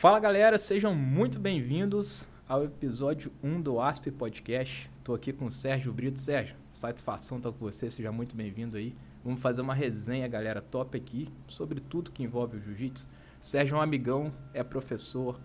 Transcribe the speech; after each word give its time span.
Fala 0.00 0.18
galera, 0.18 0.58
sejam 0.58 0.94
muito 0.94 1.38
bem-vindos 1.38 2.26
ao 2.48 2.64
episódio 2.64 3.30
1 3.44 3.60
do 3.60 3.78
ASP 3.78 4.10
Podcast. 4.10 4.90
Estou 4.98 5.14
aqui 5.14 5.30
com 5.30 5.44
o 5.44 5.50
Sérgio 5.50 5.92
Brito. 5.92 6.18
Sérgio, 6.18 6.56
satisfação 6.70 7.36
estar 7.36 7.52
com 7.52 7.58
você, 7.58 7.90
seja 7.90 8.10
muito 8.10 8.34
bem-vindo 8.34 8.78
aí. 8.78 8.96
Vamos 9.22 9.42
fazer 9.42 9.60
uma 9.60 9.74
resenha, 9.74 10.26
galera, 10.26 10.62
top 10.62 10.96
aqui, 10.96 11.28
sobre 11.46 11.80
tudo 11.80 12.10
que 12.10 12.22
envolve 12.22 12.56
o 12.56 12.60
jiu-jitsu. 12.62 13.06
Sérgio 13.42 13.76
é 13.76 13.78
um 13.78 13.82
amigão, 13.82 14.32
é 14.54 14.64
professor, 14.64 15.38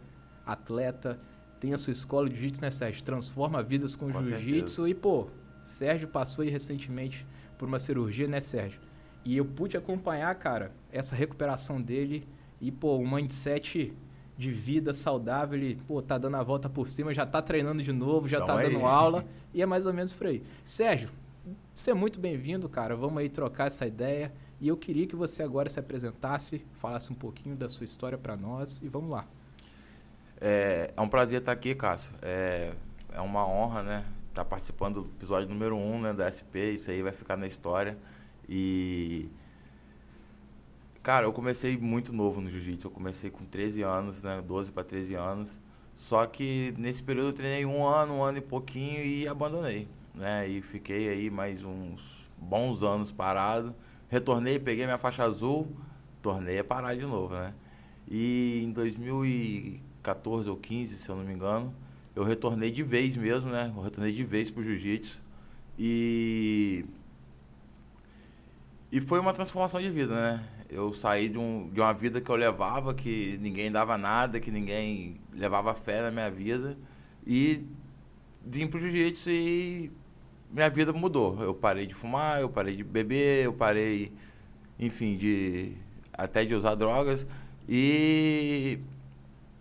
atleta, 0.46 1.20
tem 1.60 1.74
a 1.74 1.78
sua 1.78 1.92
escola 1.92 2.30
de 2.30 2.36
jiu-jitsu, 2.36 2.62
né, 2.62 2.72
Sérgio? 2.72 3.04
Transforma 3.04 3.62
vidas 3.62 3.94
com, 3.94 4.10
com 4.10 4.24
jiu-jitsu. 4.24 4.88
E, 4.88 4.94
pô, 4.94 5.28
Sérgio 5.66 6.08
passou 6.08 6.44
aí 6.44 6.50
recentemente 6.50 7.28
por 7.58 7.68
uma 7.68 7.78
cirurgia, 7.78 8.26
né, 8.30 8.40
Sérgio? 8.40 8.80
E 9.26 9.36
eu 9.36 9.44
pude 9.44 9.76
acompanhar, 9.76 10.34
cara, 10.36 10.72
essa 10.94 11.14
recuperação 11.14 11.82
dele 11.82 12.26
e, 12.62 12.72
pô, 12.72 12.96
um 12.98 13.16
mindset 13.16 13.94
de 14.38 14.52
vida 14.52 14.94
saudável, 14.94 15.58
ele, 15.58 15.80
pô, 15.88 16.02
tá 16.02 16.18
dando 16.18 16.36
a 16.36 16.44
volta 16.44 16.70
por 16.70 16.88
cima, 16.88 17.14
já 17.14 17.26
tá 17.26 17.42
treinando 17.42 17.82
de 17.82 17.94
novo, 17.94 18.28
já 18.28 18.38
então 18.38 18.48
tá 18.48 18.62
dando 18.62 18.86
aula, 18.86 19.26
e 19.54 19.62
é 19.62 19.66
mais 19.66 19.86
ou 19.86 19.94
menos 19.94 20.12
por 20.12 20.28
aí. 20.28 20.44
Sérgio, 20.66 21.10
você 21.74 21.92
é 21.92 21.94
muito 21.94 22.20
bem-vindo, 22.20 22.68
cara. 22.68 22.96
Vamos 22.96 23.18
aí 23.18 23.30
trocar 23.30 23.68
essa 23.68 23.86
ideia. 23.86 24.32
E 24.60 24.68
eu 24.68 24.78
queria 24.78 25.06
que 25.06 25.16
você 25.16 25.44
agora 25.44 25.70
se 25.70 25.80
apresentasse, 25.80 26.66
falasse 26.74 27.12
um 27.12 27.16
pouquinho 27.16 27.56
da 27.56 27.68
sua 27.68 27.84
história 27.84 28.18
para 28.18 28.36
nós 28.36 28.82
e 28.82 28.88
vamos 28.88 29.12
lá. 29.12 29.26
É, 30.40 30.94
é, 30.96 31.02
um 31.02 31.08
prazer 31.08 31.40
estar 31.40 31.52
aqui, 31.52 31.76
Cássio. 31.76 32.14
É, 32.22 32.74
é 33.12 33.22
uma 33.22 33.48
honra, 33.48 33.84
né? 33.84 34.06
Estar 34.30 34.44
tá 34.44 34.46
participando 34.46 35.04
do 35.04 35.10
episódio 35.18 35.48
número 35.50 35.76
1 35.76 35.94
um, 35.94 36.02
né, 36.02 36.14
da 36.14 36.32
SP. 36.32 36.74
Isso 36.74 36.90
aí 36.90 37.02
vai 37.02 37.12
ficar 37.12 37.38
na 37.38 37.48
história. 37.48 37.98
E. 38.48 39.30
Cara, 41.06 41.28
eu 41.28 41.32
comecei 41.32 41.78
muito 41.78 42.12
novo 42.12 42.42
no 42.42 42.50
jiu-jitsu. 42.50 42.88
Eu 42.88 42.92
comecei 42.92 43.30
com 43.30 43.46
13 43.46 43.84
anos, 43.84 44.24
né? 44.24 44.42
12 44.42 44.72
para 44.72 44.84
13 44.84 45.14
anos. 45.14 45.60
Só 45.94 46.26
que 46.26 46.74
nesse 46.80 47.04
período 47.04 47.28
eu 47.28 47.34
treinei 47.34 47.64
um 47.64 47.86
ano, 47.86 48.16
um 48.16 48.24
ano 48.24 48.40
e 48.40 48.42
pouquinho 48.42 49.06
e 49.06 49.28
abandonei, 49.28 49.88
né? 50.16 50.48
E 50.48 50.64
fiquei 50.64 51.08
aí 51.10 51.30
mais 51.30 51.64
uns 51.64 52.02
bons 52.36 52.82
anos 52.82 53.12
parado. 53.12 53.76
Retornei, 54.10 54.58
peguei 54.58 54.86
minha 54.86 54.98
faixa 54.98 55.24
azul, 55.24 55.68
tornei 56.24 56.58
a 56.58 56.64
parar 56.64 56.96
de 56.96 57.06
novo, 57.06 57.36
né? 57.36 57.54
E 58.10 58.64
em 58.64 58.72
2014 58.72 60.50
ou 60.50 60.58
15, 60.58 60.98
se 60.98 61.08
eu 61.08 61.16
não 61.16 61.24
me 61.24 61.34
engano, 61.34 61.72
eu 62.16 62.24
retornei 62.24 62.72
de 62.72 62.82
vez 62.82 63.16
mesmo, 63.16 63.52
né? 63.52 63.72
Eu 63.76 63.84
retornei 63.84 64.12
de 64.12 64.24
vez 64.24 64.50
pro 64.50 64.64
jiu-jitsu. 64.64 65.22
E 65.78 66.84
e 68.92 69.00
foi 69.02 69.20
uma 69.20 69.34
transformação 69.34 69.80
de 69.80 69.92
vida, 69.92 70.16
né? 70.16 70.55
Eu 70.70 70.94
saí 70.94 71.30
de, 71.30 71.38
um, 71.38 71.70
de 71.72 71.80
uma 71.80 71.94
vida 71.94 72.20
que 72.20 72.30
eu 72.30 72.36
levava, 72.36 72.94
que 72.94 73.38
ninguém 73.42 73.72
dava 73.72 73.98
nada, 73.98 74.40
que 74.40 74.52
ninguém 74.52 75.20
levava 75.34 75.74
fé 75.74 76.02
na 76.02 76.12
minha 76.12 76.30
vida. 76.30 76.78
E 77.26 77.64
vim 78.46 78.68
pro 78.68 78.80
jiu-jitsu 78.80 79.30
e 79.30 79.92
minha 80.52 80.70
vida 80.70 80.94
mudou. 80.94 81.42
Eu 81.42 81.54
parei 81.54 81.86
de 81.86 81.94
fumar, 81.94 82.42
eu 82.42 82.50
parei 82.50 82.76
de 82.76 82.84
beber, 82.84 83.46
eu 83.46 83.54
parei, 83.54 84.12
enfim, 84.80 85.18
de 85.18 85.74
até 86.14 86.46
de 86.46 86.56
usar 86.56 86.76
drogas 86.76 87.28
e 87.68 88.80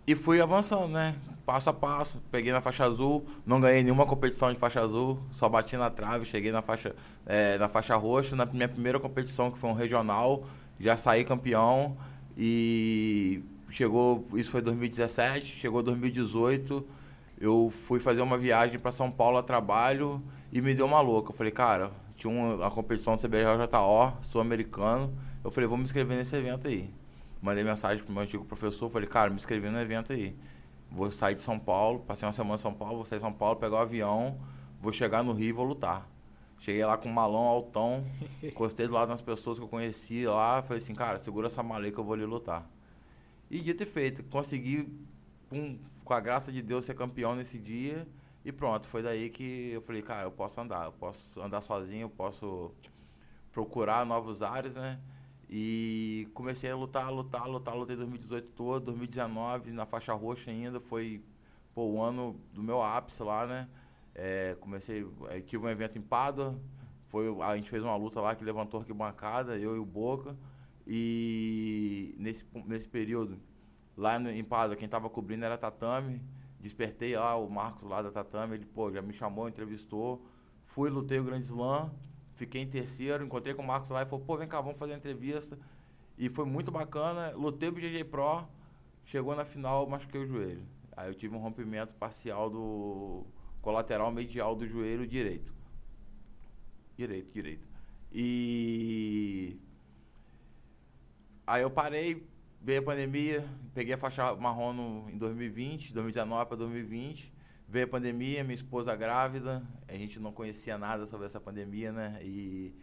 e 0.07 0.15
fui 0.15 0.39
avançando, 0.39 0.89
né? 0.89 1.15
Passo 1.45 1.69
a 1.69 1.73
passo, 1.73 2.19
peguei 2.31 2.51
na 2.51 2.61
faixa 2.61 2.85
azul, 2.85 3.25
não 3.45 3.59
ganhei 3.59 3.83
nenhuma 3.83 4.05
competição 4.05 4.51
de 4.51 4.57
faixa 4.57 4.81
azul, 4.81 5.19
só 5.31 5.47
bati 5.49 5.75
na 5.77 5.89
trave, 5.89 6.25
cheguei 6.25 6.51
na 6.51 6.61
faixa 6.61 6.95
é, 7.25 7.57
na 7.57 7.67
faixa 7.67 7.95
roxa, 7.95 8.35
na 8.35 8.45
minha 8.45 8.67
primeira 8.67 8.99
competição 8.99 9.51
que 9.51 9.57
foi 9.57 9.69
um 9.69 9.73
regional, 9.73 10.45
já 10.79 10.97
saí 10.97 11.23
campeão 11.23 11.97
e 12.37 13.43
chegou, 13.69 14.25
isso 14.33 14.51
foi 14.51 14.61
2017, 14.61 15.59
chegou 15.59 15.83
2018, 15.83 16.85
eu 17.39 17.71
fui 17.87 17.99
fazer 17.99 18.21
uma 18.21 18.37
viagem 18.37 18.79
para 18.79 18.91
São 18.91 19.11
Paulo 19.11 19.37
a 19.37 19.43
trabalho 19.43 20.21
e 20.51 20.61
me 20.61 20.73
deu 20.73 20.85
uma 20.85 21.01
louca. 21.01 21.31
Eu 21.31 21.35
falei, 21.35 21.51
cara, 21.51 21.91
tinha 22.15 22.31
uma, 22.31 22.71
competição 22.71 23.17
CBJJO, 23.17 24.17
sou 24.21 24.41
americano. 24.41 25.13
Eu 25.43 25.51
falei, 25.51 25.67
vou 25.67 25.77
me 25.77 25.83
inscrever 25.83 26.17
nesse 26.17 26.35
evento 26.35 26.67
aí. 26.67 26.89
Mandei 27.41 27.63
mensagem 27.63 28.03
pro 28.03 28.13
meu 28.13 28.23
antigo 28.23 28.45
professor, 28.45 28.89
falei, 28.89 29.07
cara, 29.07 29.29
me 29.29 29.35
inscrevi 29.35 29.69
no 29.69 29.79
evento 29.79 30.13
aí. 30.13 30.35
Vou 30.89 31.11
sair 31.11 31.35
de 31.35 31.41
São 31.41 31.59
Paulo, 31.59 31.99
passei 31.99 32.25
uma 32.25 32.31
semana 32.31 32.55
em 32.55 32.57
São 32.57 32.73
Paulo, 32.73 32.95
vou 32.95 33.05
sair 33.05 33.19
de 33.19 33.23
São 33.23 33.33
Paulo, 33.33 33.57
pegar 33.57 33.75
o 33.75 33.79
avião, 33.79 34.37
vou 34.81 34.93
chegar 34.93 35.23
no 35.23 35.33
Rio 35.33 35.49
e 35.49 35.51
vou 35.51 35.65
lutar. 35.65 36.07
Cheguei 36.65 36.83
lá 36.83 36.97
com 36.97 37.07
um 37.07 37.13
malão 37.13 37.43
altão, 37.43 38.03
encostei 38.41 38.87
do 38.87 38.93
lado 38.93 39.09
das 39.09 39.21
pessoas 39.21 39.59
que 39.59 39.63
eu 39.63 39.67
conhecia 39.67 40.31
lá, 40.31 40.63
falei 40.63 40.81
assim, 40.81 40.95
cara, 40.95 41.19
segura 41.19 41.45
essa 41.45 41.61
maleta 41.61 41.93
que 41.93 41.99
eu 41.99 42.03
vou 42.03 42.15
ali 42.15 42.25
lutar. 42.25 42.67
E 43.51 43.59
dito 43.59 43.83
e 43.83 43.85
feito, 43.85 44.23
consegui, 44.23 44.91
com, 45.47 45.77
com 46.03 46.13
a 46.15 46.19
graça 46.19 46.51
de 46.51 46.63
Deus, 46.63 46.83
ser 46.83 46.95
campeão 46.95 47.35
nesse 47.35 47.59
dia. 47.59 48.07
E 48.43 48.51
pronto, 48.51 48.87
foi 48.87 49.03
daí 49.03 49.29
que 49.29 49.73
eu 49.73 49.81
falei, 49.83 50.01
cara, 50.01 50.23
eu 50.23 50.31
posso 50.31 50.59
andar, 50.59 50.85
eu 50.85 50.91
posso 50.93 51.39
andar 51.39 51.61
sozinho, 51.61 52.05
eu 52.05 52.09
posso 52.09 52.71
procurar 53.51 54.03
novos 54.03 54.41
ares, 54.41 54.73
né? 54.73 54.99
E 55.47 56.27
comecei 56.33 56.71
a 56.71 56.75
lutar, 56.75 57.13
lutar, 57.13 57.47
lutar, 57.47 57.75
lutei 57.75 57.95
2018 57.95 58.47
todo, 58.55 58.85
2019 58.85 59.71
na 59.71 59.85
faixa 59.85 60.13
roxa 60.13 60.49
ainda, 60.49 60.79
foi 60.79 61.21
pô, 61.75 61.83
o 61.83 62.01
ano 62.01 62.35
do 62.51 62.63
meu 62.63 62.81
ápice 62.81 63.21
lá, 63.21 63.45
né? 63.45 63.67
É, 64.15 64.55
comecei, 64.61 65.05
tive 65.45 65.65
um 65.65 65.69
evento 65.69 65.97
em 65.97 66.01
Pádua, 66.01 66.57
foi, 67.09 67.27
a 67.41 67.55
gente 67.55 67.69
fez 67.69 67.83
uma 67.83 67.95
luta 67.95 68.19
lá 68.21 68.33
que 68.35 68.43
levantou 68.43 68.79
arquibancada, 68.79 69.57
eu 69.57 69.75
e 69.75 69.79
o 69.79 69.85
Boca. 69.85 70.35
E 70.87 72.15
nesse, 72.17 72.45
nesse 72.65 72.87
período, 72.87 73.37
lá 73.95 74.19
em 74.19 74.43
Pádua, 74.43 74.75
quem 74.75 74.85
estava 74.85 75.09
cobrindo 75.09 75.45
era 75.45 75.57
Tatame. 75.57 76.21
Despertei 76.59 77.15
lá 77.15 77.35
o 77.35 77.49
Marcos 77.49 77.87
lá 77.87 78.01
da 78.01 78.11
Tatame, 78.11 78.55
ele, 78.55 78.65
pô, 78.65 78.91
já 78.91 79.01
me 79.01 79.13
chamou, 79.13 79.47
entrevistou. 79.47 80.25
Fui, 80.65 80.89
lutei 80.89 81.19
o 81.19 81.23
Grande 81.23 81.45
Slam, 81.45 81.91
fiquei 82.33 82.61
em 82.61 82.67
terceiro, 82.67 83.23
encontrei 83.23 83.53
com 83.53 83.61
o 83.61 83.67
Marcos 83.67 83.89
lá 83.89 84.01
e 84.01 84.05
falou, 84.05 84.25
pô, 84.25 84.35
vem 84.35 84.47
cá, 84.47 84.59
vamos 84.61 84.79
fazer 84.79 84.93
uma 84.93 84.97
entrevista. 84.97 85.57
E 86.17 86.27
foi 86.29 86.45
muito 86.45 86.71
bacana. 86.71 87.31
Lutei 87.35 87.69
o 87.69 87.71
BJJ 87.71 88.03
Pro, 88.05 88.47
chegou 89.05 89.35
na 89.35 89.45
final, 89.45 89.87
machuquei 89.87 90.21
o 90.21 90.25
joelho. 90.25 90.65
Aí 90.97 91.09
eu 91.09 91.13
tive 91.13 91.35
um 91.35 91.39
rompimento 91.39 91.93
parcial 91.93 92.49
do 92.49 93.25
colateral 93.65 94.11
medial 94.11 94.55
do 94.55 94.67
joelho 94.67 95.05
direito. 95.07 95.51
Direito, 96.95 97.33
direito. 97.33 97.67
E 98.13 99.59
aí 101.45 101.63
eu 101.63 101.71
parei, 101.71 102.25
Veio 102.65 102.79
a 102.79 102.83
pandemia, 102.83 103.47
peguei 103.75 103.93
a 103.93 103.97
faixa 103.97 104.35
marrom 104.37 104.73
no, 104.73 105.09
em 105.11 105.19
2020, 105.19 105.93
2019 105.93 106.45
para 106.47 106.57
2020. 106.57 107.31
Veio 107.69 107.85
a 107.85 107.87
pandemia, 107.87 108.43
minha 108.43 108.55
esposa 108.55 108.95
grávida, 108.95 109.61
a 109.87 109.93
gente 109.93 110.19
não 110.19 110.31
conhecia 110.31 110.75
nada 110.75 111.05
sobre 111.05 111.27
essa 111.27 111.39
pandemia, 111.39 111.91
né? 111.91 112.17
E 112.23 112.73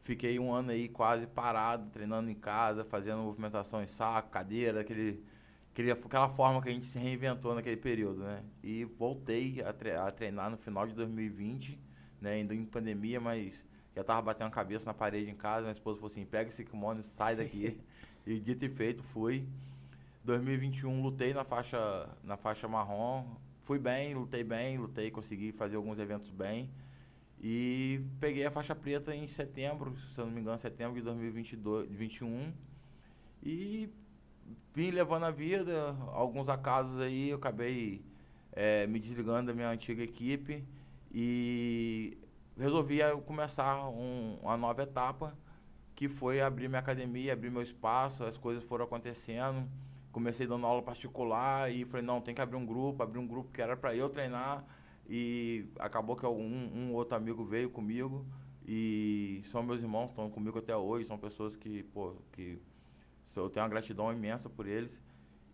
fiquei 0.00 0.38
um 0.38 0.50
ano 0.50 0.70
aí 0.70 0.88
quase 0.88 1.26
parado, 1.26 1.90
treinando 1.90 2.30
em 2.30 2.34
casa, 2.34 2.82
fazendo 2.82 3.18
movimentação 3.18 3.82
em 3.82 3.86
saco, 3.86 4.30
cadeira, 4.30 4.80
aquele, 4.80 5.22
aquele, 5.80 5.92
aquela 5.92 6.28
forma 6.28 6.62
que 6.62 6.68
a 6.68 6.72
gente 6.72 6.86
se 6.86 6.98
reinventou 6.98 7.54
naquele 7.54 7.76
período, 7.76 8.22
né? 8.22 8.42
E 8.62 8.84
voltei 8.84 9.62
a, 9.62 10.10
treinar 10.12 10.50
no 10.50 10.56
final 10.56 10.86
de 10.86 10.94
2020, 10.94 11.78
né? 12.20 12.34
Ainda 12.34 12.54
em 12.54 12.64
pandemia, 12.64 13.20
mas 13.20 13.54
já 13.94 14.04
tava 14.04 14.22
batendo 14.22 14.48
a 14.48 14.50
cabeça 14.50 14.86
na 14.86 14.94
parede 14.94 15.30
em 15.30 15.34
casa. 15.34 15.62
Minha 15.62 15.72
esposa 15.72 15.96
falou 15.98 16.10
assim: 16.10 16.24
pega 16.24 16.50
esse 16.50 16.64
kimono 16.64 17.00
e 17.00 17.04
sai 17.04 17.36
daqui. 17.36 17.80
E 18.26 18.38
dito 18.38 18.62
e 18.66 18.68
feito, 18.68 19.02
fui. 19.02 19.48
2021 20.24 21.02
lutei 21.02 21.32
na 21.32 21.42
faixa, 21.42 22.08
na 22.22 22.36
faixa 22.36 22.68
marrom. 22.68 23.24
Fui 23.62 23.78
bem, 23.78 24.14
lutei 24.14 24.44
bem, 24.44 24.76
lutei, 24.76 25.10
consegui 25.10 25.52
fazer 25.52 25.76
alguns 25.76 25.98
eventos 25.98 26.30
bem. 26.30 26.68
E 27.42 28.04
peguei 28.20 28.44
a 28.44 28.50
faixa 28.50 28.74
preta 28.74 29.16
em 29.16 29.26
setembro, 29.26 29.96
se 30.14 30.20
eu 30.20 30.26
não 30.26 30.32
me 30.32 30.42
engano, 30.42 30.58
setembro 30.58 30.96
de 30.96 31.02
2021. 31.02 32.52
E 33.42 33.88
vim 34.74 34.90
levando 34.90 35.24
a 35.24 35.30
vida, 35.30 35.96
alguns 36.12 36.48
acasos 36.48 37.00
aí, 37.00 37.30
eu 37.30 37.36
acabei 37.36 38.04
é, 38.52 38.86
me 38.86 38.98
desligando 38.98 39.48
da 39.48 39.54
minha 39.54 39.70
antiga 39.70 40.02
equipe 40.02 40.64
e 41.12 42.16
resolvi 42.56 43.00
começar 43.26 43.88
um, 43.88 44.38
uma 44.42 44.56
nova 44.56 44.82
etapa 44.82 45.36
que 45.94 46.08
foi 46.08 46.40
abrir 46.40 46.68
minha 46.68 46.78
academia, 46.78 47.32
abrir 47.32 47.50
meu 47.50 47.62
espaço, 47.62 48.24
as 48.24 48.36
coisas 48.38 48.64
foram 48.64 48.84
acontecendo. 48.84 49.68
Comecei 50.12 50.46
dando 50.46 50.66
aula 50.66 50.82
particular 50.82 51.70
e 51.70 51.84
falei, 51.84 52.04
não, 52.04 52.20
tem 52.20 52.34
que 52.34 52.40
abrir 52.40 52.56
um 52.56 52.64
grupo, 52.64 53.02
abrir 53.02 53.18
um 53.18 53.26
grupo 53.26 53.52
que 53.52 53.60
era 53.60 53.76
para 53.76 53.94
eu 53.94 54.08
treinar. 54.08 54.64
E 55.08 55.66
acabou 55.78 56.16
que 56.16 56.24
um, 56.24 56.70
um 56.74 56.94
outro 56.94 57.16
amigo 57.16 57.44
veio 57.44 57.68
comigo 57.68 58.24
e 58.66 59.42
são 59.50 59.62
meus 59.62 59.82
irmãos, 59.82 60.10
estão 60.10 60.30
comigo 60.30 60.58
até 60.58 60.76
hoje, 60.76 61.06
são 61.06 61.18
pessoas 61.18 61.56
que, 61.56 61.82
pô, 61.82 62.14
que 62.32 62.58
eu 63.38 63.48
tenho 63.50 63.64
uma 63.64 63.70
gratidão 63.70 64.12
imensa 64.12 64.48
por 64.48 64.66
eles. 64.66 65.00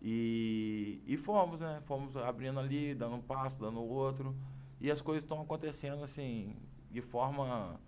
E, 0.01 1.01
e 1.05 1.17
fomos, 1.17 1.59
né? 1.59 1.81
Fomos 1.85 2.15
abrindo 2.17 2.59
ali, 2.59 2.93
dando 2.93 3.15
um 3.15 3.21
passo, 3.21 3.59
dando 3.59 3.81
outro. 3.81 4.35
E 4.79 4.91
as 4.91 5.01
coisas 5.01 5.23
estão 5.23 5.41
acontecendo 5.41 6.03
assim, 6.03 6.55
de 6.91 7.01
forma 7.01 7.79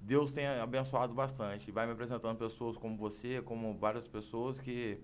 Deus 0.00 0.32
tem 0.32 0.46
abençoado 0.46 1.12
bastante. 1.14 1.70
Vai 1.70 1.86
me 1.86 1.92
apresentando 1.92 2.36
pessoas 2.38 2.76
como 2.76 2.96
você, 2.96 3.42
como 3.42 3.76
várias 3.76 4.06
pessoas 4.06 4.60
que 4.60 5.00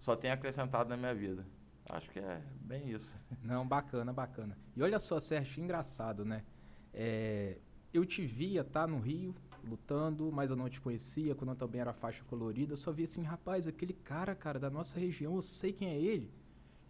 só 0.00 0.16
tem 0.16 0.30
acrescentado 0.30 0.88
na 0.88 0.96
minha 0.96 1.14
vida. 1.14 1.46
Acho 1.90 2.10
que 2.10 2.18
é 2.18 2.42
bem 2.60 2.90
isso. 2.90 3.12
Não, 3.42 3.66
bacana, 3.66 4.12
bacana. 4.12 4.56
E 4.74 4.82
olha 4.82 4.98
só, 4.98 5.20
Sérgio, 5.20 5.62
engraçado, 5.62 6.24
né? 6.24 6.44
É, 6.92 7.58
eu 7.92 8.04
te 8.04 8.24
via, 8.24 8.64
tá, 8.64 8.86
no 8.86 8.98
Rio, 8.98 9.34
lutando, 9.68 10.30
mas 10.32 10.50
eu 10.50 10.56
não 10.56 10.68
te 10.68 10.80
conhecia, 10.80 11.34
quando 11.34 11.50
eu 11.50 11.56
também 11.56 11.80
era 11.80 11.92
faixa 11.92 12.24
colorida, 12.24 12.72
eu 12.72 12.76
só 12.76 12.92
via 12.92 13.04
assim, 13.04 13.22
rapaz, 13.22 13.66
aquele 13.66 13.92
cara, 13.92 14.34
cara, 14.34 14.58
da 14.58 14.70
nossa 14.70 14.98
região, 14.98 15.36
eu 15.36 15.42
sei 15.42 15.72
quem 15.72 15.88
é 15.88 15.98
ele. 15.98 16.30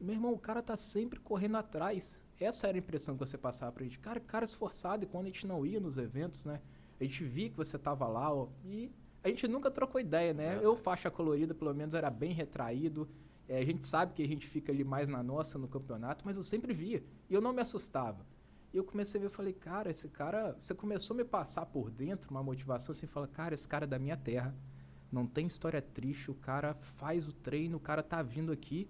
E, 0.01 0.05
meu 0.05 0.15
irmão, 0.15 0.33
o 0.33 0.39
cara 0.39 0.63
tá 0.63 0.77
sempre 0.77 1.19
correndo 1.19 1.57
atrás. 1.57 2.19
Essa 2.39 2.67
era 2.67 2.77
a 2.77 2.81
impressão 2.81 3.17
que 3.17 3.27
você 3.27 3.39
passava 3.39 3.73
pra 3.73 3.85
gente. 3.85 3.99
Cara, 3.99 4.21
cara 4.21 4.45
esforçado, 4.45 5.05
e 5.05 5.07
quando 5.07 5.25
a 5.25 5.29
gente 5.29 5.47
não 5.47 5.65
ia 5.65 5.81
nos 5.81 5.97
eventos, 5.97 6.45
né? 6.45 6.61
A 7.01 7.05
gente 7.05 7.25
via 7.25 7.49
que 7.49 7.57
você 7.57 7.79
tava 7.79 8.07
lá, 8.07 8.33
ó, 8.33 8.49
e 8.65 8.91
a 9.25 9.29
gente 9.29 9.49
nunca 9.49 9.71
trocou 9.71 10.01
ideia, 10.01 10.33
né? 10.33 10.57
É. 10.57 10.65
Eu, 10.65 10.77
faixa 10.77 11.11
colorida, 11.11 11.55
pelo 11.55 11.75
menos, 11.75 11.95
era 11.95 12.11
bem 12.11 12.33
retraído. 12.33 13.09
É, 13.49 13.59
a 13.59 13.65
gente 13.65 13.87
sabe 13.87 14.13
que 14.13 14.23
a 14.23 14.29
gente 14.29 14.47
fica 14.47 14.73
ali 14.73 14.85
mais 14.85 15.09
na 15.09 15.23
nossa, 15.23 15.59
no 15.59 15.69
campeonato, 15.69 16.25
mas 16.25 16.37
eu 16.37 16.45
sempre 16.45 16.73
via. 16.73 17.03
E 17.29 17.35
eu 17.35 17.41
não 17.41 17.53
me 17.53 17.61
assustava. 17.61 18.27
E 18.77 18.79
eu 18.79 18.85
comecei 18.85 19.19
a 19.19 19.23
ver, 19.23 19.27
eu 19.29 19.31
falei, 19.31 19.55
cara, 19.55 19.91
esse 19.91 20.07
cara... 20.07 20.55
Você 20.61 20.75
começou 20.75 21.15
a 21.15 21.17
me 21.17 21.25
passar 21.25 21.65
por 21.65 21.91
dentro 21.91 22.31
uma 22.31 22.43
motivação, 22.43 22.93
assim, 22.93 23.07
fala, 23.07 23.27
cara, 23.27 23.55
esse 23.55 23.67
cara 23.67 23.85
é 23.85 23.89
da 23.89 23.99
minha 23.99 24.19
terra. 24.19 24.55
Não 25.11 25.27
tem 25.27 25.47
história 25.47 25.81
triste, 25.81 26.31
o 26.31 26.35
cara 26.35 26.75
faz 26.75 27.27
o 27.27 27.33
treino, 27.33 27.79
o 27.79 27.81
cara 27.81 28.03
tá 28.03 28.23
vindo 28.23 28.53
aqui 28.53 28.87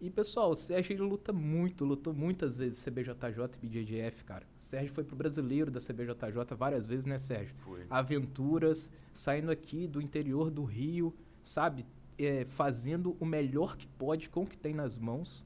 e, 0.00 0.10
pessoal, 0.10 0.50
o 0.50 0.54
Sérgio 0.54 0.92
ele 0.92 1.02
luta 1.02 1.32
muito, 1.32 1.84
lutou 1.84 2.12
muitas 2.12 2.56
vezes 2.56 2.84
CBJJ 2.84 3.58
e 3.62 3.66
BJJF, 3.66 4.24
cara. 4.24 4.46
O 4.60 4.62
Sérgio 4.62 4.92
foi 4.92 5.02
pro 5.02 5.16
brasileiro 5.16 5.70
da 5.70 5.80
CBJJ 5.80 6.54
várias 6.56 6.86
vezes, 6.86 7.06
né, 7.06 7.18
Sérgio? 7.18 7.56
Foi. 7.56 7.86
Aventuras, 7.88 8.90
saindo 9.12 9.50
aqui 9.50 9.88
do 9.88 10.00
interior 10.00 10.50
do 10.50 10.62
Rio, 10.62 11.14
sabe? 11.42 11.86
É, 12.18 12.44
fazendo 12.44 13.16
o 13.18 13.24
melhor 13.24 13.76
que 13.76 13.86
pode 13.86 14.28
com 14.28 14.42
o 14.42 14.46
que 14.46 14.58
tem 14.58 14.74
nas 14.74 14.98
mãos. 14.98 15.44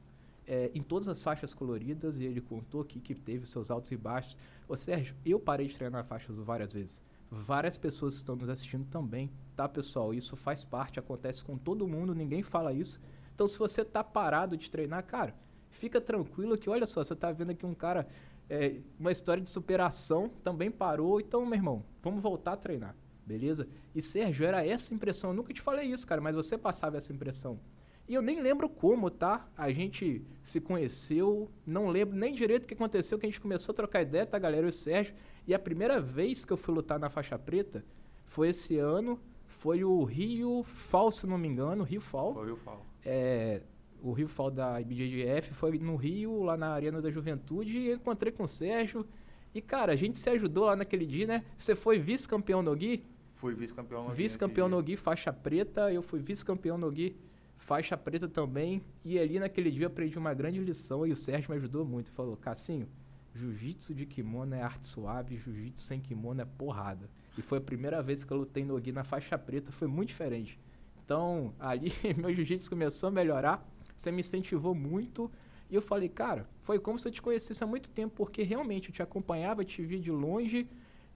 É, 0.50 0.70
em 0.74 0.82
todas 0.82 1.08
as 1.08 1.22
faixas 1.22 1.52
coloridas, 1.52 2.18
e 2.18 2.24
ele 2.24 2.40
contou 2.40 2.80
aqui 2.80 2.98
que 2.98 3.14
teve 3.14 3.46
seus 3.46 3.70
altos 3.70 3.92
e 3.92 3.96
baixos. 3.98 4.38
Ô 4.66 4.74
Sérgio, 4.74 5.14
eu 5.22 5.38
parei 5.38 5.66
de 5.66 5.76
treinar 5.76 6.02
faixas 6.06 6.34
várias 6.38 6.72
vezes. 6.72 7.02
Várias 7.30 7.76
pessoas 7.76 8.14
estão 8.14 8.34
nos 8.34 8.48
assistindo 8.48 8.86
também, 8.86 9.30
tá, 9.54 9.68
pessoal? 9.68 10.14
Isso 10.14 10.34
faz 10.36 10.64
parte, 10.64 10.98
acontece 10.98 11.44
com 11.44 11.58
todo 11.58 11.86
mundo, 11.86 12.14
ninguém 12.14 12.42
fala 12.42 12.72
isso. 12.72 12.98
Então, 13.34 13.46
se 13.46 13.58
você 13.58 13.84
tá 13.84 14.02
parado 14.02 14.56
de 14.56 14.70
treinar, 14.70 15.04
cara, 15.04 15.34
fica 15.68 16.00
tranquilo 16.00 16.56
que, 16.56 16.70
olha 16.70 16.86
só, 16.86 17.04
você 17.04 17.14
tá 17.14 17.30
vendo 17.30 17.50
aqui 17.50 17.66
um 17.66 17.74
cara, 17.74 18.08
é, 18.48 18.80
uma 18.98 19.12
história 19.12 19.42
de 19.42 19.50
superação, 19.50 20.30
também 20.42 20.70
parou. 20.70 21.20
Então, 21.20 21.44
meu 21.44 21.58
irmão, 21.58 21.84
vamos 22.02 22.22
voltar 22.22 22.54
a 22.54 22.56
treinar, 22.56 22.96
beleza? 23.26 23.68
E 23.94 24.00
Sérgio, 24.00 24.46
era 24.46 24.66
essa 24.66 24.94
impressão. 24.94 25.28
Eu 25.30 25.36
nunca 25.36 25.52
te 25.52 25.60
falei 25.60 25.92
isso, 25.92 26.06
cara, 26.06 26.22
mas 26.22 26.34
você 26.34 26.56
passava 26.56 26.96
essa 26.96 27.12
impressão. 27.12 27.60
E 28.08 28.14
eu 28.14 28.22
nem 28.22 28.40
lembro 28.40 28.68
como, 28.68 29.10
tá? 29.10 29.46
A 29.56 29.70
gente 29.70 30.24
se 30.42 30.60
conheceu, 30.60 31.50
não 31.66 31.88
lembro 31.88 32.16
nem 32.16 32.32
direito 32.32 32.64
o 32.64 32.66
que 32.66 32.74
aconteceu, 32.74 33.18
que 33.18 33.26
a 33.26 33.28
gente 33.28 33.40
começou 33.40 33.72
a 33.72 33.76
trocar 33.76 34.02
ideia, 34.02 34.24
tá, 34.24 34.38
galera? 34.38 34.62
Eu 34.62 34.68
e 34.68 34.70
o 34.70 34.72
Sérgio. 34.72 35.14
E 35.46 35.54
a 35.54 35.58
primeira 35.58 36.00
vez 36.00 36.44
que 36.44 36.52
eu 36.52 36.56
fui 36.56 36.74
lutar 36.74 36.98
na 36.98 37.10
faixa 37.10 37.38
preta 37.38 37.84
foi 38.26 38.48
esse 38.48 38.78
ano. 38.78 39.20
Foi 39.46 39.84
o 39.84 40.04
Rio 40.04 40.62
Fall, 40.62 41.10
se 41.10 41.26
não 41.26 41.36
me 41.36 41.48
engano, 41.48 41.84
Rio 41.84 42.00
Fall. 42.00 42.32
Foi 42.32 42.42
o 42.44 42.46
Rio 42.46 42.56
Fall 42.56 42.86
é, 43.04 43.62
o 44.02 44.12
Rio 44.12 44.28
Fall 44.28 44.50
da 44.50 44.80
IBJJF, 44.80 45.54
foi 45.54 45.78
no 45.78 45.96
Rio, 45.96 46.42
lá 46.42 46.56
na 46.56 46.68
Arena 46.68 47.00
da 47.00 47.10
Juventude, 47.10 47.78
e 47.78 47.92
encontrei 47.92 48.30
com 48.30 48.44
o 48.44 48.48
Sérgio. 48.48 49.06
E, 49.54 49.62
cara, 49.62 49.92
a 49.92 49.96
gente 49.96 50.18
se 50.18 50.28
ajudou 50.28 50.66
lá 50.66 50.76
naquele 50.76 51.06
dia, 51.06 51.26
né? 51.26 51.44
Você 51.56 51.74
foi 51.74 51.98
vice-campeão 51.98 52.62
no 52.62 52.76
Gui? 52.76 53.04
Fui 53.34 53.54
vice-campeão 53.54 54.02
no 54.02 54.08
Gui. 54.10 54.16
Vice-campeão 54.16 54.68
no 54.68 54.82
Gui, 54.82 54.96
faixa 54.96 55.32
preta. 55.32 55.90
Eu 55.90 56.02
fui 56.02 56.20
vice-campeão 56.20 56.76
no 56.76 56.90
Gui, 56.90 57.16
faixa 57.68 57.98
preta 57.98 58.26
também. 58.26 58.82
E 59.04 59.18
ali 59.18 59.38
naquele 59.38 59.70
dia 59.70 59.88
aprendi 59.88 60.18
uma 60.18 60.32
grande 60.32 60.58
lição 60.58 61.06
e 61.06 61.12
o 61.12 61.16
Sérgio 61.16 61.50
me 61.50 61.58
ajudou 61.58 61.84
muito. 61.84 62.10
Falou, 62.10 62.34
Cassinho, 62.34 62.88
jiu-jitsu 63.34 63.94
de 63.94 64.06
kimono 64.06 64.54
é 64.54 64.62
arte 64.62 64.86
suave, 64.86 65.36
jiu-jitsu 65.36 65.84
sem 65.84 66.00
kimono 66.00 66.40
é 66.40 66.46
porrada. 66.46 67.10
E 67.36 67.42
foi 67.42 67.58
a 67.58 67.60
primeira 67.60 68.02
vez 68.02 68.24
que 68.24 68.32
eu 68.32 68.38
lutei 68.38 68.64
no 68.64 68.80
Gui 68.80 68.90
na 68.90 69.04
faixa 69.04 69.36
preta, 69.36 69.70
foi 69.70 69.86
muito 69.86 70.08
diferente. 70.08 70.58
Então, 71.04 71.54
ali 71.60 71.92
meu 72.16 72.34
jiu-jitsu 72.34 72.70
começou 72.70 73.08
a 73.08 73.12
melhorar. 73.12 73.68
Você 73.94 74.10
me 74.10 74.20
incentivou 74.20 74.74
muito. 74.74 75.30
E 75.70 75.74
eu 75.74 75.82
falei, 75.82 76.08
cara, 76.08 76.48
foi 76.62 76.78
como 76.78 76.98
se 76.98 77.06
eu 77.06 77.12
te 77.12 77.20
conhecesse 77.20 77.62
há 77.62 77.66
muito 77.66 77.90
tempo, 77.90 78.14
porque 78.16 78.42
realmente 78.42 78.88
eu 78.88 78.94
te 78.94 79.02
acompanhava, 79.02 79.62
te 79.62 79.82
via 79.82 80.00
de 80.00 80.10
longe. 80.10 80.66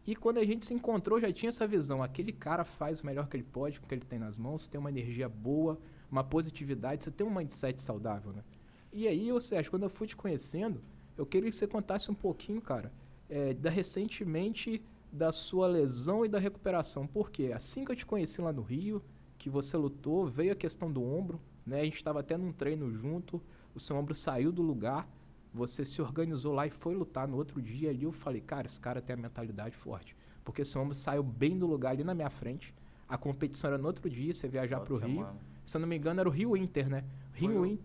E 0.07 0.15
quando 0.15 0.37
a 0.37 0.45
gente 0.45 0.67
se 0.67 0.75
encontrou, 0.75 1.19
já 1.19 1.33
tinha 1.33 1.49
essa 1.49 1.67
visão. 1.67 2.03
Aquele 2.03 2.33
cara 2.33 2.63
faz 2.63 3.01
o 3.01 3.07
melhor 3.07 3.27
que 3.27 3.37
ele 3.39 3.45
pode 3.45 3.81
com 3.81 3.87
o 3.87 3.89
que 3.89 3.95
ele 3.95 4.05
tem 4.05 4.19
nas 4.19 4.37
mãos, 4.37 4.69
tem 4.69 4.79
uma 4.79 4.91
energia 4.91 5.31
boa, 5.31 5.81
uma 6.13 6.23
positividade, 6.23 7.03
você 7.03 7.11
tem 7.11 7.27
um 7.27 7.35
mindset 7.35 7.81
saudável, 7.81 8.35
né? 8.35 8.45
E 8.93 9.09
aí, 9.09 9.33
ou 9.33 9.41
seja, 9.41 9.71
quando 9.71 9.85
eu 9.85 9.91
fui 9.91 10.07
te 10.07 10.15
conhecendo, 10.15 10.83
eu 11.17 11.25
queria 11.25 11.49
que 11.49 11.57
você 11.57 11.67
contasse 11.67 12.11
um 12.11 12.15
pouquinho, 12.15 12.61
cara, 12.61 12.93
é, 13.31 13.55
da 13.55 13.71
recentemente 13.71 14.83
da 15.11 15.33
sua 15.33 15.67
lesão 15.67 16.25
e 16.25 16.29
da 16.29 16.39
recuperação. 16.39 17.07
Porque 17.07 17.51
assim 17.55 17.85
que 17.85 17.93
eu 17.93 17.97
te 17.97 18.05
conheci 18.05 18.43
lá 18.43 18.53
no 18.53 18.61
Rio, 18.61 19.03
que 19.39 19.49
você 19.49 19.75
lutou, 19.77 20.27
veio 20.27 20.53
a 20.53 20.55
questão 20.57 20.93
do 20.93 21.03
ombro, 21.03 21.41
né? 21.65 21.81
A 21.81 21.85
gente 21.85 21.97
estava 21.97 22.21
até 22.21 22.37
num 22.37 22.53
treino 22.53 22.93
junto, 22.93 23.43
o 23.75 23.81
seu 23.81 23.97
ombro 23.97 24.15
saiu 24.15 24.53
do 24.53 24.61
lugar, 24.61 25.09
você 25.53 25.85
se 25.85 26.03
organizou 26.03 26.53
lá 26.53 26.67
e 26.67 26.71
foi 26.71 26.95
lutar 26.95 27.27
no 27.27 27.39
outro 27.39 27.61
dia 27.61 27.89
ali. 27.89 28.05
Eu 28.05 28.13
falei, 28.13 28.43
cara, 28.43 28.67
esse 28.67 28.79
cara 28.79 29.01
tem 29.01 29.15
a 29.15 29.17
mentalidade 29.17 29.75
forte. 29.75 30.15
Porque 30.45 30.63
seu 30.63 30.83
ombro 30.83 30.95
saiu 30.95 31.23
bem 31.23 31.59
do 31.59 31.67
lugar 31.67 31.93
ali 31.93 32.05
na 32.05 32.15
minha 32.15 32.31
frente. 32.31 32.75
A 33.09 33.17
competição 33.17 33.69
era 33.69 33.79
no 33.79 33.87
outro 33.87 34.09
dia, 34.11 34.33
você 34.33 34.47
viajar 34.47 34.81
para 34.81 34.93
o 34.93 34.99
Rio. 34.99 35.27
Se 35.65 35.77
eu 35.77 35.81
não 35.81 35.89
me 35.89 35.97
engano, 35.97 36.21
era 36.21 36.29
o 36.29 36.33
Rio 36.33 36.57
Inter, 36.57 36.89
né? 36.89 37.05
Rio 37.33 37.65
Inter. 37.65 37.85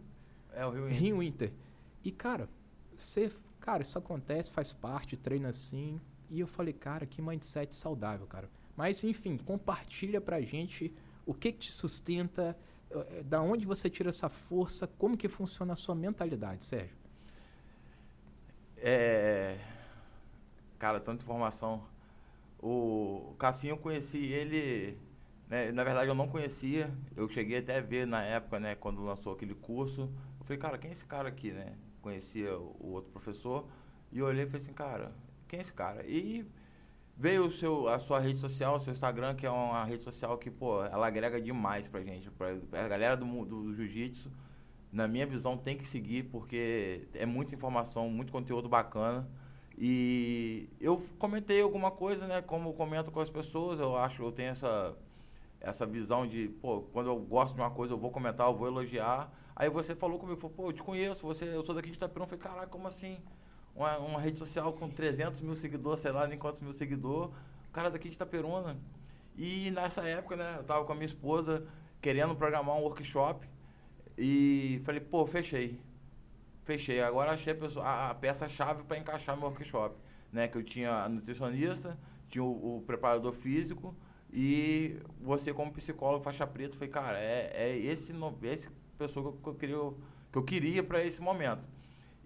É, 0.54 0.66
o 0.66 0.72
Rio 0.72 0.88
Inter. 0.88 1.00
Rio 1.00 1.24
Inter. 1.24 1.54
E, 2.04 2.12
cara, 2.12 2.50
você. 2.98 3.32
Cara, 3.60 3.82
isso 3.82 3.98
acontece, 3.98 4.52
faz 4.52 4.72
parte, 4.72 5.18
treina 5.18 5.50
assim. 5.50 6.00
E 6.30 6.40
eu 6.40 6.48
falei, 6.48 6.74
cara, 6.74 7.06
que 7.06 7.22
mindset 7.22 7.74
saudável, 7.76 8.26
cara. 8.28 8.50
Mas, 8.76 9.04
enfim, 9.04 9.38
compartilha 9.38 10.22
pra 10.22 10.42
gente 10.42 10.94
o 11.26 11.34
que, 11.34 11.52
que 11.52 11.60
te 11.60 11.74
sustenta? 11.74 12.58
Eh, 12.90 13.24
da 13.24 13.42
onde 13.42 13.66
você 13.66 13.90
tira 13.90 14.10
essa 14.10 14.30
força? 14.30 14.88
Como 14.88 15.18
que 15.18 15.28
funciona 15.28 15.74
a 15.74 15.76
sua 15.76 15.96
mentalidade, 15.96 16.64
Sérgio? 16.64 16.96
É... 18.78 19.60
Cara, 20.80 21.00
tanta 21.00 21.24
informação. 21.24 21.84
O 22.60 23.36
Cassinho 23.38 23.74
eu 23.74 23.78
conheci 23.78 24.18
ele... 24.18 24.98
Né? 25.50 25.72
Na 25.72 25.84
verdade, 25.84 26.10
eu 26.10 26.16
não 26.16 26.28
conhecia. 26.28 26.92
Eu 27.16 27.30
cheguei 27.30 27.60
até 27.60 27.78
a 27.78 27.82
ver 27.82 28.06
na 28.06 28.22
época, 28.24 28.60
né? 28.60 28.76
Quando 28.76 29.04
lançou 29.04 29.34
aquele 29.34 29.56
curso. 29.56 30.12
Eu 30.40 30.46
falei, 30.46 30.58
cara, 30.58 30.78
quem 30.78 30.90
é 30.90 30.94
esse 30.94 31.06
cara 31.06 31.30
aqui, 31.30 31.52
né? 31.52 31.76
Conhecia 32.02 32.58
o 32.58 32.92
outro 32.92 33.12
professor. 33.12 33.68
E 34.12 34.21
olhei 34.21 34.45
e 34.45 34.48
falei 34.48 34.62
assim, 34.62 34.74
cara, 34.74 35.12
quem 35.48 35.60
é 35.60 35.62
esse 35.62 35.74
cara? 35.74 36.06
E 36.07 36.45
Veio 37.19 37.48
o 37.48 37.52
seu, 37.52 37.88
a 37.88 37.98
sua 37.98 38.19
rede 38.19 38.38
social, 38.38 38.76
o 38.76 38.80
seu 38.80 38.94
Instagram, 38.94 39.33
que 39.33 39.44
é 39.44 39.50
uma 39.50 39.83
rede 39.83 40.04
social 40.04 40.38
que, 40.38 40.52
pô, 40.52 40.83
ela 40.86 41.07
agrega 41.07 41.42
demais 41.42 41.88
pra 41.88 42.04
gente. 42.04 42.30
Pra, 42.30 42.50
a 42.74 42.88
galera 42.88 43.18
do, 43.18 43.26
do, 43.26 43.64
do 43.64 43.76
jiu-jitsu, 43.76 44.31
na 44.92 45.07
minha 45.07 45.26
visão, 45.26 45.57
tem 45.57 45.76
que 45.76 45.88
seguir, 45.88 46.26
porque 46.26 47.07
é 47.16 47.26
muita 47.26 47.56
informação, 47.56 48.07
muito 48.07 48.31
conteúdo 48.31 48.69
bacana. 48.69 49.28
E 49.76 50.69
eu 50.80 51.04
comentei 51.18 51.60
alguma 51.60 51.90
coisa, 51.90 52.28
né? 52.28 52.40
Como 52.40 52.69
eu 52.69 52.74
comento 52.74 53.10
com 53.10 53.19
as 53.19 53.31
pessoas, 53.31 53.80
eu 53.80 53.98
acho, 53.98 54.21
eu 54.21 54.31
tenho 54.31 54.52
essa, 54.52 54.95
essa 55.59 55.85
visão 55.85 56.28
de, 56.28 56.49
pô, 56.61 56.81
quando 56.94 57.09
eu 57.09 57.18
gosto 57.19 57.56
de 57.56 57.61
uma 57.61 57.71
coisa, 57.71 57.94
eu 57.94 57.97
vou 57.97 58.11
comentar, 58.11 58.47
eu 58.47 58.56
vou 58.56 58.68
elogiar. 58.68 59.31
Aí 59.56 59.69
você 59.69 59.95
falou 59.95 60.19
comigo, 60.19 60.40
falou, 60.40 60.56
pô, 60.56 60.69
eu 60.69 60.73
te 60.73 60.83
conheço, 60.83 61.21
você, 61.26 61.45
eu 61.45 61.64
sou 61.66 61.73
daqui 61.73 61.90
de 61.90 61.97
Itapirão. 61.97 62.26
Eu 62.26 62.30
falei, 62.30 62.44
caralho, 62.44 62.69
como 62.69 62.87
assim? 62.87 63.18
uma, 63.78 63.97
uma 63.99 64.19
rede 64.19 64.40
social 64.40 64.73
com 64.73 64.90
300 64.90 65.40
mil 65.42 65.56
seguidores, 65.56 66.02
sei 66.02 66.11
lá, 66.11 66.28
nem 66.28 66.37
quantos 66.37 66.61
mil 66.61 66.73
seguidores, 66.73 67.31
o 67.69 67.71
cara 67.71 67.92
daqui 67.92 68.09
de 68.09 68.16
Itaperuna. 68.16 68.76
E 69.37 69.69
nessa 69.69 70.02
época, 70.02 70.35
né, 70.35 70.56
eu 70.57 70.64
tava 70.64 70.83
com 70.83 70.92
a 70.92 70.95
minha 70.95 71.06
esposa 71.06 71.66
querendo 72.02 72.35
programar 72.35 72.76
um 72.76 72.81
workshop 72.81 73.47
e 74.18 74.81
falei, 74.83 74.99
pô, 74.99 75.28
fechei. 75.28 75.80
Fechei. 76.66 77.02
Agora 77.02 77.31
achei 77.31 77.54
a, 77.54 77.56
pessoa, 77.56 77.85
a, 77.85 78.09
a 78.09 78.16
peça-chave 78.16 78.83
para 78.83 78.97
encaixar 78.97 79.37
meu 79.37 79.47
workshop. 79.47 79.95
Né, 80.33 80.47
que 80.47 80.57
eu 80.57 80.64
tinha 80.64 81.04
a 81.04 81.07
nutricionista, 81.07 81.97
tinha 82.28 82.44
o, 82.44 82.78
o, 82.78 82.81
preparador 82.81 83.31
físico 83.31 83.95
e 84.31 84.98
você 85.22 85.54
como 85.54 85.72
psicólogo 85.72 86.24
faixa 86.24 86.46
preta, 86.46 86.76
falei, 86.76 86.90
cara, 86.90 87.19
é, 87.19 87.52
é 87.54 87.78
esse, 87.78 88.12
é 88.12 88.54
esse 88.54 88.69
pessoa 88.98 89.31
que 89.31 89.38
eu, 89.38 89.42
que 89.42 89.50
eu 89.50 89.56
queria, 89.56 89.94
que 90.31 90.38
eu 90.38 90.44
queria 90.44 90.84
para 90.84 91.04
esse 91.04 91.22
momento. 91.22 91.64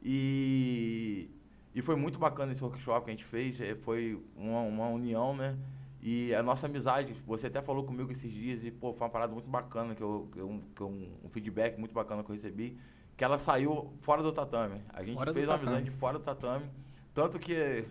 E 0.04 1.30
e 1.74 1.82
foi 1.82 1.96
muito 1.96 2.20
bacana 2.20 2.52
esse 2.52 2.64
workshop 2.64 3.06
que 3.06 3.12
a 3.12 3.14
gente 3.14 3.26
fez, 3.26 3.60
é, 3.62 3.76
foi 3.76 4.22
uma, 4.36 4.62
uma 4.62 4.88
união, 4.90 5.36
né? 5.36 5.58
E 6.02 6.34
a 6.34 6.44
nossa 6.44 6.66
amizade, 6.66 7.14
você 7.26 7.48
até 7.48 7.62
falou 7.62 7.86
comigo 7.86 8.12
esses 8.12 8.32
dias, 8.32 8.64
e 8.64 8.72
pô, 8.72 8.92
foi 8.92 9.06
uma 9.06 9.12
parada 9.12 9.32
muito 9.32 9.50
bacana, 9.50 9.96
que 9.96 10.02
eu, 10.02 10.28
que 10.32 10.40
eu, 10.40 10.62
que 10.76 10.82
eu 10.82 10.88
um 10.88 11.30
feedback 11.30 11.78
muito 11.78 11.94
bacana 11.94 12.24
que 12.24 12.30
eu 12.30 12.36
recebi, 12.36 12.78
que 13.16 13.24
ela 13.24 13.38
saiu 13.38 13.94
fora 14.02 14.22
do 14.22 14.32
tatame. 14.32 14.82
A 14.90 15.04
gente 15.04 15.16
fora 15.16 15.34
fez 15.34 15.48
uma 15.48 15.56
amizade 15.56 15.92
fora 15.92 16.18
do 16.18 16.26
tatame. 16.26 16.66
Tanto 17.14 17.38
que 17.40 17.86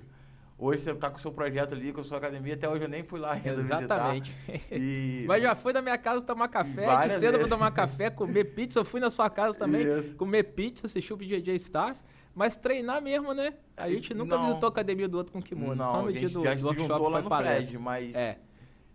Hoje 0.63 0.83
você 0.83 0.95
tá 0.95 1.09
com 1.09 1.17
o 1.17 1.21
seu 1.21 1.33
projeto 1.33 1.73
ali, 1.73 1.91
com 1.91 2.03
a 2.03 2.05
sua 2.05 2.19
academia, 2.19 2.53
até 2.53 2.69
hoje 2.69 2.85
eu 2.85 2.89
nem 2.89 3.03
fui 3.03 3.19
lá 3.19 3.33
ainda 3.33 3.63
Exatamente. 3.63 4.37
E... 4.71 5.25
Mas 5.27 5.43
já 5.43 5.55
foi 5.55 5.73
na 5.73 5.81
minha 5.81 5.97
casa 5.97 6.25
tomar 6.25 6.49
café, 6.49 7.09
de 7.09 7.15
cedo 7.15 7.39
pra 7.39 7.49
tomar 7.49 7.71
café, 7.71 8.11
comer 8.11 8.45
pizza. 8.45 8.79
Eu 8.79 8.85
fui 8.85 9.01
na 9.01 9.09
sua 9.09 9.31
casa 9.31 9.59
também, 9.59 9.81
Isso. 9.81 10.15
comer 10.17 10.43
pizza, 10.43 10.87
assistir 10.87 11.15
o 11.15 11.17
BJJ 11.17 11.57
Stars. 11.57 12.05
Mas 12.35 12.59
treinar 12.59 13.01
mesmo, 13.01 13.33
né? 13.33 13.55
A 13.75 13.89
gente 13.89 14.13
nunca 14.13 14.37
não, 14.37 14.47
visitou 14.47 14.67
a 14.67 14.71
academia 14.71 15.09
do 15.09 15.17
outro 15.17 15.33
com 15.33 15.41
kimono. 15.41 15.75
Não, 15.75 15.91
só 15.91 16.03
no 16.03 16.13
dia 16.13 16.29
do, 16.29 16.45
já 16.45 16.55
do 16.55 16.67
workshop 16.67 17.11
lá 17.11 17.23
no 17.23 17.29
palestra. 17.29 17.67
Fred, 17.67 17.79
mas... 17.79 18.15
É. 18.15 18.39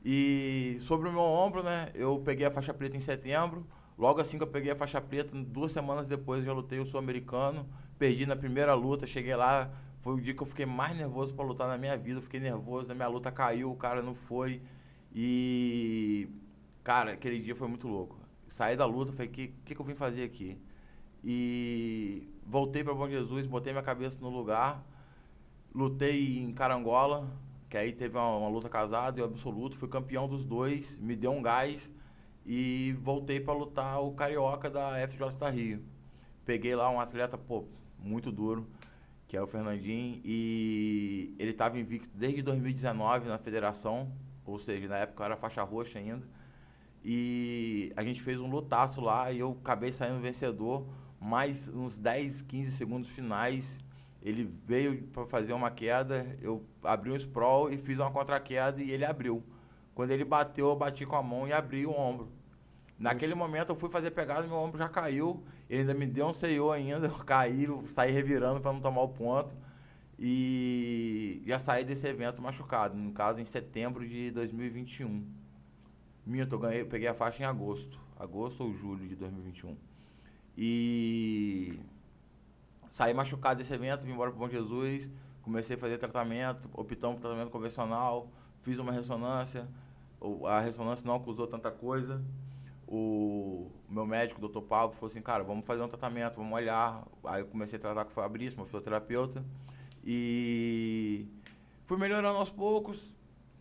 E 0.05 0.77
sobre 0.81 1.09
o 1.09 1.11
meu 1.11 1.21
ombro, 1.21 1.63
né? 1.63 1.89
Eu 1.95 2.21
peguei 2.23 2.45
a 2.45 2.51
faixa 2.51 2.75
preta 2.75 2.95
em 2.95 3.01
setembro. 3.01 3.65
Logo 3.97 4.21
assim 4.21 4.37
que 4.37 4.43
eu 4.43 4.47
peguei 4.47 4.71
a 4.71 4.75
faixa 4.75 5.01
preta, 5.01 5.35
duas 5.35 5.71
semanas 5.71 6.05
depois 6.05 6.41
eu 6.41 6.45
já 6.45 6.53
lutei 6.53 6.79
o 6.79 6.85
sul-americano. 6.85 7.67
Perdi 7.97 8.27
na 8.27 8.35
primeira 8.35 8.75
luta, 8.75 9.07
cheguei 9.07 9.35
lá, 9.35 9.71
foi 10.05 10.13
o 10.13 10.21
dia 10.21 10.35
que 10.35 10.43
eu 10.43 10.45
fiquei 10.45 10.67
mais 10.67 10.95
nervoso 10.95 11.33
para 11.33 11.43
lutar 11.43 11.67
na 11.67 11.79
minha 11.79 11.97
vida. 11.97 12.19
Eu 12.19 12.21
fiquei 12.21 12.39
nervoso, 12.39 12.91
a 12.91 12.93
minha 12.93 13.07
luta 13.07 13.31
caiu, 13.31 13.71
o 13.71 13.75
cara 13.75 14.03
não 14.03 14.13
foi. 14.13 14.61
E. 15.11 16.29
Cara, 16.83 17.13
aquele 17.13 17.39
dia 17.39 17.55
foi 17.55 17.67
muito 17.67 17.87
louco. 17.87 18.15
Saí 18.49 18.77
da 18.77 18.85
luta, 18.85 19.11
falei, 19.13 19.27
o 19.27 19.31
que, 19.31 19.47
que, 19.65 19.73
que 19.73 19.81
eu 19.81 19.83
vim 19.83 19.95
fazer 19.95 20.21
aqui? 20.21 20.61
E 21.23 22.29
voltei 22.45 22.83
para 22.83 22.93
Bom 22.93 23.09
Jesus, 23.09 23.47
botei 23.47 23.73
minha 23.73 23.81
cabeça 23.81 24.19
no 24.21 24.29
lugar, 24.29 24.85
lutei 25.73 26.37
em 26.37 26.53
Carangola, 26.53 27.27
que 27.67 27.75
aí 27.75 27.91
teve 27.91 28.15
uma, 28.15 28.37
uma 28.37 28.49
luta 28.49 28.69
casada 28.69 29.19
e 29.19 29.23
absoluto, 29.23 29.75
fui 29.75 29.89
campeão 29.89 30.27
dos 30.27 30.45
dois, 30.45 30.95
me 30.99 31.15
deu 31.15 31.31
um 31.31 31.41
gás 31.41 31.91
e 32.45 32.95
voltei 33.01 33.39
para 33.39 33.55
lutar 33.55 33.99
o 34.03 34.11
Carioca 34.11 34.69
da 34.69 34.91
FJ 35.07 35.49
Rio. 35.49 35.83
Peguei 36.45 36.75
lá 36.75 36.91
um 36.91 36.99
atleta, 36.99 37.39
pô, 37.39 37.65
muito 37.97 38.31
duro, 38.31 38.67
que 39.27 39.35
é 39.35 39.41
o 39.41 39.47
Fernandinho, 39.47 40.21
e 40.23 41.35
ele 41.39 41.51
estava 41.51 41.79
invicto 41.79 42.09
desde 42.15 42.41
2019 42.41 43.27
na 43.27 43.37
federação, 43.37 44.11
ou 44.45 44.59
seja, 44.59 44.87
na 44.87 44.97
época 44.97 45.23
eu 45.23 45.25
era 45.25 45.37
faixa 45.37 45.63
roxa 45.63 45.97
ainda. 45.97 46.27
E 47.03 47.91
a 47.95 48.03
gente 48.03 48.21
fez 48.21 48.39
um 48.39 48.47
lutaço 48.47 48.99
lá 48.99 49.31
e 49.31 49.39
eu 49.39 49.57
acabei 49.61 49.91
saindo 49.91 50.19
vencedor, 50.21 50.87
mais 51.19 51.67
uns 51.67 51.97
10, 51.97 52.41
15 52.43 52.71
segundos 52.71 53.09
finais. 53.09 53.79
Ele 54.21 54.51
veio 54.65 55.03
para 55.07 55.25
fazer 55.27 55.53
uma 55.53 55.69
queda, 55.69 56.35
eu 56.41 56.65
abri 56.83 57.11
um 57.11 57.15
sprawl 57.15 57.71
e 57.71 57.77
fiz 57.77 57.99
uma 57.99 58.09
contra-queda 58.11 58.81
e 58.81 58.89
ele 58.89 59.05
abriu. 59.05 59.43
Quando 59.93 60.11
ele 60.11 60.25
bateu, 60.25 60.67
eu 60.67 60.75
bati 60.75 61.05
com 61.05 61.15
a 61.15 61.21
mão 61.21 61.47
e 61.47 61.53
abri 61.53 61.85
o 61.85 61.91
ombro. 61.91 62.31
Naquele 62.97 63.35
momento 63.35 63.69
eu 63.69 63.75
fui 63.75 63.89
fazer 63.89 64.11
pegada, 64.11 64.47
meu 64.47 64.57
ombro 64.57 64.79
já 64.79 64.89
caiu. 64.89 65.43
Ele 65.69 65.81
ainda 65.81 65.93
me 65.93 66.05
deu 66.05 66.27
um 66.27 66.33
CEO 66.33 66.71
ainda, 66.71 67.07
eu 67.07 67.17
caí, 67.25 67.67
saí 67.89 68.11
revirando 68.11 68.59
para 68.59 68.73
não 68.73 68.79
tomar 68.79 69.01
o 69.01 69.09
ponto. 69.09 69.55
E 70.17 71.43
já 71.45 71.59
saí 71.59 71.83
desse 71.83 72.07
evento 72.07 72.41
machucado, 72.41 72.95
no 72.95 73.11
caso 73.11 73.39
em 73.39 73.45
setembro 73.45 74.07
de 74.07 74.31
2021. 74.31 75.25
Minto, 76.25 76.55
eu 76.55 76.59
ganhei, 76.59 76.85
peguei 76.85 77.07
a 77.07 77.13
faixa 77.13 77.43
em 77.43 77.45
agosto. 77.45 77.99
Agosto 78.17 78.63
ou 78.63 78.73
julho 78.73 79.07
de 79.07 79.15
2021. 79.15 79.75
E 80.57 81.77
saí 82.89 83.13
machucado 83.13 83.59
desse 83.59 83.73
evento, 83.73 84.05
vim 84.05 84.13
embora 84.13 84.31
para 84.31 84.39
Bom 84.39 84.49
Jesus, 84.49 85.11
comecei 85.41 85.75
a 85.75 85.79
fazer 85.79 85.97
tratamento, 85.97 86.69
optamos 86.73 87.17
por 87.17 87.21
tratamento 87.23 87.51
convencional, 87.51 88.29
fiz 88.61 88.79
uma 88.79 88.93
ressonância, 88.93 89.67
a 90.47 90.61
ressonância 90.61 91.05
não 91.05 91.15
acusou 91.15 91.45
tanta 91.45 91.69
coisa. 91.69 92.23
O 92.87 93.71
meu 93.89 94.05
médico, 94.05 94.37
o 94.37 94.41
doutor 94.41 94.61
Pablo, 94.61 94.95
falou 94.95 95.09
assim, 95.09 95.21
cara, 95.21 95.43
vamos 95.43 95.65
fazer 95.65 95.81
um 95.81 95.87
tratamento, 95.87 96.35
vamos 96.35 96.53
olhar. 96.53 97.03
Aí 97.23 97.41
eu 97.41 97.47
comecei 97.47 97.77
a 97.77 97.81
tratar 97.81 98.05
com 98.05 98.11
o 98.11 98.13
Fabrício, 98.13 98.55
meu 98.57 98.65
fisioterapeuta. 98.65 99.43
E 100.03 101.25
fui 101.85 101.97
melhorando 101.97 102.37
aos 102.37 102.49
poucos, 102.49 103.11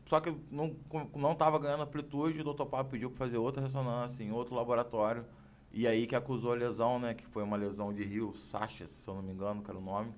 só 0.06 0.20
que 0.20 0.34
não 0.50 0.76
não 1.14 1.32
estava 1.32 1.58
ganhando 1.58 1.82
amplitude, 1.84 2.40
o 2.40 2.44
doutor 2.44 2.66
Pablo 2.66 2.92
pediu 2.92 3.10
para 3.10 3.26
fazer 3.26 3.38
outra 3.38 3.62
ressonância 3.62 4.22
em 4.22 4.30
outro 4.30 4.54
laboratório. 4.54 5.24
E 5.72 5.88
aí 5.88 6.06
que 6.06 6.14
acusou 6.14 6.52
a 6.52 6.54
lesão, 6.54 6.98
né? 7.00 7.14
Que 7.14 7.26
foi 7.26 7.42
uma 7.42 7.56
lesão 7.56 7.92
de 7.92 8.04
rio, 8.04 8.32
Sacha, 8.34 8.86
se 8.86 9.08
eu 9.08 9.14
não 9.14 9.22
me 9.22 9.32
engano, 9.32 9.62
que 9.62 9.70
era 9.70 9.78
o 9.78 9.82
nome. 9.82 10.12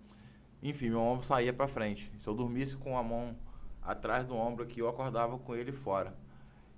Enfim, 0.62 0.90
meu 0.90 1.00
ombro 1.00 1.25
saía 1.25 1.52
para 1.52 1.68
frente. 1.68 2.10
Se 2.22 2.28
eu 2.28 2.34
dormisse 2.34 2.76
com 2.76 2.98
a 2.98 3.02
mão 3.02 3.36
atrás 3.80 4.26
do 4.26 4.34
ombro 4.34 4.64
aqui, 4.64 4.80
eu 4.80 4.88
acordava 4.88 5.38
com 5.38 5.54
ele 5.54 5.72
fora. 5.72 6.14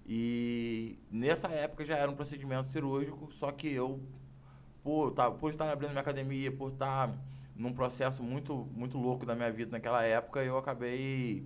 E 0.09 0.99
nessa 1.11 1.49
época 1.49 1.85
já 1.85 1.95
era 1.95 2.11
um 2.11 2.17
procedimento 2.17 2.69
cirúrgico, 2.69 3.31
só 3.35 3.53
que 3.53 3.71
eu, 3.71 4.01
por, 4.83 5.13
tá, 5.13 5.31
por 5.31 5.51
estar 5.51 5.71
abrindo 5.71 5.91
minha 5.91 6.01
academia, 6.01 6.51
por 6.51 6.73
estar 6.73 7.15
num 7.55 7.75
processo 7.75 8.23
muito, 8.23 8.67
muito 8.75 8.97
louco 8.97 9.27
da 9.27 9.35
minha 9.35 9.53
vida 9.53 9.71
naquela 9.73 10.03
época, 10.03 10.43
eu 10.43 10.57
acabei 10.57 11.45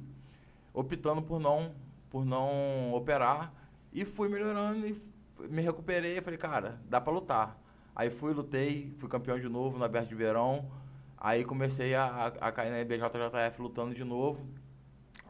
optando 0.72 1.20
por 1.22 1.40
não, 1.40 1.74
por 2.08 2.24
não 2.24 2.92
operar 2.94 3.52
e 3.92 4.04
fui 4.04 4.28
melhorando 4.28 4.86
e 4.86 4.96
me 5.48 5.60
recuperei, 5.60 6.20
falei, 6.20 6.38
cara, 6.38 6.80
dá 6.88 7.00
para 7.00 7.12
lutar. 7.12 7.58
Aí 7.96 8.10
fui, 8.10 8.32
lutei, 8.32 8.94
fui 8.98 9.08
campeão 9.08 9.40
de 9.40 9.48
novo 9.48 9.76
na 9.76 9.86
Aberto 9.86 10.08
de 10.08 10.14
Verão. 10.14 10.70
Aí 11.18 11.44
comecei 11.44 11.94
a, 11.94 12.04
a, 12.04 12.26
a 12.26 12.52
cair 12.52 12.70
na 12.70 12.80
IBJJF 12.80 13.60
lutando 13.60 13.92
de 13.94 14.04
novo. 14.04 14.46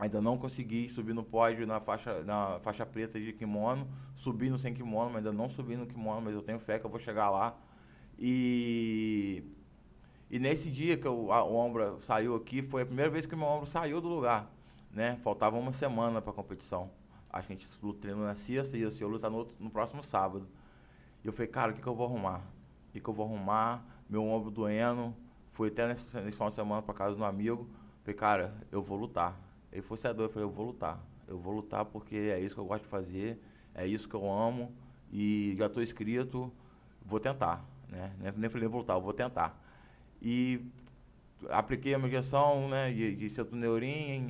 Ainda 0.02 0.21
não 0.21 0.37
consegui 0.37 0.88
subir 0.88 1.14
no 1.14 1.23
pódio 1.23 1.64
na 1.64 1.78
faixa, 1.78 2.25
na 2.25 2.59
faixa 2.59 2.85
preta 2.85 3.21
de 3.21 3.32
kimono. 3.32 3.87
Subi 4.16 4.50
no 4.50 4.59
sem 4.59 4.75
kimono, 4.75 5.11
mas 5.11 5.18
ainda 5.18 5.32
não 5.32 5.49
subi 5.49 5.76
no 5.76 5.87
kimono, 5.87 6.21
mas 6.21 6.35
eu 6.35 6.42
tenho 6.42 6.59
fé 6.59 6.76
que 6.76 6.85
eu 6.85 6.90
vou 6.90 6.99
chegar 6.99 7.30
lá. 7.30 7.56
E, 8.18 9.44
e 10.28 10.40
nesse 10.40 10.68
dia 10.68 10.97
que 10.97 11.06
eu, 11.06 11.30
a, 11.30 11.44
o 11.44 11.54
ombro 11.54 12.00
saiu 12.02 12.35
aqui, 12.35 12.62
foi 12.62 12.82
a 12.82 12.85
primeira 12.87 13.12
vez 13.12 13.26
que 13.26 13.35
o 13.37 13.38
meu 13.38 13.47
ombro 13.47 13.68
saiu 13.68 14.00
do 14.00 14.09
lugar. 14.09 14.50
Né? 14.90 15.21
Faltava 15.23 15.56
uma 15.56 15.71
semana 15.71 16.21
para 16.21 16.32
a 16.32 16.35
competição. 16.35 16.90
A 17.30 17.40
gente 17.40 17.64
treina 18.00 18.25
na 18.25 18.35
sexta 18.35 18.76
e 18.76 18.82
eu 18.82 19.09
lutar 19.09 19.30
no, 19.30 19.47
no 19.61 19.71
próximo 19.71 20.02
sábado. 20.02 20.49
E 21.23 21.28
eu 21.28 21.32
falei, 21.32 21.47
cara, 21.47 21.71
o 21.71 21.76
que, 21.76 21.80
que 21.80 21.87
eu 21.87 21.94
vou 21.94 22.06
arrumar? 22.06 22.40
O 22.88 22.92
que, 22.92 22.99
que 22.99 23.09
eu 23.09 23.14
vou 23.14 23.25
arrumar? 23.25 23.87
Meu 24.11 24.25
ombro 24.25 24.50
doendo. 24.50 25.14
Fui 25.52 25.68
até 25.68 25.87
nesse, 25.87 26.16
nesse 26.16 26.32
final 26.32 26.49
de 26.49 26.56
semana 26.56 26.82
para 26.82 26.92
casa 26.92 27.16
um 27.16 27.25
amigo. 27.25 27.68
Falei, 28.02 28.16
cara, 28.16 28.52
eu 28.73 28.82
vou 28.82 28.99
lutar. 28.99 29.51
Ele 29.73 29.83
fosse 29.83 30.07
a 30.07 30.12
dor, 30.12 30.25
eu 30.25 30.29
falei, 30.29 30.47
eu 30.47 30.50
vou 30.50 30.67
lutar. 30.67 31.00
Eu 31.26 31.38
vou 31.38 31.55
lutar 31.55 31.85
porque 31.87 32.17
é 32.17 32.38
isso 32.38 32.55
que 32.55 32.61
eu 32.61 32.67
gosto 32.67 32.83
de 32.83 32.88
fazer, 32.91 33.41
é 33.75 33.87
isso 33.87 34.09
que 34.09 34.14
eu 34.14 34.31
amo. 34.31 34.71
E 35.11 35.55
já 35.57 35.67
estou 35.67 35.83
inscrito, 35.83 36.52
vou 37.05 37.19
tentar. 37.19 37.64
Né? 37.88 38.12
Nem 38.37 38.50
falei, 38.50 38.69
vou 38.69 38.81
lutar, 38.81 38.97
eu 38.97 39.00
vou 39.00 39.14
tentar. 39.14 39.59
E 40.21 40.61
apliquei 41.49 41.95
uma 41.97 42.07
injeção 42.07 42.69
né, 42.69 42.93
de, 42.93 43.17
de 43.17 43.41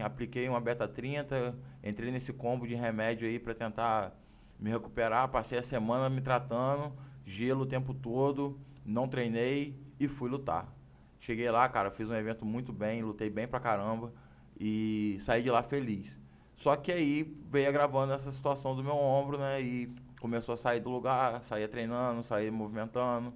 apliquei 0.02 0.49
uma 0.49 0.61
beta-30, 0.61 1.54
entrei 1.82 2.11
nesse 2.11 2.32
combo 2.32 2.66
de 2.66 2.75
remédio 2.75 3.26
aí 3.26 3.38
para 3.38 3.54
tentar 3.54 4.16
me 4.58 4.70
recuperar, 4.70 5.28
passei 5.28 5.58
a 5.58 5.62
semana 5.62 6.08
me 6.08 6.20
tratando, 6.20 6.92
gelo 7.26 7.62
o 7.62 7.66
tempo 7.66 7.92
todo, 7.92 8.58
não 8.87 9.08
treinei 9.08 9.76
e 9.99 10.06
fui 10.06 10.30
lutar. 10.30 10.72
Cheguei 11.20 11.50
lá, 11.50 11.68
cara, 11.68 11.90
fiz 11.90 12.08
um 12.08 12.14
evento 12.14 12.44
muito 12.44 12.72
bem, 12.72 13.02
lutei 13.02 13.28
bem 13.28 13.46
pra 13.46 13.61
caramba 13.61 14.12
e 14.59 15.18
saí 15.23 15.42
de 15.42 15.50
lá 15.50 15.62
feliz. 15.62 16.18
Só 16.56 16.76
que 16.76 16.92
aí 16.92 17.25
veio 17.50 17.68
agravando 17.68 18.12
essa 18.12 18.30
situação 18.30 18.76
do 18.76 18.85
meu 18.85 18.94
ombro, 18.94 19.38
né, 19.38 19.61
e 19.61 19.90
começou 20.21 20.54
a 20.54 20.56
sair 20.56 20.80
do 20.80 20.88
lugar, 20.88 21.42
saía 21.42 21.66
treinando, 21.66 22.23
saía 22.23 22.52
movimentando. 22.52 23.35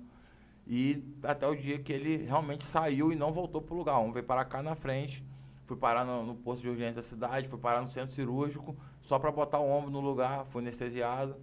E 0.66 1.02
até 1.22 1.46
o 1.46 1.54
dia 1.54 1.78
que 1.78 1.92
ele 1.92 2.18
realmente 2.18 2.64
saiu 2.64 3.12
e 3.12 3.16
não 3.16 3.32
voltou 3.32 3.60
para 3.60 3.74
o 3.74 3.78
lugar. 3.78 3.98
Um 3.98 4.12
veio 4.12 4.24
parar 4.24 4.44
cá 4.44 4.62
na 4.62 4.74
frente, 4.74 5.24
fui 5.64 5.76
parar 5.76 6.04
no, 6.04 6.24
no, 6.24 6.34
posto 6.36 6.62
de 6.62 6.68
urgência 6.68 6.96
da 6.96 7.02
cidade, 7.02 7.48
fui 7.48 7.58
parar 7.58 7.82
no 7.82 7.88
centro 7.88 8.14
cirúrgico, 8.14 8.76
só 9.02 9.18
para 9.18 9.30
botar 9.32 9.58
o 9.58 9.68
ombro 9.68 9.90
no 9.90 10.00
lugar, 10.00 10.44
fui 10.46 10.62
anestesiado. 10.62 11.36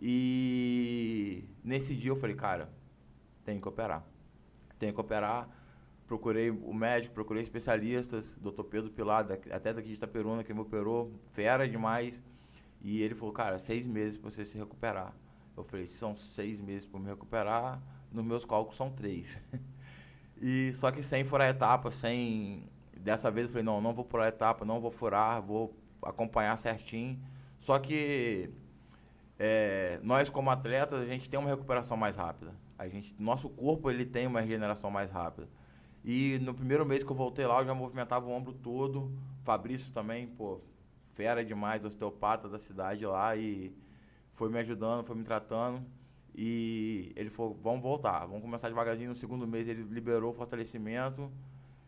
E 0.00 1.44
nesse 1.64 1.94
dia 1.94 2.10
eu 2.10 2.16
falei, 2.16 2.36
cara, 2.36 2.70
tem 3.44 3.60
que 3.60 3.68
operar. 3.68 4.04
Tem 4.78 4.92
que 4.92 5.00
operar. 5.00 5.48
Procurei 6.08 6.50
o 6.50 6.72
médico, 6.72 7.12
procurei 7.12 7.42
especialistas, 7.42 8.34
doutor 8.40 8.64
Pedro 8.64 8.90
Pilar, 8.90 9.26
até 9.52 9.74
daqui 9.74 9.88
de 9.88 9.94
Itaperuna, 9.94 10.42
que 10.42 10.54
me 10.54 10.60
operou, 10.60 11.12
fera 11.32 11.68
demais. 11.68 12.18
E 12.80 13.02
ele 13.02 13.14
falou, 13.14 13.32
cara, 13.32 13.58
seis 13.58 13.86
meses 13.86 14.18
para 14.18 14.30
você 14.30 14.42
se 14.44 14.56
recuperar. 14.56 15.12
Eu 15.54 15.64
falei, 15.64 15.86
são 15.86 16.16
seis 16.16 16.60
meses 16.60 16.86
para 16.86 16.98
me 16.98 17.08
recuperar, 17.08 17.82
nos 18.10 18.24
meus 18.24 18.44
cálculos 18.44 18.76
são 18.76 18.90
três. 18.90 19.36
e 20.40 20.72
só 20.76 20.90
que 20.90 21.02
sem 21.02 21.24
furar 21.24 21.50
etapa, 21.50 21.90
sem 21.90 22.64
dessa 22.96 23.30
vez 23.30 23.46
eu 23.46 23.52
falei, 23.52 23.64
não, 23.64 23.80
não 23.80 23.92
vou 23.92 24.04
furar 24.04 24.28
etapa, 24.28 24.64
não 24.64 24.80
vou 24.80 24.90
furar, 24.90 25.42
vou 25.42 25.76
acompanhar 26.02 26.56
certinho. 26.56 27.18
Só 27.58 27.78
que 27.78 28.50
é, 29.38 30.00
nós 30.02 30.30
como 30.30 30.48
atletas, 30.48 31.02
a 31.02 31.06
gente 31.06 31.28
tem 31.28 31.38
uma 31.38 31.50
recuperação 31.50 31.98
mais 31.98 32.16
rápida. 32.16 32.54
A 32.78 32.88
gente, 32.88 33.14
nosso 33.18 33.48
corpo 33.50 33.90
ele 33.90 34.06
tem 34.06 34.26
uma 34.26 34.40
regeneração 34.40 34.90
mais 34.90 35.10
rápida. 35.10 35.48
E 36.04 36.38
no 36.40 36.54
primeiro 36.54 36.86
mês 36.86 37.02
que 37.02 37.10
eu 37.10 37.16
voltei 37.16 37.46
lá, 37.46 37.60
eu 37.60 37.66
já 37.66 37.74
movimentava 37.74 38.26
o 38.26 38.30
ombro 38.30 38.52
todo. 38.52 39.12
Fabrício 39.42 39.92
também, 39.92 40.26
pô, 40.26 40.60
fera 41.14 41.44
demais, 41.44 41.84
osteopata 41.84 42.48
da 42.48 42.58
cidade 42.58 43.04
lá 43.04 43.36
e 43.36 43.74
foi 44.34 44.48
me 44.48 44.58
ajudando, 44.60 45.04
foi 45.04 45.16
me 45.16 45.24
tratando. 45.24 45.84
E 46.34 47.12
ele 47.16 47.30
falou, 47.30 47.58
vamos 47.60 47.82
voltar, 47.82 48.24
vamos 48.26 48.42
começar 48.42 48.68
devagarzinho. 48.68 49.10
No 49.10 49.16
segundo 49.16 49.46
mês 49.46 49.66
ele 49.66 49.82
liberou 49.82 50.30
o 50.30 50.34
fortalecimento. 50.34 51.30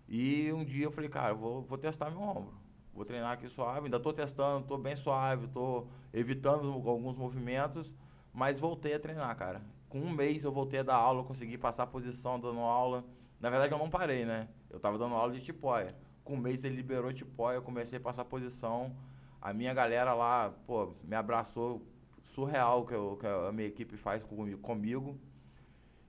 E 0.09 0.53
um 0.53 0.65
dia 0.65 0.87
eu 0.87 0.91
falei, 0.91 1.09
cara, 1.09 1.33
vou, 1.33 1.63
vou 1.63 1.79
testar 1.79 2.11
meu 2.11 2.21
ombro. 2.21 2.53
vou 2.93 3.05
treinar 3.05 3.33
aqui 3.33 3.49
suave. 3.49 3.85
Ainda 3.85 3.99
estou 3.99 4.13
testando, 4.13 4.63
estou 4.63 4.77
bem 4.77 4.97
suave, 4.97 5.47
estou 5.47 5.89
evitando 6.13 6.73
alguns 6.73 7.17
movimentos, 7.17 7.93
mas 8.33 8.59
voltei 8.59 8.95
a 8.95 8.99
treinar, 8.99 9.37
cara. 9.37 9.63
Com 9.89 10.01
um 10.01 10.11
mês 10.11 10.43
eu 10.43 10.51
voltei 10.51 10.81
a 10.81 10.83
dar 10.83 10.97
aula, 10.97 11.23
consegui 11.23 11.57
passar 11.57 11.85
a 11.85 11.87
posição 11.87 12.41
dando 12.41 12.59
aula. 12.59 13.05
Na 13.41 13.49
verdade 13.51 13.73
eu 13.73 13.79
não 13.79 13.89
parei, 13.89 14.25
né? 14.25 14.49
Eu 14.69 14.77
estava 14.77 14.99
dando 14.99 15.15
aula 15.15 15.33
de 15.33 15.41
tipóia. 15.41 15.97
Com 16.23 16.35
um 16.35 16.37
mês 16.37 16.63
ele 16.63 16.77
liberou 16.77 17.13
tipóia, 17.13 17.57
eu 17.57 17.63
comecei 17.63 17.99
a 17.99 18.01
passar 18.01 18.25
posição. 18.25 18.95
A 19.41 19.53
minha 19.55 19.73
galera 19.73 20.13
lá, 20.13 20.51
pô, 20.67 20.95
me 21.03 21.17
abraçou 21.17 21.83
surreal 22.27 22.87
que, 22.87 22.95
eu, 22.95 23.17
que 23.19 23.27
a 23.27 23.51
minha 23.51 23.67
equipe 23.67 23.97
faz 23.97 24.23
comigo. 24.23 25.19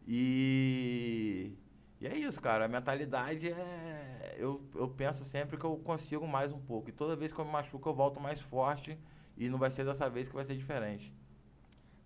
E, 0.06 1.54
e 2.00 2.08
é 2.08 2.18
isso, 2.18 2.42
cara. 2.42 2.66
A 2.66 2.68
mentalidade 2.68 3.50
é. 3.50 4.36
Eu, 4.38 4.62
eu 4.76 4.90
penso 4.90 5.24
sempre 5.24 5.58
que 5.58 5.64
eu 5.64 5.78
consigo 5.78 6.28
mais 6.28 6.52
um 6.52 6.60
pouco. 6.60 6.90
E 6.90 6.94
toda 6.94 7.16
vez 7.16 7.32
que 7.32 7.40
eu 7.40 7.46
me 7.46 7.52
machuco, 7.52 7.88
eu 7.88 7.94
volto 7.94 8.20
mais 8.20 8.42
forte. 8.42 8.98
E 9.38 9.50
não 9.50 9.58
vai 9.58 9.72
ser 9.72 9.86
dessa 9.86 10.10
vez 10.10 10.28
que 10.28 10.36
vai 10.36 10.44
ser 10.44 10.56
diferente. 10.56 11.14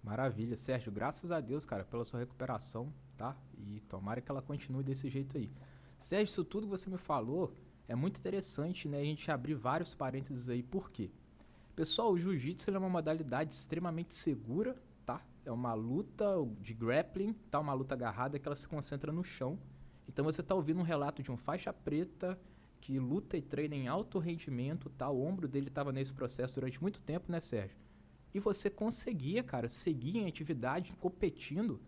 Maravilha, 0.04 0.56
Sérgio. 0.56 0.92
Graças 0.92 1.32
a 1.32 1.40
Deus, 1.40 1.66
cara, 1.66 1.84
pela 1.84 2.06
sua 2.06 2.20
recuperação, 2.20 2.94
tá? 3.18 3.36
E 3.58 3.82
tomara 3.90 4.22
que 4.22 4.30
ela 4.30 4.42
continue 4.42 4.84
desse 4.84 5.10
jeito 5.10 5.38
aí. 5.38 5.50
Sérgio, 5.98 6.32
isso 6.32 6.46
tudo 6.46 6.68
que 6.68 6.72
você 6.72 6.90
me 6.90 6.98
falou 6.98 7.54
é 7.88 7.96
muito 7.96 8.20
interessante, 8.20 8.88
né? 8.88 9.00
A 9.00 9.04
gente 9.04 9.30
abrir 9.32 9.54
vários 9.54 9.94
parênteses 9.94 10.50
aí. 10.50 10.64
Por 10.64 10.90
quê? 10.92 11.10
Pessoal, 11.76 12.12
o 12.12 12.18
jiu-jitsu 12.18 12.72
é 12.72 12.78
uma 12.78 12.90
modalidade 12.90 13.54
extremamente 13.54 14.14
segura, 14.16 14.76
tá? 15.06 15.22
É 15.46 15.52
uma 15.52 15.74
luta 15.74 16.26
de 16.62 16.74
grappling, 16.74 17.34
tá? 17.52 17.60
Uma 17.60 17.74
luta 17.74 17.94
agarrada 17.94 18.40
que 18.40 18.48
ela 18.48 18.56
se 18.56 18.68
concentra 18.68 19.12
no 19.12 19.24
chão. 19.24 19.60
Então 20.08 20.24
você 20.24 20.42
está 20.42 20.56
ouvindo 20.56 20.80
um 20.80 20.84
relato 20.84 21.22
de 21.22 21.32
um 21.32 21.38
faixa 21.38 21.74
preta 21.74 22.40
que 22.80 23.00
luta 23.00 23.36
e 23.36 23.42
treina 23.42 23.76
em 23.76 23.88
alto 23.88 24.20
rendimento, 24.20 24.90
tá? 24.92 25.10
O 25.10 25.24
ombro 25.24 25.48
dele 25.48 25.70
estava 25.70 25.92
nesse 25.92 26.14
processo 26.14 26.54
durante 26.54 26.82
muito 26.82 27.02
tempo, 27.02 27.32
né, 27.32 27.40
Sérgio? 27.40 27.76
E 28.34 28.40
você 28.40 28.70
conseguia, 28.70 29.42
cara, 29.42 29.68
seguir 29.68 30.18
em 30.18 30.28
atividade, 30.28 30.94
competindo, 31.00 31.80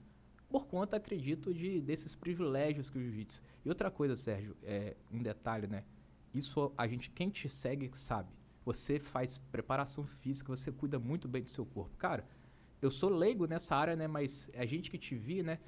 por 0.50 0.68
conta, 0.68 0.98
acredito, 0.98 1.54
de 1.54 1.82
desses 1.82 2.16
privilégios 2.16 2.90
que 2.90 2.98
o 2.98 3.02
jiu-jitsu. 3.02 3.42
E 3.66 3.70
outra 3.70 3.92
coisa, 3.92 4.16
Sérgio, 4.16 4.56
é 4.64 4.96
um 5.12 5.22
detalhe, 5.22 5.68
né? 5.68 5.84
Isso 6.34 6.72
a 6.78 6.88
gente, 6.88 7.10
quem 7.10 7.30
te 7.30 7.50
segue 7.50 7.92
sabe 7.96 8.30
você 8.68 9.00
faz 9.00 9.38
preparação 9.50 10.04
física, 10.04 10.54
você 10.54 10.74
cuida 10.74 11.00
muito 11.00 11.26
bem 11.26 11.42
do 11.42 11.50
seu 11.50 11.66
corpo. 11.66 11.96
Cara, 11.96 12.28
eu 12.82 12.92
sou 12.92 13.10
leigo 13.10 13.48
nessa 13.48 13.74
área, 13.74 13.96
né? 13.96 14.08
Mas 14.10 14.50
a 14.54 14.66
gente 14.66 14.92
que 14.92 14.98
te 14.98 15.16
via, 15.16 15.42
né? 15.42 15.60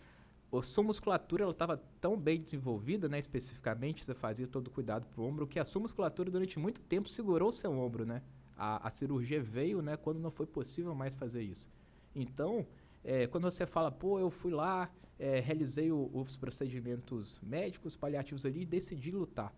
A 0.52 0.62
sua 0.62 0.84
musculatura 0.84 1.44
ela 1.44 1.54
estava 1.54 1.82
tão 2.02 2.20
bem 2.20 2.42
desenvolvida, 2.42 3.08
né? 3.08 3.18
Especificamente, 3.18 4.04
você 4.04 4.14
fazia 4.14 4.46
todo 4.46 4.68
o 4.68 4.70
cuidado 4.70 5.06
pro 5.06 5.24
ombro, 5.24 5.48
que 5.48 5.60
a 5.60 5.64
sua 5.64 5.82
musculatura 5.82 6.30
durante 6.30 6.60
muito 6.60 6.82
tempo 6.82 7.08
segurou 7.08 7.48
o 7.48 7.54
seu 7.54 7.72
ombro, 7.72 8.06
né? 8.06 8.22
A, 8.58 8.86
a 8.86 8.90
cirurgia 8.90 9.42
veio, 9.42 9.82
né? 9.82 9.96
Quando 9.96 10.20
não 10.20 10.30
foi 10.30 10.46
possível 10.46 10.94
mais 10.94 11.16
fazer 11.16 11.42
isso. 11.42 11.70
Então, 12.14 12.68
é, 13.04 13.28
quando 13.28 13.44
você 13.44 13.66
fala, 13.66 13.92
pô, 13.92 14.20
eu 14.20 14.30
fui 14.30 14.52
lá, 14.52 14.90
é, 15.18 15.40
realizei 15.40 15.92
o, 15.92 16.10
os 16.14 16.38
procedimentos 16.38 17.40
médicos, 17.42 17.96
paliativos 17.96 18.46
ali 18.46 18.62
e 18.62 18.66
decidi 18.66 19.12
lutar 19.12 19.54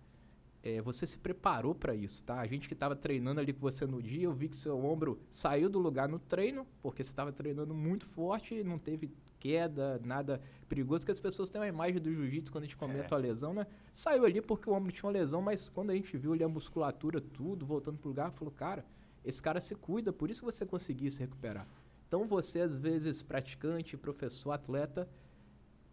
é, 0.63 0.81
você 0.81 1.07
se 1.07 1.17
preparou 1.17 1.73
para 1.73 1.95
isso, 1.95 2.23
tá? 2.23 2.39
A 2.39 2.45
gente 2.45 2.67
que 2.67 2.73
estava 2.73 2.95
treinando 2.95 3.39
ali 3.39 3.51
com 3.51 3.59
você 3.59 3.85
no 3.85 4.01
dia, 4.01 4.25
eu 4.25 4.33
vi 4.33 4.47
que 4.47 4.55
seu 4.55 4.77
ombro 4.83 5.19
saiu 5.29 5.69
do 5.69 5.79
lugar 5.79 6.07
no 6.07 6.19
treino, 6.19 6.67
porque 6.81 7.03
você 7.03 7.09
estava 7.09 7.31
treinando 7.31 7.73
muito 7.73 8.05
forte 8.05 8.55
e 8.55 8.63
não 8.63 8.77
teve 8.77 9.11
queda, 9.39 9.99
nada 10.05 10.39
perigoso, 10.69 11.03
que 11.03 11.11
as 11.11 11.19
pessoas 11.19 11.49
têm 11.49 11.59
uma 11.59 11.67
imagem 11.67 11.99
do 11.99 12.13
jiu-jitsu 12.13 12.51
quando 12.51 12.63
a 12.63 12.67
gente 12.67 12.77
comenta 12.77 13.15
é. 13.15 13.17
a 13.17 13.17
lesão, 13.17 13.53
né? 13.53 13.65
Saiu 13.91 14.23
ali 14.23 14.39
porque 14.39 14.69
o 14.69 14.73
ombro 14.73 14.91
tinha 14.91 15.07
uma 15.07 15.13
lesão, 15.13 15.41
mas 15.41 15.67
quando 15.67 15.89
a 15.89 15.95
gente 15.95 16.15
viu 16.15 16.33
ali 16.33 16.43
a 16.43 16.49
musculatura, 16.49 17.19
tudo, 17.19 17.65
voltando 17.65 17.97
pro 17.97 18.09
lugar, 18.09 18.31
falou, 18.31 18.53
cara, 18.53 18.85
esse 19.25 19.41
cara 19.41 19.59
se 19.59 19.73
cuida, 19.73 20.13
por 20.13 20.29
isso 20.29 20.41
que 20.41 20.45
você 20.45 20.65
conseguiu 20.65 21.09
se 21.09 21.19
recuperar. 21.19 21.67
Então 22.11 22.27
você, 22.27 22.59
às 22.59 22.77
vezes, 22.77 23.21
praticante, 23.21 23.95
professor, 23.95 24.51
atleta, 24.51 25.07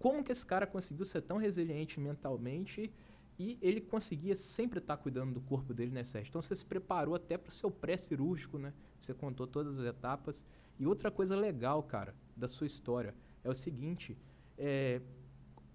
como 0.01 0.25
que 0.25 0.33
esse 0.33 0.45
cara 0.45 0.67
conseguiu 0.67 1.07
ser 1.07 1.23
tão 1.23 1.37
resiliente 1.37 2.01
mentalmente 2.01 2.93
e 3.39 3.57
ele 3.63 3.81
conseguia 3.81 4.35
sempre 4.35 4.81
estar 4.81 4.97
tá 4.97 5.01
cuidando 5.01 5.35
do 5.35 5.41
corpo 5.41 5.73
dele, 5.73 5.93
né, 5.93 6.03
Sérgio? 6.03 6.31
Então 6.31 6.43
você 6.43 6.57
se 6.57 6.67
preparou 6.67 7.15
até 7.15 7.39
para 7.39 7.51
o 7.51 7.53
seu 7.53 7.71
pré-cirúrgico, 7.71 8.59
né? 8.59 8.75
Você 8.99 9.15
contou 9.15 9.47
todas 9.47 9.79
as 9.79 9.87
etapas. 9.87 10.45
E 10.77 10.85
outra 10.89 11.09
coisa 11.09 11.37
legal, 11.37 11.85
cara, 11.85 12.13
da 12.37 12.49
sua 12.49 12.67
história 12.67 13.15
é 13.45 13.49
o 13.49 13.55
seguinte: 13.55 14.19
é, 14.59 15.01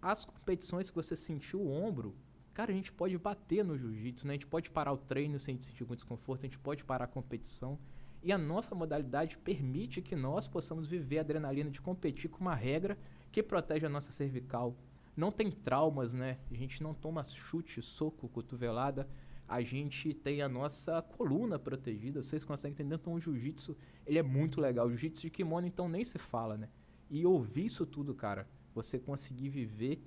as 0.01 0.25
competições 0.25 0.89
que 0.89 0.95
você 0.97 1.15
sentiu 1.15 1.61
o 1.61 1.71
ombro, 1.71 2.17
cara, 2.53 2.69
a 2.69 2.75
gente 2.75 2.91
pode 2.91 3.17
bater 3.17 3.63
no 3.63 3.77
jiu-jitsu, 3.77 4.27
né? 4.27 4.33
A 4.33 4.35
gente 4.35 4.47
pode 4.47 4.69
parar 4.69 4.91
o 4.91 4.97
treino 4.97 5.39
sem 5.39 5.57
sentir 5.61 5.83
algum 5.83 5.95
desconforto, 5.95 6.41
a 6.41 6.47
gente 6.47 6.59
pode 6.59 6.83
parar 6.83 7.05
a 7.05 7.07
competição. 7.07 7.79
E 8.23 8.31
a 8.31 8.37
nossa 8.37 8.73
modalidade 8.73 9.37
permite 9.37 10.01
que 10.01 10.15
nós 10.15 10.47
possamos 10.47 10.87
viver 10.87 11.17
a 11.17 11.21
adrenalina 11.21 11.69
de 11.69 11.81
competir 11.81 12.29
com 12.29 12.39
uma 12.39 12.55
regra 12.55 12.97
que 13.31 13.43
protege 13.43 13.85
a 13.85 13.89
nossa 13.89 14.11
cervical, 14.11 14.77
não 15.15 15.31
tem 15.31 15.51
traumas, 15.51 16.13
né? 16.13 16.39
A 16.49 16.55
gente 16.55 16.81
não 16.81 16.93
toma 16.93 17.23
chute, 17.23 17.81
soco, 17.81 18.27
cotovelada. 18.27 19.07
A 19.47 19.61
gente 19.61 20.13
tem 20.13 20.41
a 20.41 20.49
nossa 20.49 21.01
coluna 21.01 21.59
protegida. 21.59 22.23
Vocês 22.23 22.43
conseguem 22.43 22.73
entender? 22.73 22.95
Então, 22.95 23.13
o 23.13 23.19
jiu-jitsu, 23.19 23.77
ele 24.07 24.17
é 24.17 24.23
muito 24.23 24.59
legal. 24.59 24.87
O 24.87 24.89
jiu-jitsu 24.89 25.23
de 25.23 25.29
kimono, 25.29 25.67
então, 25.67 25.87
nem 25.87 26.03
se 26.03 26.17
fala, 26.17 26.57
né? 26.57 26.69
E 27.09 27.25
ouvir 27.25 27.65
isso 27.65 27.85
tudo, 27.85 28.15
cara, 28.15 28.47
você 28.73 28.97
conseguir 28.97 29.49
viver 29.49 30.01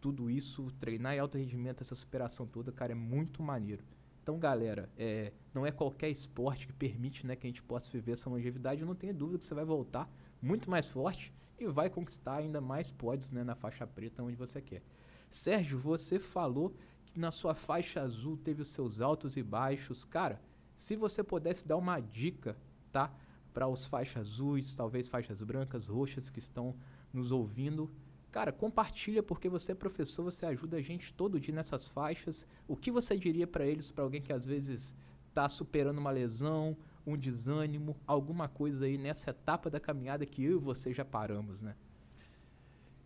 tudo 0.00 0.30
isso, 0.30 0.70
treinar 0.78 1.14
em 1.14 1.18
alto 1.18 1.38
rendimento, 1.38 1.82
essa 1.82 1.94
superação 1.94 2.46
toda, 2.46 2.70
cara, 2.70 2.92
é 2.92 2.94
muito 2.94 3.42
maneiro. 3.42 3.82
Então, 4.22 4.38
galera, 4.38 4.88
é, 4.96 5.32
não 5.52 5.66
é 5.66 5.72
qualquer 5.72 6.08
esporte 6.08 6.66
que 6.66 6.72
permite 6.72 7.26
né, 7.26 7.34
que 7.34 7.46
a 7.46 7.50
gente 7.50 7.62
possa 7.62 7.90
viver 7.90 8.12
essa 8.12 8.30
longevidade. 8.30 8.80
Eu 8.80 8.86
não 8.86 8.94
tenho 8.94 9.12
dúvida 9.12 9.38
que 9.38 9.46
você 9.46 9.54
vai 9.54 9.64
voltar 9.64 10.08
muito 10.40 10.70
mais 10.70 10.86
forte 10.86 11.32
e 11.58 11.66
vai 11.66 11.90
conquistar 11.90 12.36
ainda 12.36 12.60
mais 12.60 12.92
pódios 12.92 13.30
né, 13.32 13.42
na 13.42 13.54
faixa 13.54 13.86
preta 13.86 14.22
onde 14.22 14.36
você 14.36 14.60
quer. 14.60 14.82
Sérgio, 15.28 15.78
você 15.78 16.18
falou 16.18 16.74
que 17.04 17.18
na 17.18 17.30
sua 17.30 17.54
faixa 17.54 18.00
azul 18.00 18.36
teve 18.36 18.62
os 18.62 18.68
seus 18.68 19.00
altos 19.00 19.36
e 19.36 19.42
baixos. 19.42 20.04
Cara, 20.04 20.40
se 20.76 20.94
você 20.94 21.22
pudesse 21.22 21.66
dar 21.66 21.76
uma 21.76 21.98
dica, 21.98 22.56
tá? 22.92 23.12
Para 23.52 23.66
os 23.66 23.86
faixas 23.86 24.28
azuis, 24.28 24.74
talvez 24.74 25.08
faixas 25.08 25.42
brancas, 25.42 25.86
roxas 25.86 26.30
que 26.30 26.38
estão 26.38 26.74
nos 27.12 27.32
ouvindo. 27.32 27.90
Cara, 28.32 28.50
compartilha 28.50 29.22
porque 29.22 29.46
você 29.46 29.72
é 29.72 29.74
professor, 29.74 30.24
você 30.24 30.46
ajuda 30.46 30.78
a 30.78 30.80
gente 30.80 31.12
todo 31.12 31.38
dia 31.38 31.54
nessas 31.54 31.86
faixas. 31.86 32.46
O 32.66 32.74
que 32.74 32.90
você 32.90 33.14
diria 33.14 33.46
para 33.46 33.66
eles, 33.66 33.92
para 33.92 34.02
alguém 34.02 34.22
que 34.22 34.32
às 34.32 34.46
vezes 34.46 34.94
está 35.28 35.46
superando 35.50 35.98
uma 35.98 36.10
lesão, 36.10 36.74
um 37.06 37.14
desânimo, 37.14 37.94
alguma 38.06 38.48
coisa 38.48 38.86
aí 38.86 38.96
nessa 38.96 39.30
etapa 39.30 39.68
da 39.68 39.78
caminhada 39.78 40.24
que 40.24 40.42
eu 40.42 40.52
e 40.52 40.60
você 40.60 40.94
já 40.94 41.04
paramos, 41.04 41.60
né? 41.60 41.76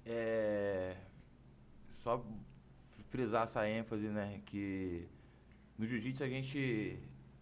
É... 0.05 0.97
Só 1.97 2.25
frisar 3.11 3.45
essa 3.45 3.69
ênfase, 3.69 4.07
né? 4.07 4.41
Que 4.47 5.09
no 5.77 5.87
jiu-jitsu 5.87 6.23
a 6.23 6.29
gente 6.29 7.01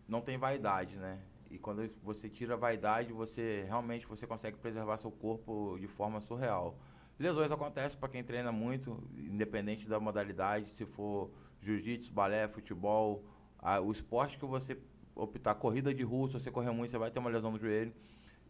não 0.08 0.22
tem 0.22 0.38
vaidade, 0.38 0.96
né? 0.96 1.20
E 1.50 1.58
quando 1.58 1.86
você 2.02 2.30
tira 2.30 2.54
a 2.54 2.56
vaidade, 2.56 3.12
você 3.12 3.64
realmente 3.66 4.06
você 4.06 4.26
consegue 4.26 4.56
preservar 4.56 4.96
seu 4.96 5.10
corpo 5.10 5.76
de 5.78 5.86
forma 5.86 6.20
surreal. 6.20 6.74
Lesões 7.18 7.50
acontecem 7.52 7.98
para 7.98 8.08
quem 8.08 8.24
treina 8.24 8.50
muito, 8.50 9.02
independente 9.16 9.88
da 9.88 10.00
modalidade, 10.00 10.70
se 10.70 10.84
for 10.84 11.30
jiu-jitsu, 11.62 12.12
balé, 12.12 12.48
futebol, 12.48 13.24
a, 13.58 13.80
o 13.80 13.92
esporte 13.92 14.36
que 14.36 14.44
você 14.44 14.76
optar 15.14 15.54
corrida 15.54 15.94
de 15.94 16.02
rua, 16.02 16.26
se 16.28 16.34
você 16.34 16.50
correr 16.50 16.72
muito, 16.72 16.90
você 16.90 16.98
vai 16.98 17.10
ter 17.10 17.18
uma 17.18 17.30
lesão 17.30 17.52
no 17.52 17.58
joelho. 17.58 17.94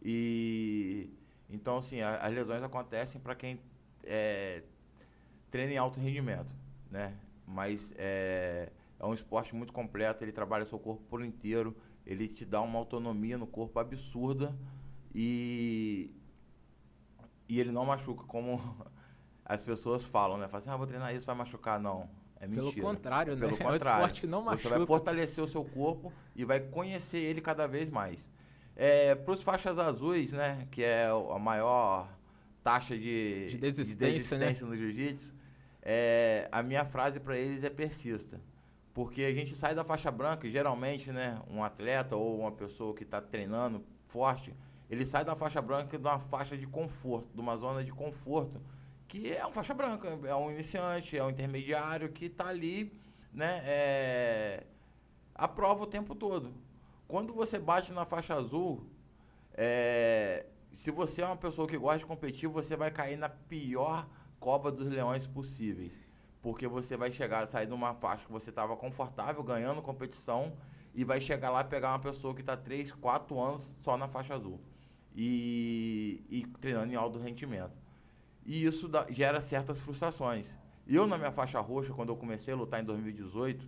E 0.01 1.09
então 1.49 1.77
assim, 1.77 2.01
a, 2.01 2.17
as 2.17 2.33
lesões 2.33 2.63
acontecem 2.63 3.21
para 3.21 3.35
quem 3.35 3.59
é, 4.03 4.63
treina 5.51 5.73
em 5.73 5.77
alto 5.77 5.99
rendimento, 5.99 6.53
né? 6.89 7.15
Mas 7.47 7.93
é, 7.97 8.71
é 8.99 9.05
um 9.05 9.13
esporte 9.13 9.55
muito 9.55 9.71
completo, 9.71 10.23
ele 10.23 10.31
trabalha 10.31 10.65
seu 10.65 10.79
corpo 10.79 11.03
por 11.09 11.23
inteiro, 11.23 11.75
ele 12.05 12.27
te 12.27 12.43
dá 12.43 12.61
uma 12.61 12.79
autonomia 12.79 13.37
no 13.37 13.45
corpo 13.47 13.79
absurda 13.79 14.55
e 15.13 16.11
e 17.47 17.59
ele 17.59 17.71
não 17.71 17.85
machuca 17.85 18.23
como 18.23 18.59
as 19.43 19.63
pessoas 19.63 20.03
falam, 20.03 20.37
né? 20.37 20.47
Falam 20.47 20.59
assim, 20.59 20.69
ah, 20.69 20.77
vou 20.77 20.87
treinar 20.87 21.13
isso, 21.15 21.25
vai 21.25 21.35
machucar. 21.35 21.79
Não, 21.79 22.09
é 22.39 22.47
mentira. 22.47 22.71
Pelo 22.71 22.87
contrário, 22.87 23.35
né? 23.35 23.47
Pelo 23.47 23.57
contrário. 23.57 23.75
É 23.85 23.89
um 23.89 23.97
esporte 23.97 24.21
que 24.21 24.27
não 24.27 24.41
machuca. 24.41 24.69
Você 24.69 24.77
vai 24.77 24.87
fortalecer 24.87 25.43
o 25.43 25.47
seu 25.47 25.63
corpo 25.63 26.11
e 26.35 26.43
vai 26.43 26.59
conhecer 26.59 27.19
ele 27.19 27.41
cada 27.41 27.67
vez 27.67 27.89
mais. 27.89 28.29
É, 28.75 29.15
Para 29.15 29.33
os 29.33 29.41
faixas 29.41 29.77
azuis, 29.79 30.31
né? 30.33 30.67
Que 30.71 30.83
é 30.83 31.07
a 31.07 31.39
maior 31.39 32.09
taxa 32.63 32.97
de, 32.97 33.47
de 33.47 33.57
desistência, 33.57 34.07
de 34.07 34.13
desistência 34.13 34.65
né? 34.65 34.71
no 34.71 34.75
jiu-jitsu, 34.75 35.35
é, 35.83 36.49
a 36.51 36.63
minha 36.63 36.83
frase 36.83 37.19
para 37.19 37.37
eles 37.37 37.63
é 37.63 37.69
persista. 37.69 38.41
Porque 38.91 39.23
a 39.23 39.33
gente 39.33 39.55
sai 39.55 39.75
da 39.75 39.83
faixa 39.83 40.09
branca, 40.09 40.49
geralmente, 40.49 41.11
né? 41.11 41.39
Um 41.49 41.63
atleta 41.63 42.15
ou 42.15 42.39
uma 42.39 42.51
pessoa 42.51 42.95
que 42.95 43.03
está 43.03 43.21
treinando 43.21 43.83
forte, 44.07 44.53
ele 44.89 45.05
sai 45.05 45.25
da 45.25 45.35
faixa 45.35 45.61
branca 45.61 45.97
de 45.97 46.07
uma 46.07 46.19
faixa 46.19 46.57
de 46.57 46.67
conforto, 46.67 47.33
de 47.33 47.39
uma 47.39 47.57
zona 47.57 47.83
de 47.83 47.91
conforto 47.91 48.61
que 49.07 49.31
é 49.31 49.45
um 49.45 49.51
faixa 49.51 49.73
branca, 49.73 50.07
é 50.23 50.35
um 50.35 50.51
iniciante, 50.51 51.17
é 51.17 51.23
um 51.23 51.29
intermediário 51.29 52.09
que 52.09 52.25
está 52.25 52.47
ali, 52.47 52.99
né, 53.31 53.61
é, 53.63 54.63
a 55.33 55.47
prova 55.47 55.83
o 55.83 55.87
tempo 55.87 56.15
todo. 56.15 56.53
Quando 57.07 57.33
você 57.33 57.59
bate 57.59 57.91
na 57.91 58.05
faixa 58.05 58.33
azul, 58.33 58.85
é, 59.53 60.45
se 60.73 60.89
você 60.91 61.21
é 61.21 61.25
uma 61.25 61.37
pessoa 61.37 61.67
que 61.67 61.77
gosta 61.77 61.99
de 61.99 62.05
competir, 62.05 62.49
você 62.49 62.75
vai 62.75 62.91
cair 62.91 63.17
na 63.17 63.29
pior 63.29 64.07
cova 64.39 64.71
dos 64.71 64.89
leões 64.89 65.27
possíveis. 65.27 65.93
Porque 66.41 66.67
você 66.67 66.97
vai 66.97 67.11
chegar, 67.11 67.47
sair 67.47 67.67
de 67.67 67.73
uma 67.73 67.93
faixa 67.93 68.25
que 68.25 68.31
você 68.31 68.49
estava 68.49 68.75
confortável, 68.75 69.41
ganhando 69.43 69.81
competição, 69.81 70.53
e 70.93 71.03
vai 71.03 71.19
chegar 71.21 71.49
lá 71.49 71.61
e 71.61 71.65
pegar 71.65 71.89
uma 71.89 71.99
pessoa 71.99 72.33
que 72.33 72.41
está 72.41 72.55
3, 72.55 72.91
4 72.93 73.39
anos 73.39 73.73
só 73.81 73.97
na 73.97 74.07
faixa 74.07 74.33
azul. 74.33 74.59
E, 75.15 76.23
e 76.29 76.45
treinando 76.59 76.91
em 76.91 76.95
alto 76.95 77.17
rendimento. 77.17 77.77
E 78.45 78.65
isso 78.65 78.87
dá, 78.87 79.07
gera 79.09 79.41
certas 79.41 79.79
frustrações. 79.79 80.55
Eu, 80.87 81.07
na 81.07 81.17
minha 81.17 81.31
faixa 81.31 81.59
roxa, 81.59 81.93
quando 81.93 82.09
eu 82.09 82.15
comecei 82.15 82.53
a 82.53 82.57
lutar 82.57 82.81
em 82.81 82.83
2018, 82.83 83.67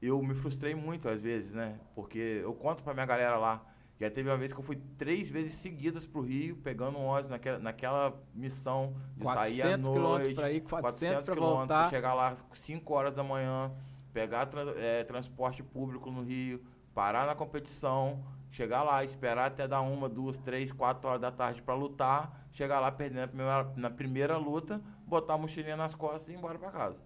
eu 0.00 0.20
me 0.20 0.34
frustrei 0.34 0.74
muito 0.74 1.08
às 1.08 1.22
vezes, 1.22 1.52
né? 1.52 1.78
Porque 1.94 2.40
eu 2.42 2.52
conto 2.54 2.82
pra 2.82 2.92
minha 2.92 3.06
galera 3.06 3.36
lá. 3.36 3.64
Já 4.00 4.10
teve 4.10 4.28
uma 4.28 4.36
vez 4.36 4.52
que 4.52 4.58
eu 4.58 4.64
fui 4.64 4.76
três 4.98 5.30
vezes 5.30 5.54
seguidas 5.54 6.04
pro 6.04 6.22
Rio, 6.22 6.56
pegando 6.56 6.98
um 6.98 7.04
ônibus 7.04 7.30
naquela, 7.30 7.58
naquela 7.60 8.20
missão 8.34 8.96
de 9.16 9.22
sair 9.22 9.62
à 9.62 9.76
noite. 9.76 10.34
Pra 10.34 10.50
ir, 10.50 10.60
400, 10.62 10.90
400 10.90 11.22
pra 11.22 11.34
voltar. 11.34 11.90
chegar 11.90 12.12
lá 12.12 12.34
5 12.52 12.92
horas 12.92 13.14
da 13.14 13.22
manhã, 13.22 13.70
pegar 14.12 14.50
é, 14.76 15.04
transporte 15.04 15.62
público 15.62 16.10
no 16.10 16.24
Rio, 16.24 16.60
parar 16.92 17.26
na 17.26 17.36
competição, 17.36 18.24
chegar 18.52 18.84
lá, 18.84 19.02
esperar 19.02 19.46
até 19.46 19.66
dar 19.66 19.80
uma, 19.80 20.08
duas, 20.08 20.36
três, 20.36 20.70
quatro 20.70 21.08
horas 21.08 21.20
da 21.20 21.32
tarde 21.32 21.60
para 21.60 21.74
lutar, 21.74 22.46
chegar 22.52 22.78
lá 22.78 22.92
perdendo 22.92 23.32
na 23.74 23.90
primeira, 23.90 24.36
luta, 24.36 24.80
botar 25.04 25.34
a 25.34 25.38
mochilinha 25.38 25.76
nas 25.76 25.96
costas 25.96 26.28
e 26.28 26.32
ir 26.32 26.36
embora 26.36 26.56
para 26.56 26.70
casa. 26.70 26.98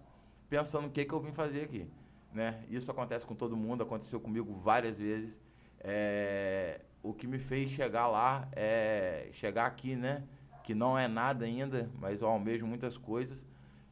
Pensando 0.47 0.87
o 0.87 0.91
que, 0.91 1.03
que 1.03 1.13
eu 1.13 1.19
vim 1.19 1.31
fazer 1.31 1.63
aqui 1.63 1.89
né? 2.37 2.63
Isso 2.69 2.89
acontece 2.91 3.25
com 3.25 3.35
todo 3.35 3.57
mundo, 3.57 3.83
aconteceu 3.83 4.19
comigo 4.19 4.53
várias 4.53 4.99
vezes. 4.99 5.35
É, 5.79 6.81
o 7.01 7.13
que 7.13 7.27
me 7.27 7.39
fez 7.39 7.71
chegar 7.71 8.07
lá 8.07 8.47
é 8.53 9.29
chegar 9.33 9.65
aqui, 9.65 9.95
né? 9.95 10.23
Que 10.63 10.75
não 10.75 10.97
é 10.97 11.07
nada 11.07 11.45
ainda, 11.45 11.89
mas 11.99 12.21
eu 12.21 12.27
almejo 12.27 12.65
muitas 12.65 12.95
coisas. 12.95 13.45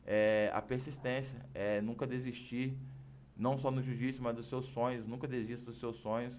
É 0.06 0.52
a 0.54 0.62
persistência, 0.62 1.40
é 1.54 1.82
nunca 1.82 2.06
desistir, 2.06 2.78
não 3.36 3.58
só 3.58 3.72
no 3.72 3.82
jiu-jitsu, 3.82 4.22
mas 4.22 4.36
dos 4.36 4.48
seus 4.48 4.66
sonhos. 4.68 5.08
Nunca 5.08 5.28
desista 5.28 5.66
dos 5.66 5.80
seus 5.80 5.98
sonhos, 5.98 6.34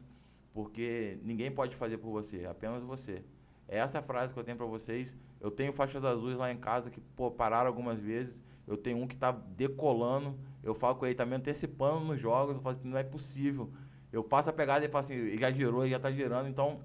porque 0.57 1.19
ninguém 1.23 1.53
pode 1.53 1.77
fazer 1.77 1.99
por 1.99 2.11
você, 2.11 2.47
apenas 2.47 2.83
você. 2.83 3.23
Essa 3.69 3.99
é 3.99 4.01
a 4.01 4.03
frase 4.03 4.33
que 4.33 4.41
eu 4.41 4.45
tenho 4.45 4.57
para 4.57 4.65
vocês. 4.65 5.15
Eu 5.39 5.51
tenho 5.51 5.71
faixas 5.71 6.03
azuis 6.03 6.39
lá 6.39 6.51
em 6.51 6.57
casa 6.57 6.91
que 6.91 7.01
pô, 7.01 7.31
pararam 7.31 7.69
algumas 7.69 8.01
vezes. 8.01 8.35
Eu 8.67 8.79
tenho 8.79 8.97
um 8.97 9.07
que 9.07 9.15
está 9.15 9.31
decolando 9.31 10.35
eu 10.67 10.75
falo 10.75 10.97
com 10.97 11.07
ele, 11.07 11.15
tá 11.15 11.25
me 11.25 11.37
antecipando 11.37 12.01
nos 12.01 12.21
jogos, 12.21 12.57
eu 12.57 12.61
falo 12.61 12.77
assim, 12.77 12.89
não 12.89 12.99
é 12.99 13.05
possível. 13.05 13.73
Eu 14.13 14.25
faço 14.25 14.51
a 14.51 14.53
pegada 14.53 14.85
e 14.85 14.89
fala 14.89 15.05
assim, 15.05 15.15
ele 15.15 15.39
já 15.39 15.51
girou, 15.53 15.85
ele 15.85 15.93
já 15.93 16.01
tá 16.01 16.11
girando, 16.11 16.49
então 16.49 16.81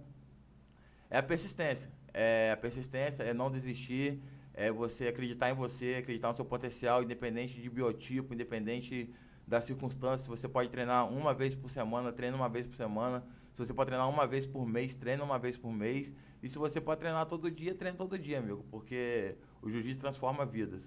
é 1.09 1.17
a 1.17 1.23
persistência. 1.23 1.89
É 2.13 2.51
a 2.51 2.57
persistência, 2.57 3.23
é 3.23 3.33
não 3.33 3.49
desistir, 3.49 4.21
é 4.53 4.71
você 4.71 5.07
acreditar 5.07 5.49
em 5.49 5.55
você, 5.55 5.95
acreditar 5.95 6.29
no 6.29 6.35
seu 6.35 6.45
potencial, 6.45 7.01
independente 7.01 7.59
de 7.59 7.69
biotipo, 7.71 8.35
independente 8.35 9.11
das 9.47 9.63
circunstâncias. 9.63 10.27
Você 10.27 10.47
pode 10.47 10.69
treinar 10.69 11.09
uma 11.09 11.33
vez 11.33 11.55
por 11.55 11.71
semana, 11.71 12.11
treina 12.11 12.37
uma 12.37 12.49
vez 12.49 12.67
por 12.67 12.75
semana. 12.75 13.23
Se 13.61 13.67
você 13.67 13.73
pode 13.75 13.89
treinar 13.89 14.09
uma 14.09 14.25
vez 14.25 14.47
por 14.47 14.65
mês, 14.65 14.95
treina 14.95 15.23
uma 15.23 15.37
vez 15.37 15.55
por 15.55 15.71
mês. 15.71 16.11
E 16.41 16.49
se 16.49 16.57
você 16.57 16.81
pode 16.81 16.99
treinar 16.99 17.27
todo 17.27 17.51
dia, 17.51 17.75
treina 17.75 17.95
todo 17.95 18.17
dia, 18.17 18.39
amigo. 18.39 18.65
Porque 18.71 19.35
o 19.61 19.69
jiu-jitsu 19.69 20.01
transforma 20.01 20.43
vidas. 20.43 20.81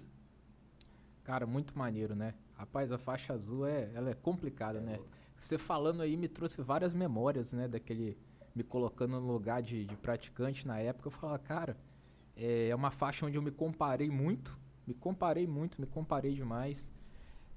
Cara, 1.23 1.45
muito 1.45 1.77
maneiro, 1.77 2.15
né? 2.15 2.33
Rapaz, 2.53 2.91
a 2.91 2.97
faixa 2.97 3.31
azul 3.31 3.65
é, 3.65 3.89
ela 3.93 4.09
é 4.09 4.13
complicada, 4.13 4.81
né? 4.81 4.99
Você 5.39 5.57
falando 5.57 6.01
aí 6.01 6.17
me 6.17 6.27
trouxe 6.27 6.61
várias 6.61 6.93
memórias, 6.93 7.53
né? 7.53 7.65
Daquele 7.65 8.17
me 8.53 8.61
colocando 8.63 9.21
no 9.21 9.31
lugar 9.31 9.61
de, 9.61 9.85
de 9.85 9.95
praticante 9.95 10.67
na 10.67 10.77
época. 10.77 11.07
Eu 11.07 11.11
falava, 11.11 11.39
cara, 11.39 11.77
é, 12.35 12.67
é 12.67 12.75
uma 12.75 12.91
faixa 12.91 13.25
onde 13.25 13.37
eu 13.37 13.41
me 13.41 13.51
comparei 13.51 14.09
muito, 14.09 14.59
me 14.85 14.93
comparei 14.93 15.47
muito, 15.47 15.79
me 15.79 15.87
comparei 15.87 16.33
demais. 16.33 16.91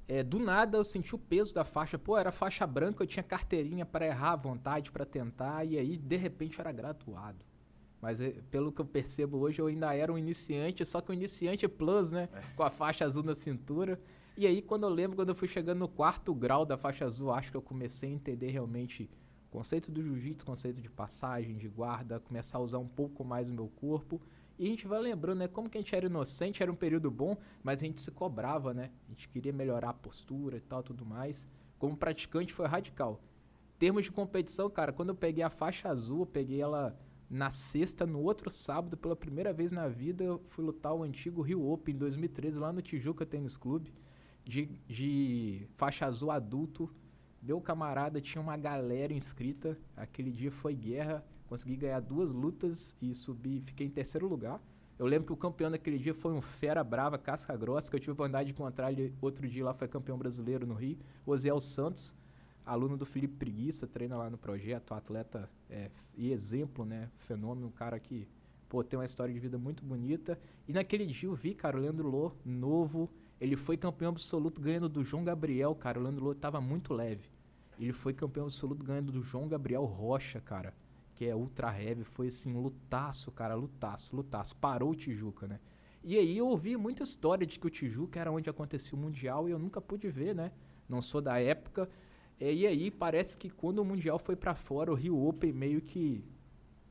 É, 0.09 0.23
do 0.23 0.39
nada 0.39 0.79
eu 0.79 0.85
senti 0.85 1.15
o 1.15 1.19
peso 1.19 1.55
da 1.55 1.65
faixa. 1.65 1.99
Pô, 1.99 2.17
era 2.17 2.33
faixa 2.33 2.67
branca, 2.67 3.03
eu 3.03 3.07
tinha 3.07 3.23
carteirinha 3.23 3.85
para 3.85 4.07
errar 4.07 4.33
à 4.33 4.37
vontade, 4.37 4.91
para 4.91 5.05
tentar, 5.05 5.67
e 5.67 5.79
aí 5.79 5.99
de 5.99 6.17
repente 6.17 6.59
eu 6.59 6.63
era 6.63 6.73
graduado. 6.73 7.45
Mas 8.01 8.21
é, 8.21 8.31
pelo 8.51 8.73
que 8.73 8.81
eu 8.81 8.87
percebo 8.87 9.39
hoje, 9.39 9.61
eu 9.61 9.67
ainda 9.67 9.95
era 9.95 10.11
um 10.11 10.17
iniciante, 10.17 10.85
só 10.87 11.01
que 11.01 11.11
um 11.11 11.15
iniciante 11.15 11.69
plus, 11.69 12.11
né? 12.11 12.29
É. 12.33 12.41
Com 12.57 12.63
a 12.63 12.71
faixa 12.71 13.05
azul 13.05 13.23
na 13.23 13.35
cintura. 13.35 14.01
E 14.37 14.47
aí, 14.47 14.63
quando 14.63 14.85
eu 14.85 14.89
lembro, 14.89 15.17
quando 15.17 15.31
eu 15.31 15.35
fui 15.35 15.49
chegando 15.49 15.81
no 15.81 15.89
quarto 15.89 16.33
grau 16.33 16.65
da 16.65 16.77
faixa 16.77 17.05
azul, 17.05 17.33
acho 17.33 17.51
que 17.51 17.57
eu 17.57 17.63
comecei 17.63 18.09
a 18.09 18.13
entender 18.13 18.51
realmente 18.51 19.11
o 19.49 19.51
conceito 19.51 19.91
do 19.91 20.01
jiu-jitsu, 20.01 20.47
conceito 20.47 20.81
de 20.81 20.89
passagem, 20.89 21.57
de 21.57 21.69
guarda, 21.69 22.21
começar 22.21 22.59
a 22.59 22.61
usar 22.61 22.79
um 22.79 22.87
pouco 22.87 23.25
mais 23.25 23.51
o 23.51 23.53
meu 23.53 23.69
corpo. 23.69 24.23
E 24.59 24.67
a 24.67 24.69
gente 24.69 24.87
vai 24.87 25.01
lembrando, 25.01 25.39
né? 25.39 25.49
Como 25.49 25.69
que 25.69 25.79
a 25.79 25.81
gente 25.81 25.95
era 25.95 26.07
inocente, 26.07 26.63
era 26.63 26.73
um 26.73 26.77
período 26.77 27.11
bom, 27.11 27.37
mas 27.63 27.81
a 27.81 27.87
gente 27.87 28.01
se 28.01 28.11
cobrava, 28.11 28.75
né? 28.75 28.91
A 29.07 29.11
gente 29.11 29.29
queria 29.29 29.53
melhorar 29.53 29.91
a 29.91 29.95
postura 29.95 30.57
e 30.57 30.61
tal, 30.61 30.83
tudo 30.83 31.05
mais. 31.05 31.47
Como 31.79 31.97
praticante 31.97 32.53
foi 32.53 32.67
radical. 32.67 33.21
Termos 33.79 34.05
de 34.05 34.11
competição, 34.11 34.69
cara, 34.69 34.93
quando 34.93 35.11
eu 35.11 35.15
peguei 35.15 35.45
a 35.45 35.51
faixa 35.51 35.89
azul, 35.89 36.21
eu 36.21 36.27
peguei 36.27 36.61
ela 36.61 36.99
na 37.31 37.51
sexta, 37.51 38.05
no 38.05 38.21
outro 38.21 38.51
sábado, 38.51 38.97
pela 38.97 39.15
primeira 39.15 39.53
vez 39.53 39.71
na 39.71 39.87
vida, 39.87 40.25
eu 40.25 40.43
fui 40.47 40.65
lutar 40.65 40.95
o 40.95 41.03
antigo 41.03 41.43
Rio 41.43 41.71
Open 41.71 41.95
em 41.95 41.99
2013, 41.99 42.59
lá 42.59 42.73
no 42.73 42.83
Tijuca 42.83 43.25
Tênis 43.25 43.57
Clube 43.57 43.93
de, 44.49 44.67
de 44.89 45.69
faixa 45.77 46.07
azul 46.07 46.31
adulto. 46.31 46.91
Meu 47.43 47.61
camarada 47.61 48.21
tinha 48.21 48.41
uma 48.41 48.57
galera 48.57 49.13
inscrita. 49.13 49.79
Aquele 49.95 50.33
dia 50.33 50.51
foi 50.51 50.75
guerra. 50.75 51.23
Consegui 51.49 51.77
ganhar 51.77 52.01
duas 52.01 52.31
lutas 52.31 52.95
e 53.01 53.15
subi. 53.15 53.61
Fiquei 53.61 53.87
em 53.87 53.91
terceiro 53.91 54.29
lugar. 54.29 54.61
Eu 54.99 55.07
lembro 55.07 55.27
que 55.27 55.33
o 55.33 55.37
campeão 55.37 55.71
daquele 55.71 55.97
dia 55.97 56.13
foi 56.13 56.33
um 56.33 56.43
fera 56.43 56.83
brava, 56.83 57.17
casca 57.17 57.57
grossa, 57.57 57.89
que 57.89 57.97
eu 57.97 58.01
tive 58.01 58.11
a 58.11 58.15
oportunidade 58.15 58.47
de 58.47 58.53
encontrar 58.53 58.91
ele 58.91 59.15
outro 59.21 59.49
dia 59.49 59.65
lá, 59.65 59.73
foi 59.73 59.87
campeão 59.87 60.19
brasileiro 60.19 60.67
no 60.67 60.75
Rio. 60.75 60.99
Osiel 61.25 61.61
Santos, 61.61 62.13
aluno 62.67 62.97
do 62.97 63.07
Felipe 63.07 63.37
Preguiça, 63.37 63.87
treina 63.87 64.17
lá 64.17 64.29
no 64.29 64.37
projeto, 64.37 64.93
atleta 64.93 65.49
é, 65.71 65.89
e 66.17 66.33
exemplo, 66.33 66.85
né? 66.85 67.09
Fenômeno, 67.19 67.69
um 67.69 67.71
cara 67.71 67.99
que, 68.01 68.27
pô, 68.69 68.83
tem 68.83 68.99
uma 68.99 69.05
história 69.05 69.33
de 69.33 69.39
vida 69.39 69.57
muito 69.57 69.85
bonita. 69.85 70.39
E 70.67 70.73
naquele 70.73 71.07
dia 71.07 71.29
eu 71.29 71.35
vi, 71.35 71.55
cara, 71.55 71.79
o 71.79 71.81
Leandro 71.81 72.09
Lô, 72.09 72.33
novo, 72.45 73.09
ele 73.41 73.55
foi 73.55 73.77
campeão 73.77 74.11
absoluto 74.11 74.61
ganhando 74.61 74.89
do 74.89 75.05
João 75.05 75.23
Gabriel, 75.23 75.75
cara. 75.77 76.01
O 76.01 76.03
Leandro 76.03 76.25
Louro 76.25 76.39
tava 76.39 76.61
muito 76.61 76.93
leve. 76.93 77.31
Ele 77.79 77.93
foi 77.93 78.13
campeão 78.13 78.47
absoluto 78.47 78.85
ganhando 78.85 79.13
do 79.13 79.23
João 79.23 79.47
Gabriel 79.47 79.85
Rocha, 79.85 80.41
cara. 80.41 80.75
Que 81.19 81.27
é 81.27 81.35
ultra 81.35 81.77
heavy. 81.77 82.05
Foi 82.05 82.29
assim, 82.29 82.53
lutaço, 82.53 83.33
cara. 83.33 83.57
Lutaço, 83.57 84.15
lutaço. 84.15 84.57
Parou 84.57 84.93
o 84.93 84.95
Tijuca, 84.95 85.49
né? 85.49 85.59
E 86.05 86.17
aí 86.17 86.39
eu 86.39 86.47
ouvi 86.47 86.77
muita 86.77 87.03
história 87.03 87.45
de 87.45 87.59
que 87.59 87.67
o 87.67 87.71
Tijuca 87.71 88.21
era 88.21 88.31
onde 88.31 88.49
acontecia 88.49 88.97
o 88.97 89.01
Mundial 89.01 89.49
e 89.49 89.51
eu 89.51 89.59
nunca 89.59 89.81
pude 89.81 90.09
ver, 90.09 90.33
né? 90.33 90.53
Não 90.89 91.03
sou 91.03 91.21
da 91.21 91.41
época. 91.41 91.91
E 92.39 92.65
aí 92.65 92.89
parece 92.89 93.37
que 93.37 93.51
quando 93.51 93.81
o 93.81 93.85
Mundial 93.85 94.17
foi 94.17 94.37
para 94.37 94.55
fora, 94.55 94.93
o 94.93 94.95
Rio 94.95 95.19
Open 95.27 95.53
meio 95.53 95.81
que 95.81 96.25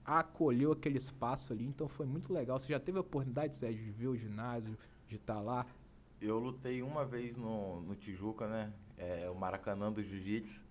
acolheu 0.03 0.73
aquele 0.73 0.97
espaço 0.97 1.53
ali. 1.53 1.65
Então 1.65 1.87
foi 1.87 2.05
muito 2.05 2.33
legal. 2.33 2.59
Você 2.59 2.73
já 2.73 2.81
teve 2.81 2.97
a 2.97 3.01
oportunidade, 3.01 3.55
Sérgio, 3.55 3.85
de 3.85 3.91
ver 3.91 4.07
o 4.07 4.17
ginásio, 4.17 4.77
de 5.07 5.15
estar 5.15 5.35
tá 5.35 5.41
lá? 5.41 5.65
eu 6.21 6.39
lutei 6.39 6.81
uma 6.81 7.05
vez 7.05 7.35
no, 7.37 7.81
no 7.81 7.95
Tijuca, 7.95 8.47
né? 8.47 8.73
É, 8.97 9.29
o 9.29 9.35
Maracanã 9.35 9.91
do 9.91 10.03
Jiu-Jitsu. 10.03 10.63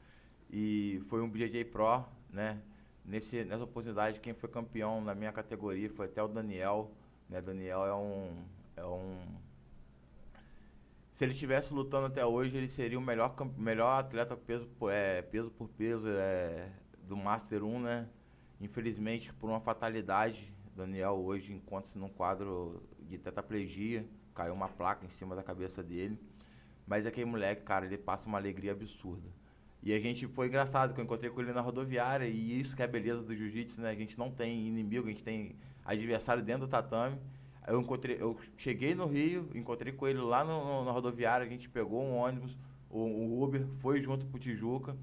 E 0.50 1.00
foi 1.08 1.22
um 1.22 1.28
BJJ 1.28 1.64
Pro, 1.66 2.04
né? 2.30 2.60
Nesse, 3.06 3.44
nessa 3.44 3.64
oportunidade, 3.64 4.20
quem 4.20 4.34
foi 4.34 4.48
campeão 4.48 5.00
na 5.00 5.14
minha 5.14 5.32
categoria 5.32 5.88
foi 5.90 6.06
até 6.06 6.22
o 6.22 6.28
Daniel. 6.28 6.90
Né? 7.28 7.40
Daniel 7.40 7.84
é 7.86 7.94
um, 7.94 8.44
é 8.76 8.84
um. 8.84 9.18
Se 11.14 11.24
ele 11.24 11.32
estivesse 11.32 11.72
lutando 11.72 12.06
até 12.06 12.26
hoje, 12.26 12.56
ele 12.56 12.68
seria 12.68 12.98
o 12.98 13.02
melhor, 13.02 13.34
melhor 13.56 14.00
atleta 14.00 14.36
peso, 14.36 14.68
é, 14.90 15.22
peso 15.22 15.50
por 15.50 15.68
peso 15.68 16.08
é, 16.08 16.68
do 17.04 17.16
Master 17.16 17.64
1, 17.64 17.80
né? 17.80 18.08
Infelizmente, 18.60 19.32
por 19.34 19.48
uma 19.48 19.60
fatalidade, 19.60 20.52
Daniel 20.74 21.14
hoje 21.14 21.52
encontra-se 21.52 21.96
num 21.96 22.08
quadro 22.08 22.82
de 23.00 23.16
tetraplegia 23.16 24.06
caiu 24.36 24.52
uma 24.52 24.68
placa 24.68 25.04
em 25.04 25.08
cima 25.08 25.34
da 25.34 25.42
cabeça 25.42 25.82
dele. 25.82 26.20
Mas 26.86 27.06
aquele 27.06 27.24
moleque, 27.24 27.62
cara, 27.62 27.86
ele 27.86 27.98
passa 27.98 28.28
uma 28.28 28.38
alegria 28.38 28.72
absurda. 28.72 29.28
E 29.86 29.94
a 29.94 30.00
gente 30.00 30.26
foi 30.26 30.48
engraçado 30.48 30.92
que 30.92 31.00
eu 31.00 31.04
encontrei 31.04 31.30
com 31.30 31.40
ele 31.40 31.52
na 31.52 31.60
rodoviária 31.60 32.26
e 32.26 32.60
isso 32.60 32.74
que 32.74 32.82
é 32.82 32.86
a 32.86 32.88
beleza 32.88 33.22
do 33.22 33.32
jiu-jitsu, 33.32 33.80
né? 33.80 33.90
A 33.90 33.94
gente 33.94 34.18
não 34.18 34.32
tem 34.32 34.66
inimigo, 34.66 35.06
a 35.06 35.10
gente 35.10 35.22
tem 35.22 35.54
adversário 35.84 36.42
dentro 36.42 36.66
do 36.66 36.68
tatame. 36.68 37.16
Eu 37.68 37.80
encontrei, 37.80 38.20
eu 38.20 38.36
cheguei 38.56 38.96
no 38.96 39.06
Rio, 39.06 39.48
encontrei 39.54 39.92
com 39.92 40.08
ele 40.08 40.18
lá 40.18 40.42
no, 40.42 40.64
no, 40.64 40.84
na 40.84 40.90
rodoviária, 40.90 41.46
a 41.46 41.48
gente 41.48 41.68
pegou 41.68 42.02
um 42.02 42.16
ônibus, 42.16 42.58
o, 42.90 42.98
um 42.98 43.40
Uber, 43.40 43.64
foi 43.78 44.02
junto 44.02 44.26
pro 44.26 44.40
Tijuca, 44.40 44.96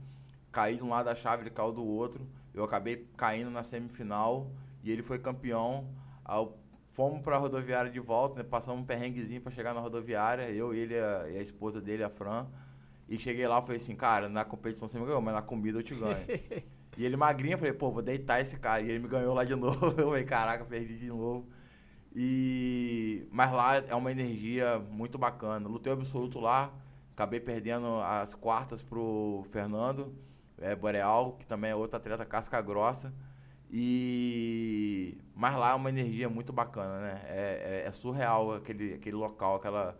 caí 0.52 0.76
de 0.76 0.84
um 0.84 0.89
lado 0.89 1.06
da 1.06 1.15
chave, 1.15 1.43
ele 1.43 1.50
caiu 1.50 1.72
do 1.72 1.86
outro. 1.86 2.28
Eu 2.54 2.65
acabei 2.65 3.08
caindo 3.15 3.50
na 3.50 3.63
semifinal 3.63 4.52
e 4.84 4.91
ele 4.91 5.02
foi 5.02 5.17
campeão. 5.17 5.88
Ao 6.26 6.58
Fomos 6.91 7.22
para 7.22 7.38
a 7.38 7.39
rodoviária 7.39 7.89
de 7.89 8.02
volta, 8.02 8.36
né? 8.36 8.43
passamos 8.43 8.82
um 8.82 8.86
perrenguezinho 8.86 9.39
para 9.39 9.52
chegar 9.52 9.74
na 9.74 9.80
rodoviária, 9.80 10.52
eu, 10.52 10.74
ele 10.76 11.00
a, 11.00 11.30
e 11.30 11.38
a 11.38 11.41
esposa 11.41 11.82
dele, 11.82 12.04
a 12.04 12.10
Fran. 12.10 12.46
E 13.08 13.18
cheguei 13.18 13.48
lá 13.48 13.62
falei 13.62 13.78
assim, 13.78 13.96
cara, 13.96 14.30
na 14.30 14.46
competição 14.46 14.88
você 14.88 15.00
me 15.00 15.06
ganhou, 15.06 15.22
mas 15.22 15.34
na 15.34 15.42
comida 15.42 15.80
eu 15.80 15.84
te 15.84 15.94
ganho. 15.94 16.26
e 16.98 17.06
ele 17.06 17.18
magrinho, 17.18 17.58
falei, 17.58 17.74
pô, 17.74 17.92
vou 17.92 18.02
deitar 18.02 18.42
esse 18.42 18.58
cara. 18.58 18.82
E 18.82 18.89
ele 18.89 19.00
me 19.00 19.08
ganhou 19.08 19.34
lá 19.34 19.44
de 19.44 19.56
novo. 19.56 19.88
Eu 19.98 20.08
falei, 20.08 20.24
caraca, 20.24 20.66
perdi 20.66 20.98
de 20.98 21.08
novo. 21.08 21.48
E... 22.16 23.28
Mas 23.32 23.52
lá 23.52 23.76
é 23.76 23.96
uma 23.96 24.12
energia 24.12 24.80
muito 24.80 25.18
bacana. 25.18 25.68
Lutei 25.68 25.92
absoluto 25.92 26.39
lá. 26.39 26.74
Acabei 27.13 27.39
perdendo 27.39 28.00
as 28.02 28.34
quartas 28.34 28.82
pro 28.82 29.46
Fernando 29.52 30.16
é, 30.58 30.76
Boreal, 30.76 31.34
que 31.34 31.46
também 31.46 31.72
é 31.72 31.76
outra 31.76 31.98
atleta 31.98 32.26
casca 32.26 32.60
grossa. 32.62 33.13
E 33.70 35.18
mas 35.36 35.56
lá 35.56 35.72
é 35.72 35.74
uma 35.74 35.89
energia 35.89 36.30
muito 36.30 36.54
bacana, 36.54 37.02
né? 37.02 37.22
É, 37.26 37.84
é, 37.86 37.88
é, 37.88 37.92
surreal 37.92 38.54
aquele, 38.54 38.94
aquele 38.94 39.16
local, 39.16 39.56
aquela, 39.56 39.98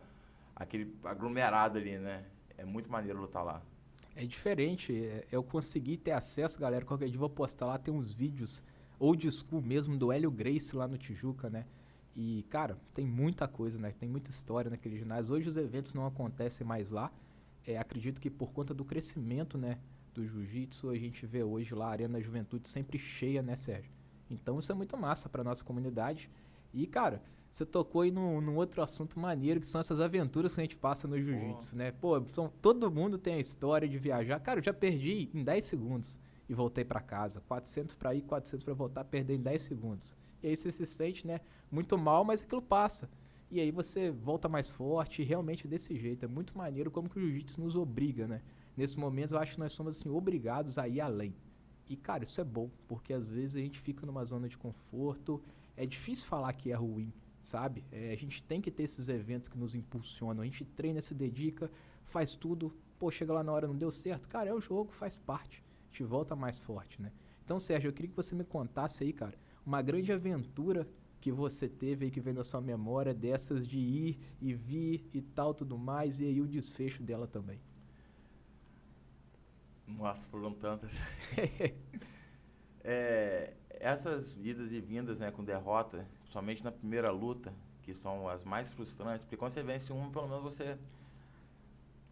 aquele 0.56 0.96
aglomerado 1.04 1.78
ali, 1.80 1.98
né? 1.98 2.24
É 2.64 2.66
muito 2.66 2.92
maneiro 2.92 3.20
lutar 3.20 3.44
lá. 3.44 3.62
É 4.16 4.26
diferente. 4.26 4.94
É, 4.94 5.28
eu 5.32 5.44
consegui 5.44 5.98
ter 5.98 6.12
acesso, 6.12 6.60
galera. 6.60 6.86
Qualquer 6.86 7.06
dia 7.06 7.16
eu 7.16 7.20
vou 7.20 7.30
postar 7.30 7.68
lá, 7.68 7.78
tem 7.78 7.94
uns 7.94 8.14
vídeos 8.14 8.64
old 9.00 9.30
school 9.32 9.62
mesmo 9.62 9.98
do 9.98 10.12
Hélio 10.12 10.32
Grace 10.32 10.76
lá 10.76 10.88
no 10.88 10.98
Tijuca, 10.98 11.50
né? 11.50 11.66
E, 12.16 12.44
cara, 12.50 12.78
tem 12.94 13.06
muita 13.06 13.48
coisa, 13.48 13.78
né? 13.78 13.94
Tem 14.00 14.08
muita 14.08 14.30
história 14.30 14.70
naquele 14.70 14.98
ginásio. 14.98 15.34
Hoje 15.34 15.50
os 15.50 15.58
eventos 15.58 15.94
não 15.94 16.06
acontecem 16.06 16.66
mais 16.66 16.90
lá. 16.90 17.12
É, 17.66 17.78
acredito 17.78 18.22
que 18.22 18.30
por 18.30 18.52
conta 18.52 18.74
do 18.74 18.86
crescimento, 18.86 19.58
né? 19.58 19.78
do 20.14 20.26
jiu-jitsu, 20.26 20.90
a 20.90 20.98
gente 20.98 21.26
vê 21.26 21.44
hoje 21.44 21.74
lá 21.74 21.88
a 21.88 21.92
Arena 21.92 22.22
Juventude 22.22 22.70
sempre 22.70 23.00
cheia, 23.00 23.42
né, 23.42 23.56
Sérgio? 23.56 23.92
Então 24.30 24.60
isso 24.60 24.72
é 24.72 24.76
muito 24.76 24.96
massa 24.96 25.28
para 25.28 25.44
nossa 25.44 25.64
comunidade. 25.64 26.30
E, 26.74 26.88
cara, 26.88 27.22
você 27.54 27.68
tocou 27.68 28.02
aí 28.02 28.10
num, 28.10 28.42
num, 28.42 28.56
outro 28.56 28.82
assunto 28.82 29.20
maneiro, 29.20 29.60
que 29.60 29.68
são 29.68 29.80
essas 29.80 30.02
aventuras 30.02 30.56
que 30.56 30.60
a 30.60 30.64
gente 30.64 30.76
passa 30.76 31.08
no 31.08 31.16
jiu-jitsu, 31.22 31.76
né? 31.78 31.92
Pô, 31.92 32.20
são, 32.26 32.52
todo 32.60 32.90
mundo 32.90 33.16
tem 33.16 33.36
a 33.36 33.40
história 33.40 33.88
de 33.88 33.96
viajar. 33.96 34.40
Cara, 34.40 34.60
eu 34.60 34.64
já 34.64 34.74
perdi 34.74 35.30
em 35.32 35.44
10 35.44 35.64
segundos 35.64 36.18
e 36.50 36.54
voltei 36.56 36.84
para 36.84 37.00
casa. 37.00 37.42
400 37.42 37.94
para 37.94 38.16
ir, 38.16 38.24
400 38.24 38.64
para 38.64 38.74
voltar, 38.74 39.04
perder 39.04 39.36
em 39.36 39.42
10 39.42 39.62
segundos. 39.62 40.16
E 40.42 40.48
aí 40.48 40.56
você 40.56 40.72
se 40.72 40.84
sente, 40.88 41.28
né, 41.28 41.42
muito 41.72 41.96
mal, 41.96 42.26
mas 42.26 42.42
aquilo 42.42 42.62
passa. 42.62 43.08
E 43.52 43.60
aí 43.60 43.70
você 43.70 44.10
volta 44.10 44.50
mais 44.50 44.68
forte, 44.68 45.22
e 45.22 45.26
realmente 45.26 45.68
desse 45.68 45.96
jeito. 45.96 46.26
É 46.26 46.28
muito 46.28 46.58
maneiro 46.58 46.90
como 46.90 47.08
que 47.08 47.20
o 47.20 47.22
jiu-jitsu 47.22 47.62
nos 47.62 47.76
obriga, 47.76 48.28
né? 48.28 48.42
nesse 48.76 49.00
momento 49.00 49.36
eu 49.36 49.40
acho 49.40 49.54
que 49.54 49.60
nós 49.60 49.74
somos 49.74 50.00
assim, 50.00 50.10
obrigados 50.10 50.78
a 50.78 50.88
ir 50.88 51.00
além. 51.00 51.36
E, 51.88 51.96
cara, 51.96 52.24
isso 52.24 52.40
é 52.42 52.44
bom, 52.44 52.70
porque 52.88 53.14
às 53.14 53.30
vezes 53.30 53.56
a 53.56 53.60
gente 53.60 53.80
fica 53.80 54.06
numa 54.08 54.24
zona 54.26 54.50
de 54.50 54.58
conforto. 54.58 55.42
É 55.78 55.86
difícil 55.86 56.26
falar 56.26 56.54
que 56.54 56.72
é 56.72 56.76
ruim, 56.76 57.14
sabe? 57.44 57.84
É, 57.92 58.12
a 58.12 58.16
gente 58.16 58.42
tem 58.42 58.60
que 58.60 58.72
ter 58.72 58.84
esses 58.84 59.10
eventos 59.10 59.50
que 59.50 59.58
nos 59.58 59.76
impulsionam. 59.76 60.42
A 60.42 60.46
gente 60.46 60.66
treina, 60.66 61.02
se 61.02 61.14
dedica, 61.14 61.70
faz 62.06 62.36
tudo. 62.36 62.74
Pô, 62.98 63.12
chega 63.12 63.34
lá 63.34 63.44
na 63.44 63.52
hora, 63.52 63.68
não 63.68 63.78
deu 63.78 63.92
certo. 63.92 64.28
Cara, 64.30 64.50
é 64.50 64.54
o 64.54 64.62
jogo, 64.62 64.92
faz 64.92 65.18
parte. 65.18 65.64
A 65.84 65.88
gente 65.92 66.04
volta 66.04 66.36
mais 66.36 66.58
forte, 66.58 67.02
né? 67.02 67.12
Então, 67.44 67.60
Sérgio, 67.60 67.90
eu 67.90 67.94
queria 67.94 68.10
que 68.10 68.16
você 68.16 68.34
me 68.34 68.46
contasse 68.46 69.04
aí, 69.04 69.12
cara, 69.12 69.38
uma 69.66 69.82
grande 69.82 70.12
aventura 70.12 70.88
que 71.20 71.32
você 71.32 71.70
teve 71.70 72.06
aí 72.06 72.12
que 72.12 72.20
vem 72.20 72.34
da 72.34 72.44
sua 72.44 72.62
memória 72.62 73.14
dessas 73.14 73.68
de 73.68 73.78
ir 73.78 74.20
e 74.42 74.54
vir 74.54 75.10
e 75.14 75.22
tal, 75.22 75.54
tudo 75.54 75.78
mais, 75.78 76.20
e 76.20 76.26
aí 76.26 76.42
o 76.42 76.48
desfecho 76.48 77.04
dela 77.04 77.28
também. 77.28 77.60
Nossa, 79.88 80.28
foram 80.30 80.54
tantas. 80.54 80.92
é, 82.84 83.54
essas 83.80 84.36
idas 84.42 84.72
e 84.72 84.80
vindas 84.80 85.20
né, 85.20 85.32
com 85.32 85.44
derrota, 85.44 86.06
somente 86.32 86.64
na 86.64 86.72
primeira 86.72 87.12
luta, 87.12 87.54
que 87.84 87.94
são 87.94 88.28
as 88.28 88.44
mais 88.44 88.70
frustrantes, 88.70 89.24
porque 89.24 89.38
quando 89.38 89.52
você 89.52 89.64
vence 89.64 89.92
uma, 89.92 90.10
pelo 90.10 90.28
menos 90.28 90.44
você 90.44 90.78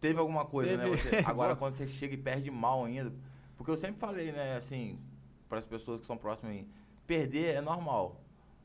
teve 0.00 0.18
alguma 0.18 0.44
coisa, 0.44 0.76
né? 0.76 0.84
teve. 0.84 0.96
né? 0.96 1.02
Você, 1.02 1.16
agora, 1.28 1.56
quando 1.56 1.74
você 1.74 1.86
chega 1.86 2.14
e 2.14 2.18
perde 2.18 2.50
mal 2.50 2.84
ainda. 2.84 3.12
Porque 3.56 3.70
eu 3.70 3.76
sempre 3.76 4.00
falei, 4.00 4.32
né, 4.32 4.56
assim, 4.56 4.98
para 5.48 5.58
as 5.58 5.66
pessoas 5.66 6.00
que 6.00 6.06
são 6.06 6.16
próximas 6.16 6.52
a 6.52 6.58
mim, 6.58 6.68
perder 7.06 7.54
é 7.54 7.60
normal, 7.60 8.20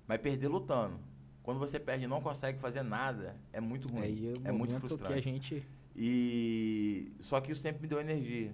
mas 0.07 0.19
perder 0.19 0.47
lutando. 0.47 0.99
Quando 1.43 1.59
você 1.59 1.79
perde 1.79 2.03
e 2.03 2.07
não 2.07 2.19
consegue 2.19 2.59
fazer 2.59 2.83
nada, 2.83 3.37
é 3.53 3.61
muito 3.61 3.87
ruim. 3.87 4.37
É, 4.43 4.49
é 4.49 4.51
muito 4.51 4.77
frustrante. 4.79 5.13
Que 5.13 5.19
a 5.19 5.21
gente... 5.21 5.67
E 5.95 7.11
só 7.21 7.39
que 7.41 7.51
isso 7.51 7.61
sempre 7.61 7.81
me 7.81 7.87
deu 7.87 7.99
energia 7.99 8.53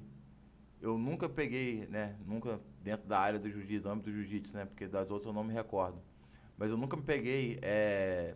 eu 0.84 0.98
nunca 0.98 1.30
peguei, 1.30 1.88
né? 1.90 2.14
Nunca 2.28 2.60
dentro 2.84 3.08
da 3.08 3.18
área 3.18 3.40
do 3.40 3.50
jiu-jitsu, 3.50 3.84
do 3.84 3.90
âmbito 3.90 4.10
do 4.10 4.16
jiu-jitsu, 4.18 4.54
né? 4.54 4.66
Porque 4.66 4.86
das 4.86 5.10
outras 5.10 5.28
eu 5.28 5.34
não 5.34 5.42
me 5.42 5.54
recordo. 5.54 5.98
Mas 6.58 6.70
eu 6.70 6.76
nunca 6.76 6.98
me 6.98 7.04
peguei 7.04 7.58
é, 7.62 8.36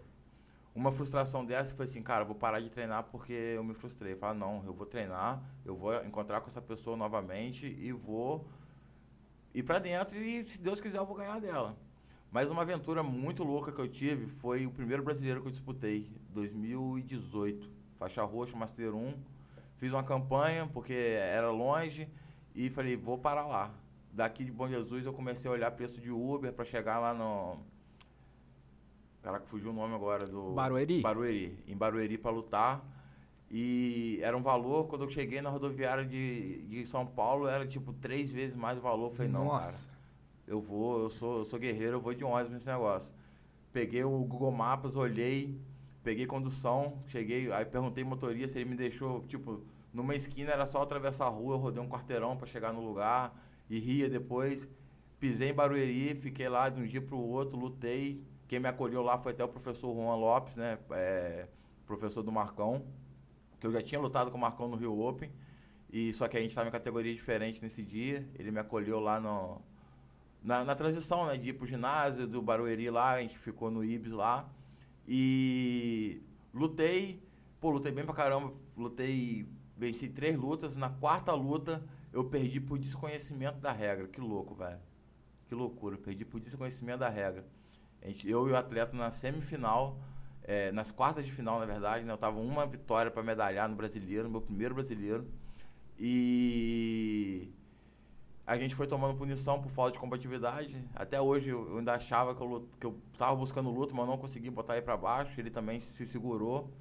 uma 0.73 0.89
frustração 0.89 1.45
dessa 1.45 1.75
foi 1.75 1.85
assim, 1.85 2.01
cara, 2.01 2.23
vou 2.23 2.35
parar 2.35 2.61
de 2.61 2.69
treinar 2.69 3.03
porque 3.03 3.33
eu 3.33 3.65
me 3.65 3.73
frustrei. 3.73 4.15
Falar, 4.15 4.33
não, 4.33 4.63
eu 4.65 4.73
vou 4.73 4.85
treinar, 4.85 5.43
eu 5.65 5.75
vou 5.75 5.93
encontrar 6.05 6.39
com 6.39 6.47
essa 6.47 6.61
pessoa 6.61 6.95
novamente 6.95 7.65
e 7.65 7.91
vou 7.91 8.47
ir 9.53 9.63
para 9.63 9.79
dentro 9.79 10.15
e 10.17 10.47
se 10.47 10.57
Deus 10.57 10.79
quiser 10.79 10.99
eu 10.99 11.05
vou 11.05 11.17
ganhar 11.17 11.41
dela. 11.41 11.75
Mas 12.31 12.49
uma 12.49 12.61
aventura 12.61 13.03
muito 13.03 13.43
louca 13.43 13.73
que 13.73 13.81
eu 13.81 13.89
tive 13.89 14.27
foi 14.39 14.65
o 14.65 14.71
primeiro 14.71 15.03
brasileiro 15.03 15.41
que 15.41 15.47
eu 15.49 15.51
disputei, 15.51 16.09
2018, 16.29 17.69
faixa 17.99 18.23
roxa, 18.23 18.55
Master 18.55 18.95
1. 18.95 19.13
Fiz 19.79 19.91
uma 19.91 20.03
campanha 20.03 20.65
porque 20.73 20.93
era 20.93 21.51
longe 21.51 22.07
e 22.57 22.71
falei, 22.71 22.97
vou 22.97 23.19
parar 23.19 23.45
lá. 23.45 23.71
Daqui 24.11 24.43
de 24.43 24.51
Bom 24.51 24.67
Jesus 24.67 25.05
eu 25.05 25.13
comecei 25.13 25.47
a 25.47 25.53
olhar 25.53 25.69
preço 25.69 26.01
de 26.01 26.09
Uber 26.09 26.51
para 26.51 26.65
chegar 26.65 26.97
lá 26.97 27.13
no. 27.13 27.57
Caraca, 29.21 29.45
fugiu 29.45 29.69
o 29.69 29.73
nome 29.73 29.93
agora 29.93 30.25
do. 30.25 30.53
Barueri? 30.53 31.01
Barueri. 31.01 31.63
Em 31.67 31.77
Barueri 31.77 32.17
para 32.17 32.31
lutar. 32.31 32.83
E 33.49 34.19
era 34.23 34.35
um 34.35 34.41
valor, 34.41 34.87
quando 34.87 35.03
eu 35.03 35.09
cheguei 35.09 35.39
na 35.39 35.49
rodoviária 35.49 36.03
de, 36.03 36.63
de 36.63 36.85
São 36.87 37.05
Paulo, 37.05 37.47
era 37.47 37.65
tipo 37.65 37.93
três 37.93 38.31
vezes 38.31 38.55
mais 38.55 38.77
o 38.79 38.81
valor. 38.81 39.11
Eu 39.11 39.15
falei, 39.15 39.31
não, 39.31 39.45
Nossa. 39.45 39.87
cara, 39.87 39.97
eu 40.47 40.59
vou, 40.59 41.03
eu 41.03 41.09
sou, 41.11 41.37
eu 41.39 41.45
sou 41.45 41.59
guerreiro, 41.59 41.97
eu 41.97 42.01
vou 42.01 42.13
de 42.13 42.23
ônibus 42.23 42.53
nesse 42.53 42.65
negócio. 42.65 43.11
Peguei 43.71 44.03
o 44.03 44.17
Google 44.25 44.51
Maps, 44.51 44.95
olhei, 44.95 45.55
peguei 46.03 46.25
condução, 46.25 46.97
cheguei, 47.07 47.51
aí 47.51 47.63
perguntei 47.63 48.03
motorista, 48.03 48.57
ele 48.57 48.69
me 48.69 48.75
deixou, 48.75 49.21
tipo, 49.27 49.61
numa 49.93 50.15
esquina 50.15 50.51
era 50.51 50.65
só 50.65 50.81
atravessar 50.81 51.25
a 51.25 51.29
rua, 51.29 51.55
eu 51.55 51.59
rodei 51.59 51.81
um 51.81 51.89
quarteirão 51.89 52.37
para 52.37 52.47
chegar 52.47 52.73
no 52.73 52.81
lugar 52.81 53.33
e 53.69 53.79
ria 53.79 54.09
depois. 54.09 54.67
Pisei 55.19 55.49
em 55.49 55.53
Barueri, 55.53 56.15
fiquei 56.15 56.47
lá 56.47 56.69
de 56.69 56.81
um 56.81 56.85
dia 56.85 57.01
para 57.01 57.15
o 57.15 57.29
outro, 57.29 57.57
lutei. 57.57 58.23
Quem 58.47 58.59
me 58.59 58.69
acolheu 58.69 59.01
lá 59.01 59.17
foi 59.17 59.31
até 59.31 59.43
o 59.43 59.47
professor 59.47 59.93
Juan 59.93 60.15
Lopes, 60.15 60.55
né? 60.55 60.77
É, 60.91 61.47
professor 61.85 62.21
do 62.21 62.31
Marcão, 62.31 62.85
que 63.59 63.65
eu 63.65 63.71
já 63.71 63.81
tinha 63.81 63.99
lutado 63.99 64.29
com 64.29 64.37
o 64.37 64.41
Marcão 64.41 64.67
no 64.67 64.77
Rio 64.77 64.99
Open. 64.99 65.31
E 65.91 66.13
só 66.13 66.27
que 66.27 66.37
a 66.37 66.41
gente 66.41 66.51
estava 66.51 66.67
em 66.67 66.71
categoria 66.71 67.13
diferente 67.13 67.61
nesse 67.61 67.81
dia. 67.81 68.27
Ele 68.35 68.51
me 68.51 68.59
acolheu 68.59 68.99
lá 68.99 69.19
no, 69.19 69.61
na, 70.43 70.63
na 70.63 70.75
transição, 70.75 71.25
né? 71.25 71.37
De 71.37 71.49
ir 71.49 71.53
pro 71.53 71.65
ginásio 71.65 72.27
do 72.27 72.41
Barueri 72.41 72.89
lá, 72.89 73.13
a 73.13 73.21
gente 73.21 73.37
ficou 73.39 73.71
no 73.71 73.83
Ibis 73.83 74.11
lá. 74.11 74.47
E 75.07 76.21
lutei, 76.53 77.23
pô, 77.59 77.69
lutei 77.71 77.91
bem 77.91 78.05
pra 78.05 78.13
caramba. 78.13 78.53
Lutei 78.75 79.47
venci 79.77 80.09
três 80.09 80.37
lutas. 80.37 80.75
Na 80.75 80.89
quarta 80.89 81.33
luta, 81.33 81.83
eu 82.11 82.25
perdi 82.25 82.59
por 82.59 82.79
desconhecimento 82.79 83.59
da 83.59 83.71
regra. 83.71 84.07
Que 84.07 84.19
louco, 84.19 84.55
velho. 84.55 84.79
Que 85.47 85.55
loucura. 85.55 85.95
Eu 85.95 85.99
perdi 85.99 86.25
por 86.25 86.39
desconhecimento 86.39 86.99
da 86.99 87.09
regra. 87.09 87.45
Eu 88.23 88.47
e 88.47 88.51
o 88.51 88.55
atleta 88.55 88.95
na 88.95 89.11
semifinal, 89.11 89.99
é, 90.43 90.71
nas 90.71 90.91
quartas 90.91 91.25
de 91.25 91.31
final, 91.31 91.59
na 91.59 91.65
verdade, 91.65 92.05
né, 92.05 92.13
eu 92.13 92.17
tava 92.17 92.39
uma 92.39 92.65
vitória 92.65 93.11
para 93.11 93.21
medalhar 93.21 93.67
no 93.67 93.75
brasileiro, 93.75 94.29
meu 94.29 94.41
primeiro 94.41 94.75
brasileiro. 94.75 95.27
E 95.99 97.51
a 98.45 98.57
gente 98.57 98.75
foi 98.75 98.87
tomando 98.87 99.17
punição 99.17 99.61
por 99.61 99.69
falta 99.71 99.93
de 99.93 99.99
combatividade. 99.99 100.81
Até 100.95 101.19
hoje 101.19 101.49
eu 101.49 101.77
ainda 101.77 101.93
achava 101.95 102.33
que 102.33 102.41
eu, 102.41 102.67
que 102.79 102.85
eu 102.85 102.97
tava 103.17 103.35
buscando 103.35 103.69
luta, 103.69 103.93
mas 103.93 104.07
não 104.07 104.17
consegui 104.17 104.49
botar 104.49 104.77
ele 104.77 104.83
para 104.83 104.95
baixo. 104.95 105.39
Ele 105.39 105.49
também 105.49 105.79
se 105.79 106.05
segurou. 106.05 106.71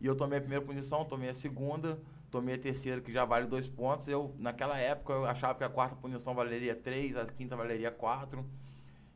E 0.00 0.06
eu 0.06 0.16
tomei 0.16 0.38
a 0.38 0.40
primeira 0.40 0.64
punição, 0.64 1.04
tomei 1.04 1.28
a 1.28 1.34
segunda 1.34 2.00
tomei 2.34 2.56
a 2.56 2.58
terceira, 2.58 3.00
que 3.00 3.12
já 3.12 3.24
vale 3.24 3.46
dois 3.46 3.68
pontos. 3.68 4.08
Eu, 4.08 4.34
naquela 4.40 4.76
época, 4.76 5.12
eu 5.12 5.24
achava 5.24 5.56
que 5.56 5.62
a 5.62 5.68
quarta 5.68 5.94
punição 5.94 6.34
valeria 6.34 6.74
três, 6.74 7.16
a 7.16 7.24
quinta 7.26 7.54
valeria 7.54 7.92
quatro. 7.92 8.44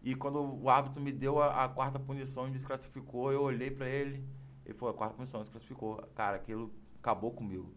E 0.05 0.15
quando 0.15 0.41
o 0.41 0.71
árbitro 0.71 1.03
me 1.03 1.11
deu 1.11 1.43
a, 1.43 1.65
a 1.65 1.69
quarta 1.69 1.99
punição 1.99 2.47
e 2.47 2.53
desclassificou, 2.53 3.33
eu 3.33 3.43
olhei 3.43 3.73
para 3.73 3.89
ele 3.89 4.25
e 4.65 4.73
falou, 4.73 4.95
a 4.95 4.97
quarta 4.97 5.17
punição 5.17 5.41
desclassificou. 5.41 5.97
Cara, 6.15 6.37
aquilo 6.37 6.73
acabou 7.01 7.33
comigo. 7.33 7.75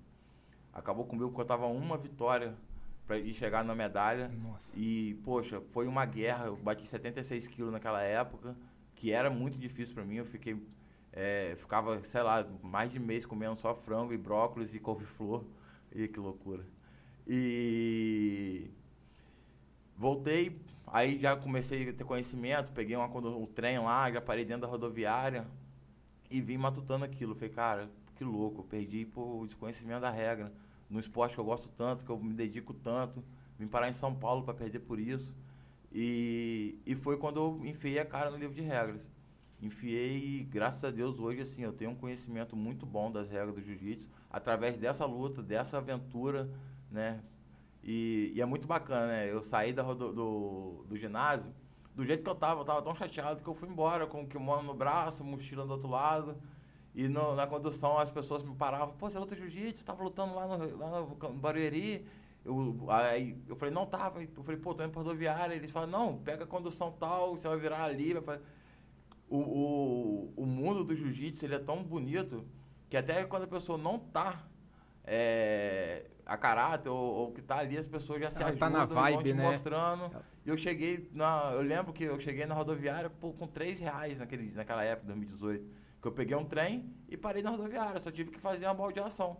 Acabou 0.71 1.05
comigo 1.05 1.29
porque 1.29 1.41
eu 1.41 1.45
tava 1.45 1.65
uma 1.65 1.97
vitória 1.97 2.55
para 3.07 3.17
ir 3.17 3.33
chegar 3.33 3.65
na 3.65 3.73
medalha. 3.73 4.27
Nossa. 4.27 4.77
E, 4.77 5.15
poxa, 5.23 5.59
foi 5.71 5.87
uma 5.87 6.05
guerra. 6.05 6.45
Eu 6.45 6.55
bati 6.55 6.85
76 6.85 7.47
quilos 7.47 7.71
naquela 7.71 8.03
época, 8.03 8.55
que 8.93 9.11
era 9.11 9.31
muito 9.31 9.57
difícil 9.57 9.95
para 9.95 10.05
mim. 10.05 10.17
Eu 10.17 10.25
fiquei 10.25 10.61
é, 11.13 11.55
ficava, 11.59 12.03
sei 12.05 12.21
lá, 12.21 12.47
mais 12.63 12.91
de 12.91 12.99
mês 12.99 13.25
comendo 13.25 13.59
só 13.59 13.75
frango 13.75 14.13
e 14.13 14.17
brócolis 14.17 14.73
e 14.73 14.79
couve-flor. 14.79 15.43
E 15.93 16.07
que 16.07 16.19
loucura. 16.19 16.65
E 17.27 18.69
voltei, 19.97 20.59
aí 20.87 21.19
já 21.19 21.35
comecei 21.35 21.89
a 21.89 21.93
ter 21.93 22.03
conhecimento, 22.03 22.71
peguei 22.71 22.95
uma, 22.95 23.07
o 23.07 23.47
trem 23.47 23.79
lá, 23.79 24.11
já 24.11 24.21
parei 24.21 24.45
dentro 24.45 24.61
da 24.63 24.67
rodoviária 24.67 25.45
e 26.29 26.41
vim 26.41 26.57
matutando 26.57 27.05
aquilo. 27.05 27.35
Falei, 27.35 27.49
cara, 27.49 27.89
que 28.15 28.23
louco, 28.23 28.63
perdi 28.63 29.05
por 29.05 29.45
desconhecimento 29.47 30.01
da 30.01 30.09
regra. 30.09 30.51
no 30.89 30.99
esporte 30.99 31.35
que 31.35 31.39
eu 31.39 31.45
gosto 31.45 31.69
tanto, 31.69 32.05
que 32.05 32.11
eu 32.11 32.19
me 32.19 32.33
dedico 32.33 32.73
tanto. 32.73 33.23
Vim 33.59 33.67
parar 33.67 33.89
em 33.89 33.93
São 33.93 34.15
Paulo 34.15 34.43
para 34.43 34.53
perder 34.53 34.79
por 34.79 34.99
isso. 34.99 35.33
E, 35.91 36.79
e 36.85 36.95
foi 36.95 37.17
quando 37.17 37.37
eu 37.37 37.65
enfiei 37.65 37.99
a 37.99 38.05
cara 38.05 38.31
no 38.31 38.37
livro 38.37 38.55
de 38.55 38.61
regras. 38.61 39.01
Enfiei 39.61 40.39
e, 40.39 40.43
graças 40.43 40.83
a 40.83 40.89
Deus, 40.89 41.19
hoje, 41.19 41.41
assim, 41.41 41.61
eu 41.61 41.71
tenho 41.71 41.91
um 41.91 41.95
conhecimento 41.95 42.55
muito 42.55 42.83
bom 42.83 43.11
das 43.11 43.29
regras 43.29 43.53
do 43.53 43.61
jiu-jitsu, 43.61 44.09
através 44.27 44.79
dessa 44.79 45.05
luta, 45.05 45.43
dessa 45.43 45.77
aventura, 45.77 46.49
né? 46.89 47.21
E, 47.83 48.31
e, 48.35 48.41
é 48.41 48.45
muito 48.45 48.67
bacana, 48.67 49.07
né? 49.07 49.31
Eu 49.31 49.43
saí 49.43 49.71
da, 49.71 49.83
do, 49.83 50.11
do, 50.11 50.85
do, 50.87 50.97
ginásio, 50.97 51.53
do 51.95 52.03
jeito 52.03 52.23
que 52.23 52.29
eu 52.29 52.35
tava, 52.35 52.61
eu 52.61 52.65
tava 52.65 52.81
tão 52.81 52.95
chateado 52.95 53.43
que 53.43 53.47
eu 53.47 53.53
fui 53.53 53.69
embora 53.69 54.07
com 54.07 54.23
o 54.23 54.27
kimono 54.27 54.63
no 54.63 54.73
braço, 54.73 55.23
mochila 55.23 55.63
do 55.63 55.73
outro 55.73 55.89
lado. 55.89 56.35
E 56.95 57.07
no, 57.07 57.35
na 57.35 57.45
condução 57.45 57.99
as 57.99 58.09
pessoas 58.11 58.43
me 58.43 58.55
paravam, 58.55 58.95
pô, 58.95 59.09
você 59.09 59.19
luta 59.19 59.35
jiu-jitsu, 59.35 59.85
tava 59.85 60.03
lutando 60.03 60.33
lá 60.33 60.57
no, 60.57 60.77
lá 60.77 61.01
no 61.01 61.33
Barueri. 61.35 62.05
Eu, 62.43 62.87
aí 62.89 63.37
eu 63.47 63.55
falei, 63.55 63.73
não 63.73 63.85
tava. 63.85 64.23
Eu 64.23 64.43
falei, 64.43 64.59
pô, 64.59 64.73
tô 64.73 64.83
indo 64.83 64.91
pra 64.91 65.03
rodoviária. 65.03 65.53
Eles 65.53 65.69
falam, 65.69 65.89
não, 65.89 66.17
pega 66.17 66.45
a 66.45 66.47
condução 66.47 66.91
tal, 66.99 67.35
você 67.35 67.47
vai 67.47 67.59
virar 67.59 67.83
ali, 67.83 68.13
vai 68.13 68.23
fazer 68.23 68.43
o, 69.31 69.37
o, 69.37 70.43
o 70.43 70.45
mundo 70.45 70.83
do 70.83 70.93
jiu-jitsu 70.93 71.45
ele 71.45 71.55
é 71.55 71.59
tão 71.59 71.81
bonito 71.81 72.45
que 72.89 72.97
até 72.97 73.23
quando 73.23 73.43
a 73.43 73.47
pessoa 73.47 73.77
não 73.77 73.97
tá 73.97 74.43
é, 75.05 76.05
a 76.25 76.35
caráter 76.35 76.89
ou, 76.89 76.97
ou, 76.97 77.31
que 77.31 77.41
tá 77.41 77.59
ali, 77.59 77.77
as 77.77 77.87
pessoas 77.87 78.19
já 78.19 78.29
se 78.29 78.43
ajudam, 78.43 78.59
tá 78.59 78.69
na 78.69 78.85
vibe, 78.85 79.33
né? 79.33 79.49
mostrando. 79.49 80.11
E 80.45 80.49
eu 80.49 80.57
cheguei, 80.57 81.09
na, 81.13 81.51
eu 81.53 81.61
lembro 81.61 81.93
que 81.93 82.03
eu 82.03 82.19
cheguei 82.19 82.45
na 82.45 82.53
rodoviária 82.53 83.09
com 83.09 83.47
3 83.47 83.79
reais 83.79 84.17
naquele, 84.17 84.51
naquela 84.51 84.83
época, 84.83 85.07
2018. 85.07 85.81
Que 86.01 86.07
eu 86.07 86.11
peguei 86.11 86.35
um 86.35 86.43
trem 86.43 86.93
e 87.07 87.15
parei 87.15 87.41
na 87.41 87.51
rodoviária, 87.51 88.01
só 88.01 88.11
tive 88.11 88.31
que 88.31 88.39
fazer 88.39 88.65
uma 88.65 88.73
baldeação. 88.73 89.37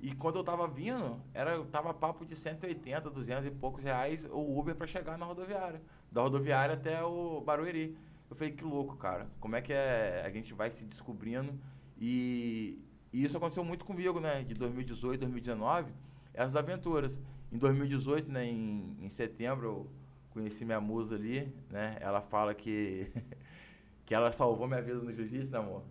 E 0.00 0.14
quando 0.14 0.36
eu 0.36 0.44
tava 0.44 0.68
vindo, 0.68 1.18
era, 1.32 1.64
tava 1.66 1.94
papo 1.94 2.26
de 2.26 2.36
180, 2.36 3.08
200 3.08 3.46
e 3.46 3.50
poucos 3.50 3.82
reais 3.82 4.22
o 4.24 4.58
Uber 4.58 4.74
para 4.74 4.86
chegar 4.86 5.16
na 5.16 5.24
rodoviária. 5.24 5.80
Da 6.12 6.20
rodoviária 6.20 6.74
até 6.74 7.02
o 7.02 7.40
Barueri. 7.40 7.96
Eu 8.30 8.36
falei, 8.36 8.52
que 8.52 8.64
louco, 8.64 8.96
cara. 8.96 9.28
Como 9.40 9.54
é 9.56 9.60
que 9.60 9.72
é, 9.72 10.22
a 10.24 10.30
gente 10.30 10.52
vai 10.52 10.70
se 10.70 10.84
descobrindo? 10.84 11.52
E, 11.98 12.78
e 13.12 13.24
isso 13.24 13.36
aconteceu 13.36 13.64
muito 13.64 13.84
comigo, 13.84 14.20
né? 14.20 14.42
De 14.42 14.54
2018, 14.54 15.20
2019, 15.20 15.92
essas 16.32 16.56
aventuras. 16.56 17.20
Em 17.52 17.58
2018, 17.58 18.30
né, 18.32 18.44
em, 18.46 18.96
em 19.00 19.08
setembro, 19.10 19.66
eu 19.66 19.90
conheci 20.32 20.64
minha 20.64 20.80
musa 20.80 21.14
ali, 21.14 21.54
né? 21.70 21.96
Ela 22.00 22.20
fala 22.20 22.54
que, 22.54 23.12
que 24.04 24.14
ela 24.14 24.32
salvou 24.32 24.66
minha 24.66 24.82
vida 24.82 24.98
no 24.98 25.12
jiu-jitsu, 25.12 25.52
né, 25.52 25.58
amor? 25.58 25.82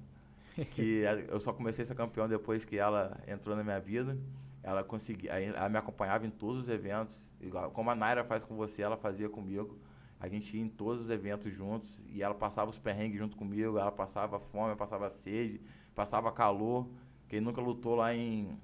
que 0.72 1.04
eu 1.28 1.40
só 1.40 1.52
comecei 1.52 1.84
a 1.84 1.88
ser 1.88 1.96
campeão 1.96 2.28
depois 2.28 2.64
que 2.64 2.78
ela 2.78 3.20
entrou 3.28 3.56
na 3.56 3.64
minha 3.64 3.80
vida. 3.80 4.18
Ela 4.62 4.84
conseguia, 4.84 5.32
ela 5.32 5.70
me 5.70 5.78
acompanhava 5.78 6.26
em 6.26 6.30
todos 6.30 6.64
os 6.64 6.70
eventos, 6.70 7.20
igual 7.42 7.72
como 7.72 7.90
a 7.90 7.96
Naira 7.96 8.24
faz 8.24 8.44
com 8.44 8.56
você, 8.56 8.82
ela 8.82 8.96
fazia 8.96 9.30
comigo. 9.30 9.78
A 10.24 10.30
gente 10.30 10.56
ia 10.56 10.64
em 10.64 10.70
todos 10.70 11.04
os 11.04 11.10
eventos 11.10 11.54
juntos 11.54 12.00
e 12.08 12.24
ela 12.24 12.34
passava 12.34 12.72
os 12.72 12.80
perrengues 12.80 13.20
junto 13.20 13.36
comigo, 13.36 13.78
ela 13.78 13.92
passava 13.92 14.40
fome, 14.40 14.74
passava 14.74 15.10
sede, 15.10 15.60
passava 15.94 16.32
calor. 16.32 16.88
Quem 17.28 17.42
nunca 17.42 17.60
lutou 17.60 17.94
lá 17.94 18.16
em. 18.16 18.58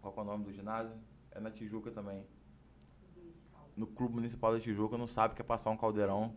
Qual 0.00 0.12
é 0.16 0.20
o 0.20 0.24
nome 0.24 0.46
do 0.46 0.52
ginásio? 0.52 0.92
É 1.30 1.38
na 1.38 1.48
Tijuca 1.48 1.92
também. 1.92 2.26
No 3.76 3.86
Clube 3.86 4.16
Municipal 4.16 4.52
da 4.52 4.58
Tijuca 4.58 4.98
não 4.98 5.06
sabe 5.06 5.36
que 5.36 5.40
é 5.40 5.44
passar 5.44 5.70
um 5.70 5.76
caldeirão, 5.76 6.34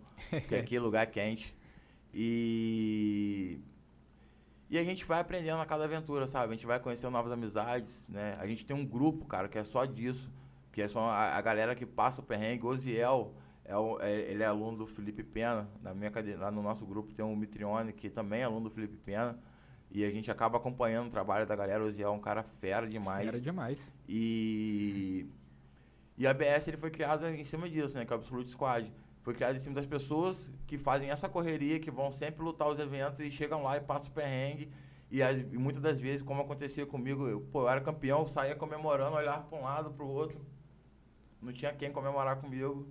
que 0.47 0.53
aqui 0.53 0.75
é 0.75 0.79
lugar 0.79 1.07
quente. 1.07 1.57
E. 2.13 3.59
E 4.69 4.77
a 4.77 4.83
gente 4.83 5.03
vai 5.03 5.19
aprendendo 5.19 5.61
a 5.61 5.65
cada 5.65 5.85
aventura, 5.85 6.27
sabe? 6.27 6.53
A 6.53 6.55
gente 6.55 6.67
vai 6.67 6.79
conhecendo 6.79 7.09
novas 7.09 7.31
amizades, 7.31 8.05
né? 8.07 8.37
A 8.39 8.45
gente 8.45 8.67
tem 8.67 8.75
um 8.75 8.85
grupo, 8.85 9.25
cara, 9.25 9.47
que 9.47 9.57
é 9.57 9.63
só 9.63 9.83
disso. 9.83 10.31
Que 10.71 10.83
é 10.83 10.87
só 10.87 10.99
a, 10.99 11.37
a 11.37 11.41
galera 11.41 11.73
que 11.73 11.87
passa 11.87 12.21
o 12.21 12.23
perrengue. 12.23 12.67
Oziel, 12.67 13.33
é, 13.65 13.77
o, 13.77 13.99
é, 14.01 14.11
ele 14.11 14.43
é 14.43 14.45
aluno 14.45 14.77
do 14.77 14.87
Felipe 14.87 15.23
Pena. 15.23 15.69
Na 15.81 15.93
minha 15.93 16.11
lá 16.37 16.51
no 16.51 16.61
nosso 16.61 16.85
grupo 16.85 17.13
tem 17.13 17.23
o 17.23 17.35
Mitrione, 17.35 17.93
que 17.93 18.09
também 18.09 18.41
é 18.41 18.43
aluno 18.43 18.69
do 18.69 18.75
Felipe 18.75 18.97
Pena. 18.97 19.39
E 19.89 20.03
a 20.03 20.09
gente 20.09 20.29
acaba 20.29 20.57
acompanhando 20.57 21.07
o 21.07 21.11
trabalho 21.11 21.45
da 21.45 21.55
galera. 21.55 21.83
O 21.83 21.91
Zé 21.91 22.03
é 22.03 22.09
um 22.09 22.19
cara 22.19 22.43
fera 22.43 22.87
demais. 22.87 23.25
Fera 23.25 23.39
demais. 23.39 23.93
E, 24.07 25.27
e 26.17 26.27
a 26.27 26.31
ABS 26.31 26.67
ele 26.67 26.77
foi 26.77 26.89
criada 26.89 27.31
em 27.31 27.43
cima 27.43 27.69
disso, 27.69 27.95
né? 27.95 28.05
Que 28.05 28.11
é 28.11 28.15
o 28.15 28.19
Absolute 28.19 28.49
Squad. 28.49 28.91
Foi 29.21 29.33
criado 29.33 29.55
em 29.55 29.59
cima 29.59 29.75
das 29.75 29.85
pessoas 29.85 30.51
que 30.67 30.77
fazem 30.77 31.09
essa 31.09 31.29
correria, 31.29 31.79
que 31.79 31.91
vão 31.91 32.11
sempre 32.11 32.43
lutar 32.43 32.67
os 32.67 32.79
eventos 32.79 33.19
e 33.19 33.31
chegam 33.31 33.63
lá 33.63 33.77
e 33.77 33.81
passam 33.81 34.09
o 34.09 34.13
perrengue. 34.13 34.69
E, 35.09 35.21
as, 35.21 35.39
e 35.39 35.57
muitas 35.57 35.81
das 35.81 35.97
vezes, 35.99 36.23
como 36.23 36.41
acontecia 36.41 36.85
comigo, 36.85 37.27
eu, 37.27 37.39
pô, 37.39 37.61
eu 37.61 37.69
era 37.69 37.79
campeão, 37.79 38.21
eu 38.21 38.27
saía 38.27 38.55
comemorando, 38.55 39.15
olhava 39.15 39.43
para 39.43 39.57
um 39.57 39.63
lado, 39.63 39.91
para 39.91 40.03
o 40.03 40.09
outro. 40.09 40.43
Não 41.39 41.53
tinha 41.53 41.71
quem 41.71 41.91
comemorar 41.91 42.37
comigo 42.37 42.87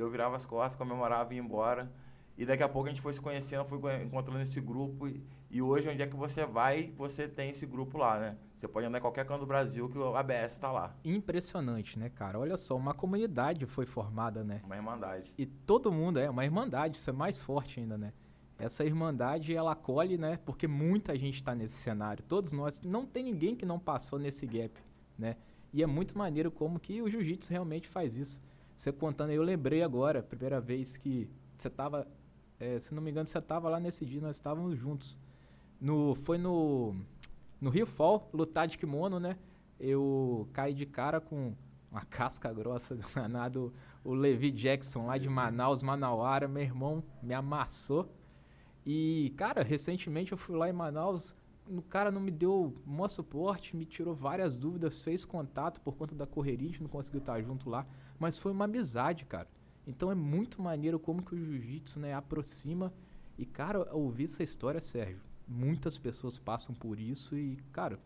eu 0.00 0.10
virava 0.10 0.36
as 0.36 0.44
costas, 0.44 0.76
comemorava 0.76 1.32
e 1.32 1.36
ia 1.36 1.42
embora. 1.42 1.90
E 2.36 2.46
daqui 2.46 2.62
a 2.62 2.68
pouco 2.68 2.88
a 2.88 2.90
gente 2.90 3.02
foi 3.02 3.12
se 3.12 3.20
conhecendo, 3.20 3.64
foi 3.64 4.02
encontrando 4.02 4.40
esse 4.40 4.60
grupo. 4.60 5.06
E, 5.06 5.22
e, 5.50 5.60
hoje, 5.60 5.88
onde 5.88 6.02
é 6.02 6.06
que 6.06 6.16
você 6.16 6.46
vai, 6.46 6.92
você 6.96 7.28
tem 7.28 7.50
esse 7.50 7.66
grupo 7.66 7.98
lá, 7.98 8.18
né? 8.18 8.36
Você 8.58 8.66
pode 8.66 8.86
andar 8.86 8.98
em 8.98 9.00
qualquer 9.00 9.26
canto 9.26 9.40
do 9.40 9.46
Brasil 9.46 9.88
que 9.88 9.98
o 9.98 10.16
ABS 10.16 10.52
está 10.52 10.70
lá. 10.70 10.94
Impressionante, 11.04 11.98
né, 11.98 12.08
cara? 12.08 12.38
Olha 12.38 12.56
só, 12.56 12.76
uma 12.76 12.94
comunidade 12.94 13.66
foi 13.66 13.84
formada, 13.84 14.42
né? 14.42 14.62
Uma 14.64 14.76
irmandade. 14.76 15.32
E 15.36 15.44
todo 15.44 15.92
mundo, 15.92 16.18
é, 16.18 16.30
uma 16.30 16.44
irmandade, 16.44 16.96
isso 16.96 17.10
é 17.10 17.12
mais 17.12 17.38
forte 17.38 17.80
ainda, 17.80 17.98
né? 17.98 18.12
Essa 18.58 18.84
irmandade, 18.84 19.54
ela 19.54 19.72
acolhe, 19.72 20.16
né? 20.16 20.38
Porque 20.44 20.68
muita 20.68 21.18
gente 21.18 21.34
está 21.34 21.54
nesse 21.54 21.74
cenário. 21.74 22.22
Todos 22.22 22.52
nós, 22.52 22.80
não 22.80 23.04
tem 23.04 23.24
ninguém 23.24 23.56
que 23.56 23.66
não 23.66 23.78
passou 23.78 24.18
nesse 24.18 24.46
gap, 24.46 24.80
né? 25.18 25.36
E 25.72 25.82
é 25.82 25.86
muito 25.86 26.16
maneiro 26.16 26.50
como 26.50 26.78
que 26.78 27.02
o 27.02 27.10
jiu-jitsu 27.10 27.50
realmente 27.50 27.88
faz 27.88 28.16
isso. 28.16 28.40
Você 28.82 28.90
contando, 28.90 29.30
eu 29.30 29.44
lembrei 29.44 29.80
agora, 29.80 30.24
primeira 30.24 30.60
vez 30.60 30.96
que 30.96 31.30
você 31.56 31.70
tava, 31.70 32.04
é, 32.58 32.80
se 32.80 32.92
não 32.92 33.00
me 33.00 33.12
engano, 33.12 33.24
você 33.24 33.40
tava 33.40 33.68
lá 33.68 33.78
nesse 33.78 34.04
dia, 34.04 34.20
nós 34.20 34.34
estávamos 34.34 34.76
juntos. 34.76 35.16
No, 35.80 36.16
foi 36.16 36.36
no, 36.36 36.92
no 37.60 37.70
Rio 37.70 37.86
Fall, 37.86 38.28
lutar 38.34 38.66
de 38.66 38.76
kimono, 38.76 39.20
né? 39.20 39.38
Eu 39.78 40.48
caí 40.52 40.74
de 40.74 40.84
cara 40.84 41.20
com 41.20 41.54
uma 41.92 42.04
casca 42.10 42.52
grossa 42.52 42.98
danado, 43.14 43.72
o 44.02 44.14
Levi 44.14 44.50
Jackson 44.50 45.06
lá 45.06 45.16
de 45.16 45.28
Manaus, 45.28 45.80
Manauara, 45.80 46.48
meu 46.48 46.64
irmão 46.64 47.04
me 47.22 47.34
amassou. 47.34 48.12
E, 48.84 49.32
cara, 49.36 49.62
recentemente 49.62 50.32
eu 50.32 50.38
fui 50.38 50.56
lá 50.56 50.68
em 50.68 50.72
Manaus, 50.72 51.36
o 51.78 51.82
cara 51.82 52.10
não 52.10 52.20
me 52.20 52.30
deu 52.30 52.74
maior 52.84 53.08
suporte, 53.08 53.76
me 53.76 53.84
tirou 53.84 54.14
várias 54.14 54.56
dúvidas, 54.56 55.02
fez 55.02 55.24
contato 55.24 55.80
por 55.80 55.96
conta 55.96 56.14
da 56.14 56.26
correria, 56.26 56.68
a 56.68 56.70
gente 56.72 56.82
não 56.82 56.88
conseguiu 56.88 57.20
estar 57.20 57.40
junto 57.42 57.68
lá, 57.68 57.86
mas 58.18 58.38
foi 58.38 58.52
uma 58.52 58.64
amizade, 58.64 59.24
cara. 59.24 59.48
Então 59.86 60.10
é 60.10 60.14
muito 60.14 60.62
maneiro 60.62 60.98
como 60.98 61.22
que 61.22 61.34
o 61.34 61.38
jiu-jitsu, 61.38 61.98
né, 61.98 62.14
aproxima. 62.14 62.92
E, 63.36 63.44
cara, 63.44 63.92
ouvir 63.94 64.24
essa 64.24 64.42
história, 64.42 64.80
Sérgio, 64.80 65.20
muitas 65.48 65.98
pessoas 65.98 66.38
passam 66.38 66.74
por 66.74 67.00
isso 67.00 67.36
e, 67.36 67.56
cara, 67.72 67.98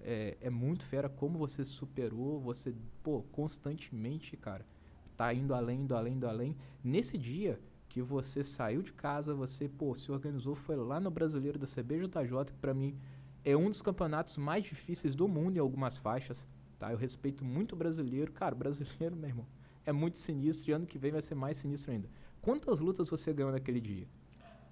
é, 0.00 0.36
é 0.40 0.50
muito 0.50 0.84
fera 0.84 1.08
como 1.08 1.38
você 1.38 1.64
superou, 1.64 2.40
você, 2.40 2.74
pô, 3.02 3.22
constantemente, 3.30 4.36
cara, 4.36 4.66
tá 5.16 5.32
indo 5.32 5.54
além, 5.54 5.82
indo 5.82 5.94
além, 5.94 6.14
indo 6.14 6.26
além. 6.26 6.56
Nesse 6.82 7.16
dia, 7.16 7.60
que 7.92 8.00
você 8.00 8.42
saiu 8.42 8.80
de 8.80 8.90
casa, 8.90 9.34
você, 9.34 9.68
pô, 9.68 9.94
se 9.94 10.10
organizou, 10.10 10.54
foi 10.54 10.76
lá 10.76 10.98
no 10.98 11.10
Brasileiro 11.10 11.58
da 11.58 11.66
CBJJ, 11.66 12.46
que 12.46 12.58
para 12.58 12.72
mim 12.72 12.96
é 13.44 13.54
um 13.54 13.68
dos 13.68 13.82
campeonatos 13.82 14.38
mais 14.38 14.64
difíceis 14.64 15.14
do 15.14 15.28
mundo 15.28 15.58
em 15.58 15.60
algumas 15.60 15.98
faixas, 15.98 16.46
tá? 16.78 16.90
Eu 16.90 16.96
respeito 16.96 17.44
muito 17.44 17.74
o 17.74 17.76
brasileiro. 17.76 18.32
Cara, 18.32 18.54
brasileiro, 18.54 19.14
meu 19.14 19.28
irmão, 19.28 19.46
é 19.84 19.92
muito 19.92 20.16
sinistro 20.16 20.70
e 20.70 20.72
ano 20.72 20.86
que 20.86 20.96
vem 20.96 21.12
vai 21.12 21.20
ser 21.20 21.34
mais 21.34 21.58
sinistro 21.58 21.92
ainda. 21.92 22.08
Quantas 22.40 22.78
lutas 22.78 23.10
você 23.10 23.30
ganhou 23.30 23.52
naquele 23.52 23.80
dia? 23.80 24.08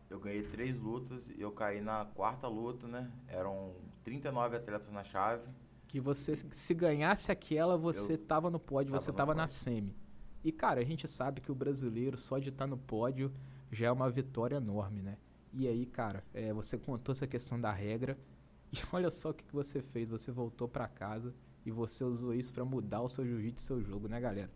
Eu 0.09 0.19
ganhei 0.19 0.43
três 0.43 0.75
lutas 0.81 1.29
e 1.29 1.43
eu 1.43 1.53
caí 1.53 1.83
na 1.83 2.07
quarta 2.07 2.49
luta, 2.49 2.89
né? 2.89 3.13
Eram 3.29 3.75
39 4.03 4.57
atletas 4.57 4.91
na 4.91 5.05
chave. 5.05 5.47
Que 5.89 6.01
você, 6.01 6.37
se 6.37 6.73
ganhasse 6.73 7.31
aquela, 7.31 7.77
você 7.77 8.15
eu 8.15 8.19
tava 8.19 8.49
no 8.49 8.59
pódio, 8.59 8.93
tava 8.93 9.05
você 9.05 9.13
tava 9.13 9.35
na 9.35 9.47
semi. 9.47 9.95
E, 10.43 10.51
cara, 10.51 10.81
a 10.81 10.85
gente 10.85 11.07
sabe 11.07 11.41
que 11.41 11.53
o 11.53 11.55
brasileiro, 11.55 12.17
só 12.17 12.39
de 12.39 12.49
estar 12.49 12.65
tá 12.65 12.67
no 12.67 12.79
pódio, 12.79 13.33
já 13.71 13.87
é 13.87 13.93
uma 13.93 14.11
vitória 14.11 14.57
enorme, 14.57 15.03
né? 15.03 15.17
E 15.53 15.67
aí, 15.67 15.85
cara, 15.85 16.25
é, 16.33 16.53
você 16.53 16.79
contou 16.79 17.13
essa 17.13 17.27
questão 17.27 17.61
da 17.61 17.73
regra. 17.73 18.17
E 18.73 18.79
olha 18.93 19.11
só 19.11 19.31
o 19.31 19.35
que, 19.35 19.43
que 19.43 19.53
você 19.53 19.83
fez. 19.83 20.09
Você 20.11 20.31
voltou 20.31 20.69
para 20.69 20.87
casa 20.87 21.35
e 21.67 21.73
você 21.73 22.05
usou 22.05 22.33
isso 22.33 22.53
para 22.53 22.65
mudar 22.65 23.01
o 23.01 23.09
seu 23.09 23.27
jiu-jitsu, 23.27 23.67
seu 23.67 23.83
jogo, 23.83 24.07
né, 24.07 24.21
galera? 24.21 24.49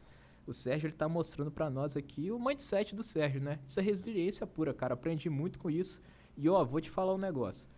O 0.47 0.53
Sérgio 0.53 0.87
ele 0.87 0.95
tá 0.95 1.09
mostrando 1.09 1.51
para 1.51 1.69
nós 1.69 1.97
aqui 1.97 2.31
o 2.31 2.39
mindset 2.39 2.95
do 2.95 3.03
Sérgio, 3.03 3.41
né? 3.41 3.59
Isso 3.67 3.81
é 3.81 3.83
resiliência 3.83 4.47
pura, 4.47 4.73
cara. 4.73 4.95
Aprendi 4.95 5.29
muito 5.29 5.59
com 5.59 5.69
isso. 5.69 6.01
E 6.37 6.49
ó, 6.49 6.63
vou 6.65 6.81
te 6.81 6.89
falar 6.89 7.13
um 7.13 7.19
negócio. 7.19 7.69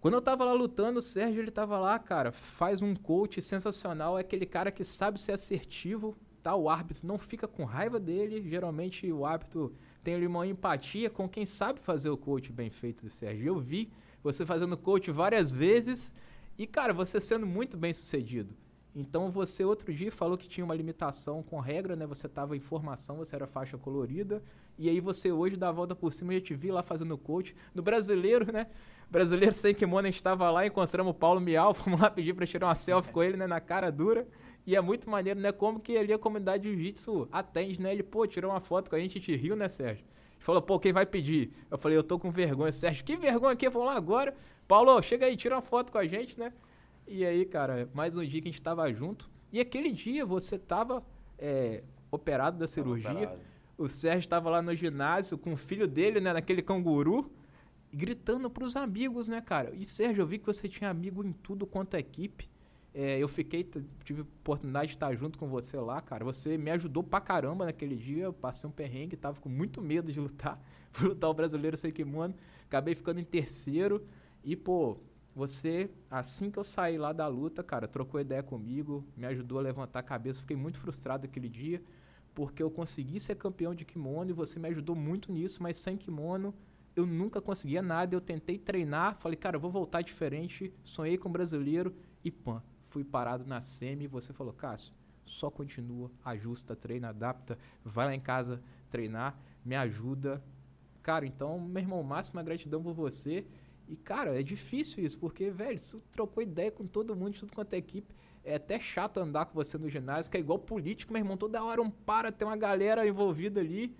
Quando 0.00 0.14
eu 0.14 0.20
tava 0.20 0.44
lá 0.44 0.52
lutando, 0.52 0.98
o 0.98 1.02
Sérgio 1.02 1.40
ele 1.40 1.50
tava 1.50 1.78
lá, 1.78 1.98
cara, 1.98 2.30
faz 2.30 2.82
um 2.82 2.94
coach 2.94 3.40
sensacional, 3.40 4.18
é 4.18 4.20
aquele 4.20 4.44
cara 4.44 4.70
que 4.70 4.84
sabe 4.84 5.18
ser 5.18 5.32
assertivo, 5.32 6.14
tá? 6.44 6.54
O 6.54 6.68
árbitro 6.68 7.06
não 7.06 7.18
fica 7.18 7.48
com 7.48 7.64
raiva 7.64 7.98
dele. 7.98 8.46
Geralmente 8.48 9.10
o 9.10 9.24
árbitro 9.24 9.74
tem 10.04 10.14
ali 10.14 10.26
uma 10.26 10.46
empatia 10.46 11.08
com 11.08 11.26
quem 11.26 11.46
sabe 11.46 11.80
fazer 11.80 12.10
o 12.10 12.18
coach 12.18 12.52
bem 12.52 12.68
feito, 12.68 13.08
Sérgio. 13.08 13.46
Eu 13.46 13.58
vi 13.58 13.90
você 14.22 14.44
fazendo 14.44 14.76
coach 14.76 15.10
várias 15.10 15.50
vezes 15.50 16.12
e, 16.58 16.66
cara, 16.66 16.92
você 16.92 17.18
sendo 17.18 17.46
muito 17.46 17.78
bem 17.78 17.94
sucedido. 17.94 18.54
Então 18.94 19.28
você 19.30 19.64
outro 19.64 19.92
dia 19.92 20.12
falou 20.12 20.38
que 20.38 20.46
tinha 20.46 20.64
uma 20.64 20.74
limitação 20.74 21.42
com 21.42 21.58
regra, 21.58 21.96
né? 21.96 22.06
Você 22.06 22.26
estava 22.26 22.56
em 22.56 22.60
formação, 22.60 23.16
você 23.16 23.34
era 23.34 23.46
faixa 23.46 23.76
colorida. 23.76 24.42
E 24.78 24.88
aí 24.88 25.00
você 25.00 25.32
hoje 25.32 25.56
dá 25.56 25.70
a 25.70 25.72
volta 25.72 25.96
por 25.96 26.12
cima, 26.12 26.32
eu 26.32 26.38
já 26.38 26.44
te 26.44 26.54
vi 26.54 26.70
lá 26.70 26.82
fazendo 26.82 27.16
coach. 27.16 27.56
No 27.74 27.82
brasileiro, 27.82 28.52
né? 28.52 28.68
Brasileiro 29.10 29.54
sem 29.54 29.74
kimono, 29.74 30.06
a 30.06 30.10
gente 30.10 30.16
estava 30.16 30.48
lá, 30.50 30.66
encontramos 30.66 31.10
o 31.10 31.14
Paulo 31.14 31.40
Miau, 31.40 31.72
fomos 31.74 32.00
lá 32.00 32.10
pedir 32.10 32.34
para 32.34 32.46
tirar 32.46 32.66
uma 32.66 32.74
selfie 32.74 33.10
com 33.10 33.22
ele, 33.22 33.36
né? 33.36 33.46
Na 33.46 33.60
cara 33.60 33.90
dura. 33.90 34.28
E 34.66 34.74
é 34.74 34.80
muito 34.80 35.10
maneiro, 35.10 35.38
né? 35.38 35.52
Como 35.52 35.78
que 35.78 35.96
ali 35.96 36.12
a 36.12 36.18
comunidade 36.18 36.62
de 36.62 36.70
jiu-jitsu 36.70 37.28
atende, 37.30 37.80
né? 37.80 37.92
Ele, 37.92 38.02
pô, 38.02 38.26
tirou 38.26 38.50
uma 38.50 38.60
foto 38.60 38.88
com 38.88 38.96
a 38.96 38.98
gente, 38.98 39.18
a 39.18 39.20
gente 39.20 39.36
riu, 39.36 39.54
né, 39.54 39.68
Sérgio? 39.68 40.04
Ele 40.04 40.44
falou, 40.44 40.62
pô, 40.62 40.78
quem 40.78 40.92
vai 40.92 41.04
pedir? 41.04 41.52
Eu 41.70 41.76
falei, 41.76 41.98
eu 41.98 42.02
tô 42.02 42.18
com 42.18 42.30
vergonha. 42.30 42.72
Sérgio, 42.72 43.04
que 43.04 43.16
vergonha 43.16 43.52
aqui? 43.52 43.68
Vamos 43.68 43.88
lá 43.88 43.94
agora. 43.94 44.34
Paulo, 44.66 45.00
chega 45.02 45.26
aí, 45.26 45.36
tira 45.36 45.54
uma 45.54 45.62
foto 45.62 45.92
com 45.92 45.98
a 45.98 46.06
gente, 46.06 46.38
né? 46.38 46.52
E 47.06 47.24
aí, 47.24 47.44
cara, 47.44 47.90
mais 47.92 48.16
um 48.16 48.24
dia 48.24 48.40
que 48.40 48.48
a 48.48 48.50
gente 48.50 48.62
tava 48.62 48.90
junto. 48.90 49.30
E 49.52 49.60
aquele 49.60 49.92
dia 49.92 50.24
você 50.24 50.58
tava 50.58 51.04
é, 51.38 51.82
operado 52.10 52.58
da 52.58 52.66
cirurgia. 52.66 53.10
Operado. 53.10 53.40
O 53.76 53.88
Sérgio 53.88 54.28
tava 54.28 54.48
lá 54.48 54.62
no 54.62 54.74
ginásio 54.74 55.36
com 55.36 55.52
o 55.52 55.56
filho 55.56 55.86
dele, 55.86 56.20
né? 56.20 56.32
Naquele 56.32 56.62
canguru. 56.62 57.30
Gritando 57.92 58.48
pros 58.48 58.74
amigos, 58.74 59.28
né, 59.28 59.40
cara? 59.40 59.74
E 59.74 59.84
Sérgio, 59.84 60.22
eu 60.22 60.26
vi 60.26 60.38
que 60.38 60.46
você 60.46 60.68
tinha 60.68 60.88
amigo 60.88 61.22
em 61.22 61.32
tudo 61.32 61.66
quanto 61.66 61.94
é 61.94 61.98
equipe. 61.98 62.48
É, 62.96 63.18
eu 63.18 63.26
fiquei, 63.26 63.68
tive 64.04 64.20
oportunidade 64.20 64.86
de 64.86 64.94
estar 64.94 65.12
junto 65.16 65.36
com 65.36 65.48
você 65.48 65.76
lá, 65.76 66.00
cara. 66.00 66.24
Você 66.24 66.56
me 66.56 66.70
ajudou 66.70 67.02
pra 67.02 67.20
caramba 67.20 67.64
naquele 67.64 67.96
dia. 67.96 68.26
Eu 68.26 68.32
passei 68.32 68.70
um 68.70 68.72
perrengue, 68.72 69.16
tava 69.16 69.40
com 69.40 69.48
muito 69.48 69.82
medo 69.82 70.12
de 70.12 70.20
lutar. 70.20 70.60
Fui 70.92 71.08
lutar 71.08 71.28
o 71.28 71.34
brasileiro 71.34 71.76
sem 71.76 71.90
kimono. 71.90 72.34
Acabei 72.66 72.94
ficando 72.94 73.18
em 73.18 73.24
terceiro. 73.24 74.06
E, 74.44 74.54
pô, 74.54 75.00
você, 75.34 75.90
assim 76.08 76.52
que 76.52 76.58
eu 76.58 76.62
saí 76.62 76.96
lá 76.96 77.12
da 77.12 77.26
luta, 77.26 77.64
cara, 77.64 77.88
trocou 77.88 78.20
ideia 78.20 78.44
comigo, 78.44 79.04
me 79.16 79.26
ajudou 79.26 79.58
a 79.58 79.62
levantar 79.62 79.98
a 79.98 80.02
cabeça. 80.02 80.40
Fiquei 80.40 80.56
muito 80.56 80.78
frustrado 80.78 81.26
aquele 81.26 81.48
dia, 81.48 81.82
porque 82.32 82.62
eu 82.62 82.70
consegui 82.70 83.18
ser 83.18 83.34
campeão 83.34 83.74
de 83.74 83.84
kimono 83.84 84.30
e 84.30 84.32
você 84.32 84.60
me 84.60 84.68
ajudou 84.68 84.94
muito 84.94 85.32
nisso, 85.32 85.60
mas 85.60 85.78
sem 85.78 85.96
kimono 85.96 86.54
eu 86.94 87.04
nunca 87.04 87.40
conseguia 87.40 87.82
nada. 87.82 88.14
Eu 88.14 88.20
tentei 88.20 88.56
treinar, 88.56 89.16
falei, 89.16 89.36
cara, 89.36 89.56
eu 89.56 89.60
vou 89.60 89.70
voltar 89.70 90.00
diferente. 90.02 90.72
Sonhei 90.84 91.18
com 91.18 91.28
o 91.28 91.32
brasileiro 91.32 91.92
e 92.22 92.30
pã 92.30 92.62
fui 92.94 93.02
parado 93.02 93.44
na 93.44 93.60
semi 93.60 94.04
e 94.04 94.06
você 94.06 94.32
falou, 94.32 94.52
Cássio, 94.52 94.94
só 95.24 95.50
continua, 95.50 96.08
ajusta, 96.24 96.76
treina, 96.76 97.08
adapta, 97.08 97.58
vai 97.84 98.06
lá 98.06 98.14
em 98.14 98.20
casa 98.20 98.62
treinar, 98.88 99.36
me 99.64 99.74
ajuda. 99.74 100.40
Cara, 101.02 101.26
então, 101.26 101.58
meu 101.58 101.82
irmão, 101.82 102.00
máxima 102.04 102.40
gratidão 102.40 102.80
por 102.80 102.94
você. 102.94 103.44
E, 103.88 103.96
cara, 103.96 104.38
é 104.38 104.44
difícil 104.44 105.04
isso, 105.04 105.18
porque, 105.18 105.50
velho, 105.50 105.76
você 105.76 105.98
trocou 106.12 106.40
ideia 106.40 106.70
com 106.70 106.86
todo 106.86 107.16
mundo, 107.16 107.36
tudo 107.36 107.52
quanto 107.52 107.74
é 107.74 107.78
equipe. 107.78 108.14
É 108.44 108.54
até 108.54 108.78
chato 108.78 109.18
andar 109.18 109.46
com 109.46 109.54
você 109.54 109.76
no 109.76 109.88
ginásio, 109.88 110.30
que 110.30 110.36
é 110.36 110.40
igual 110.40 110.60
político, 110.60 111.12
meu 111.12 111.20
irmão. 111.20 111.36
Toda 111.36 111.64
hora 111.64 111.82
um 111.82 111.90
para, 111.90 112.30
tem 112.30 112.46
uma 112.46 112.56
galera 112.56 113.04
envolvida 113.04 113.58
ali. 113.58 113.92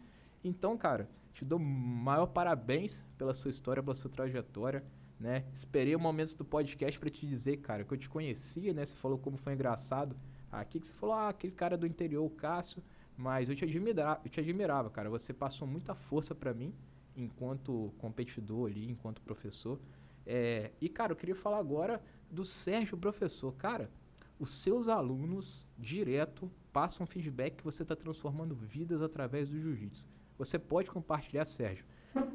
Então, 0.44 0.78
cara, 0.78 1.10
te 1.32 1.44
dou 1.44 1.58
maior 1.58 2.26
parabéns 2.26 3.04
pela 3.18 3.34
sua 3.34 3.50
história, 3.50 3.82
pela 3.82 3.94
sua 3.94 4.10
trajetória 4.10 4.84
né? 5.18 5.44
Esperei 5.54 5.94
o 5.94 6.00
momento 6.00 6.36
do 6.36 6.44
podcast 6.44 6.98
para 6.98 7.10
te 7.10 7.26
dizer, 7.26 7.58
cara, 7.58 7.84
que 7.84 7.92
eu 7.92 7.98
te 7.98 8.08
conhecia, 8.08 8.72
né? 8.72 8.84
Você 8.84 8.94
falou 8.96 9.18
como 9.18 9.36
foi 9.36 9.54
engraçado 9.54 10.16
aqui, 10.50 10.80
que 10.80 10.86
você 10.86 10.92
falou, 10.92 11.14
ah, 11.14 11.28
aquele 11.28 11.52
cara 11.52 11.76
do 11.76 11.86
interior, 11.86 12.24
o 12.24 12.30
Cássio, 12.30 12.82
mas 13.16 13.48
eu 13.48 13.54
te 13.54 13.64
admirava, 13.64 14.20
eu 14.24 14.30
te 14.30 14.40
admirava, 14.40 14.90
cara. 14.90 15.08
Você 15.10 15.32
passou 15.32 15.66
muita 15.66 15.94
força 15.94 16.34
para 16.34 16.52
mim 16.52 16.74
enquanto 17.16 17.92
competidor 17.98 18.70
ali, 18.70 18.90
enquanto 18.90 19.22
professor. 19.22 19.78
É, 20.26 20.72
e, 20.80 20.88
cara, 20.88 21.12
eu 21.12 21.16
queria 21.16 21.34
falar 21.34 21.58
agora 21.58 22.02
do 22.30 22.44
Sérgio 22.44 22.96
Professor. 22.96 23.54
Cara, 23.54 23.90
os 24.38 24.50
seus 24.50 24.88
alunos 24.88 25.66
direto 25.78 26.50
passam 26.72 27.06
feedback 27.06 27.56
que 27.56 27.64
você 27.64 27.82
está 27.82 27.94
transformando 27.94 28.54
vidas 28.54 29.00
através 29.00 29.48
do 29.48 29.60
jiu-jitsu. 29.60 30.06
Você 30.36 30.58
pode 30.58 30.90
compartilhar, 30.90 31.44
Sérgio, 31.44 31.84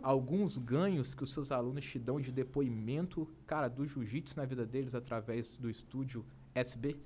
alguns 0.01 0.57
ganhos 0.57 1.13
que 1.13 1.23
os 1.23 1.31
seus 1.31 1.51
alunos 1.51 1.85
te 1.85 1.99
dão 1.99 2.19
de 2.19 2.31
depoimento, 2.31 3.27
cara, 3.45 3.67
do 3.67 3.85
jiu-jitsu 3.85 4.35
na 4.37 4.45
vida 4.45 4.65
deles 4.65 4.95
através 4.95 5.55
do 5.57 5.69
estúdio 5.69 6.25
SB? 6.53 6.99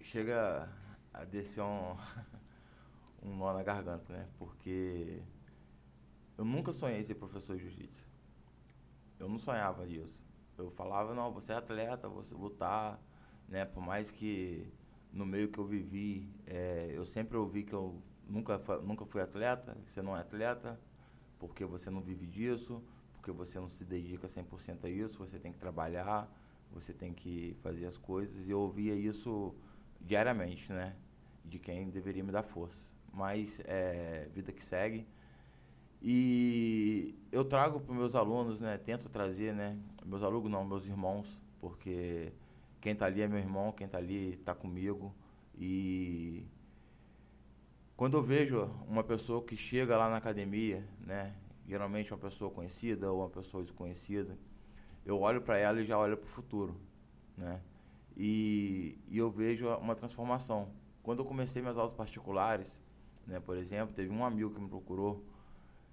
Chega 0.00 0.68
a 1.12 1.24
descer 1.24 1.62
um, 1.62 1.96
um 3.22 3.36
nó 3.36 3.52
na 3.52 3.62
garganta, 3.62 4.12
né? 4.12 4.28
Porque 4.38 5.22
eu 6.38 6.44
nunca 6.44 6.72
sonhei 6.72 7.02
ser 7.02 7.14
professor 7.14 7.56
de 7.56 7.62
jiu-jitsu. 7.62 8.08
Eu 9.18 9.28
não 9.28 9.38
sonhava 9.38 9.86
disso. 9.86 10.24
Eu 10.58 10.70
falava, 10.70 11.14
não, 11.14 11.32
você 11.32 11.52
é 11.52 11.56
atleta, 11.56 12.08
você 12.08 12.34
lutar, 12.34 13.00
né? 13.48 13.64
Por 13.64 13.82
mais 13.82 14.10
que 14.10 14.72
no 15.12 15.24
meio 15.24 15.48
que 15.48 15.58
eu 15.58 15.64
vivi, 15.64 16.28
é, 16.46 16.92
eu 16.94 17.06
sempre 17.06 17.36
ouvi 17.36 17.62
que 17.62 17.72
eu 17.72 18.00
nunca, 18.28 18.58
nunca 18.82 19.04
fui 19.06 19.20
atleta, 19.20 19.76
você 19.86 20.02
não 20.02 20.16
é 20.16 20.20
atleta, 20.20 20.78
porque 21.38 21.64
você 21.64 21.90
não 21.90 22.00
vive 22.00 22.26
disso, 22.26 22.82
porque 23.14 23.30
você 23.30 23.58
não 23.58 23.68
se 23.68 23.84
dedica 23.84 24.26
100% 24.26 24.84
a 24.84 24.88
isso, 24.88 25.18
você 25.18 25.38
tem 25.38 25.52
que 25.52 25.58
trabalhar, 25.58 26.30
você 26.72 26.92
tem 26.92 27.12
que 27.12 27.56
fazer 27.62 27.86
as 27.86 27.96
coisas, 27.96 28.46
e 28.46 28.50
eu 28.50 28.60
ouvia 28.60 28.94
isso 28.94 29.54
diariamente, 30.00 30.72
né, 30.72 30.94
de 31.44 31.58
quem 31.58 31.88
deveria 31.88 32.22
me 32.22 32.32
dar 32.32 32.42
força. 32.42 32.90
Mas, 33.12 33.60
é, 33.64 34.28
vida 34.34 34.52
que 34.52 34.62
segue, 34.62 35.06
e 36.02 37.14
eu 37.32 37.44
trago 37.44 37.80
para 37.80 37.94
meus 37.94 38.14
alunos, 38.14 38.60
né, 38.60 38.76
tento 38.78 39.08
trazer, 39.08 39.54
né, 39.54 39.78
meus 40.04 40.22
alunos 40.22 40.50
não, 40.50 40.64
meus 40.64 40.86
irmãos, 40.86 41.38
porque 41.60 42.32
quem 42.86 42.92
está 42.92 43.06
ali 43.06 43.20
é 43.20 43.26
meu 43.26 43.40
irmão, 43.40 43.72
quem 43.72 43.84
está 43.84 43.98
ali 43.98 44.34
está 44.34 44.54
comigo. 44.54 45.12
E 45.58 46.46
quando 47.96 48.16
eu 48.16 48.22
vejo 48.22 48.70
uma 48.86 49.02
pessoa 49.02 49.42
que 49.42 49.56
chega 49.56 49.96
lá 49.96 50.08
na 50.08 50.18
academia, 50.18 50.86
né, 51.00 51.34
geralmente 51.66 52.12
uma 52.12 52.20
pessoa 52.20 52.48
conhecida 52.48 53.10
ou 53.10 53.22
uma 53.22 53.28
pessoa 53.28 53.64
desconhecida, 53.64 54.38
eu 55.04 55.18
olho 55.18 55.42
para 55.42 55.58
ela 55.58 55.80
e 55.80 55.84
já 55.84 55.98
olho 55.98 56.16
para 56.16 56.26
o 56.26 56.30
futuro, 56.30 56.80
né? 57.36 57.60
E, 58.16 58.96
e 59.08 59.18
eu 59.18 59.32
vejo 59.32 59.68
uma 59.78 59.96
transformação. 59.96 60.68
Quando 61.02 61.18
eu 61.18 61.24
comecei 61.24 61.60
minhas 61.60 61.76
aulas 61.76 61.92
particulares, 61.92 62.68
né, 63.26 63.40
por 63.40 63.56
exemplo, 63.56 63.96
teve 63.96 64.14
um 64.14 64.24
amigo 64.24 64.54
que 64.54 64.60
me 64.60 64.68
procurou 64.68 65.24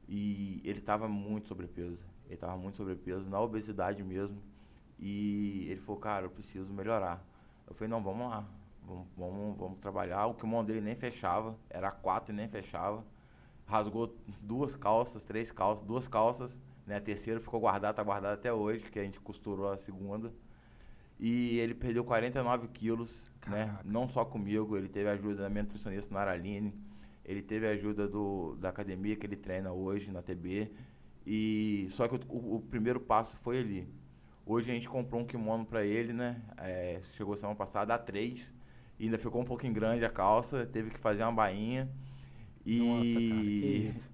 e 0.07 0.61
ele 0.63 0.77
estava 0.77 1.07
muito 1.07 1.47
sobrepeso. 1.47 2.05
Ele 2.25 2.35
estava 2.35 2.55
muito 2.55 2.77
sobrepeso, 2.77 3.27
na 3.27 3.41
obesidade 3.41 4.03
mesmo. 4.03 4.39
E 5.05 5.67
ele 5.69 5.81
falou, 5.81 5.99
cara, 5.99 6.25
eu 6.27 6.29
preciso 6.29 6.71
melhorar. 6.71 7.21
Eu 7.67 7.75
falei, 7.75 7.89
não, 7.89 8.01
vamos 8.01 8.29
lá. 8.29 8.47
Vamos, 8.87 9.05
vamos, 9.17 9.57
vamos 9.57 9.79
trabalhar. 9.79 10.27
O 10.27 10.33
kimono 10.33 10.65
dele 10.65 10.79
nem 10.79 10.95
fechava, 10.95 11.57
era 11.69 11.91
quatro 11.91 12.33
e 12.33 12.35
nem 12.35 12.47
fechava. 12.47 13.03
Rasgou 13.65 14.15
duas 14.41 14.77
calças, 14.77 15.21
três 15.21 15.51
calças, 15.51 15.85
duas 15.85 16.07
calças. 16.07 16.57
Né? 16.87 16.95
A 16.95 17.01
terceira 17.01 17.41
ficou 17.41 17.59
guardada, 17.59 17.93
tá 17.93 18.01
guardada 18.01 18.35
até 18.35 18.53
hoje, 18.53 18.89
que 18.89 18.97
a 18.97 19.03
gente 19.03 19.19
costurou 19.19 19.69
a 19.69 19.75
segunda. 19.75 20.31
E 21.19 21.59
ele 21.59 21.73
perdeu 21.73 22.05
49 22.05 22.69
quilos, 22.69 23.29
né? 23.45 23.77
Não 23.83 24.07
só 24.07 24.23
comigo, 24.23 24.77
ele 24.77 24.87
teve 24.87 25.09
ajuda 25.09 25.43
da 25.43 25.49
minha 25.49 25.63
nutricionista 25.63 26.13
Naraline, 26.13 26.73
ele 27.25 27.41
teve 27.41 27.67
ajuda 27.67 28.07
do, 28.07 28.55
da 28.55 28.69
academia 28.69 29.17
que 29.17 29.25
ele 29.25 29.35
treina 29.35 29.73
hoje 29.73 30.09
na 30.11 30.21
TB. 30.21 30.71
E 31.27 31.89
só 31.91 32.07
que 32.07 32.15
o, 32.15 32.19
o, 32.29 32.55
o 32.55 32.61
primeiro 32.61 33.01
passo 33.01 33.35
foi 33.37 33.59
ali. 33.59 34.02
Hoje 34.45 34.69
a 34.69 34.73
gente 34.73 34.89
comprou 34.89 35.21
um 35.21 35.25
kimono 35.25 35.65
para 35.65 35.85
ele, 35.85 36.11
né? 36.11 36.41
É, 36.57 36.99
chegou 37.15 37.35
semana 37.35 37.55
passada 37.55 37.93
a 37.93 37.97
três. 37.97 38.51
Ainda 38.99 39.17
ficou 39.17 39.41
um 39.41 39.45
pouquinho 39.45 39.73
grande 39.73 40.03
a 40.03 40.09
calça, 40.09 40.65
teve 40.65 40.89
que 40.89 40.99
fazer 40.99 41.23
uma 41.23 41.31
bainha. 41.31 41.89
E, 42.65 42.79
Nossa, 42.79 43.99
cara, 44.01 44.13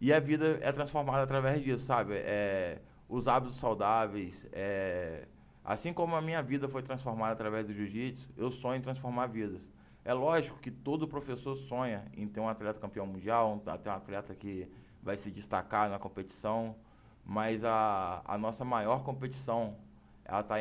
e 0.00 0.12
a 0.12 0.20
vida 0.20 0.58
é 0.62 0.72
transformada 0.72 1.22
através 1.22 1.62
disso, 1.62 1.84
sabe? 1.84 2.14
É, 2.14 2.80
os 3.08 3.28
hábitos 3.28 3.58
saudáveis, 3.58 4.46
é, 4.52 5.26
assim 5.64 5.92
como 5.92 6.14
a 6.16 6.22
minha 6.22 6.42
vida 6.42 6.68
foi 6.68 6.82
transformada 6.82 7.32
através 7.32 7.66
do 7.66 7.72
jiu-jitsu, 7.72 8.30
eu 8.36 8.50
sonho 8.50 8.78
em 8.78 8.82
transformar 8.82 9.26
vidas. 9.26 9.68
É 10.04 10.14
lógico 10.14 10.58
que 10.58 10.70
todo 10.70 11.06
professor 11.06 11.54
sonha 11.54 12.04
em 12.16 12.26
ter 12.26 12.40
um 12.40 12.48
atleta 12.48 12.78
campeão 12.78 13.06
mundial, 13.06 13.62
ter 13.82 13.90
um 13.90 13.92
atleta 13.92 14.34
que 14.34 14.66
vai 15.02 15.16
se 15.16 15.30
destacar 15.30 15.90
na 15.90 15.98
competição 15.98 16.76
mas 17.24 17.64
a, 17.64 18.22
a 18.24 18.38
nossa 18.38 18.64
maior 18.64 19.04
competição 19.04 19.76
ela 20.24 20.40
está 20.40 20.56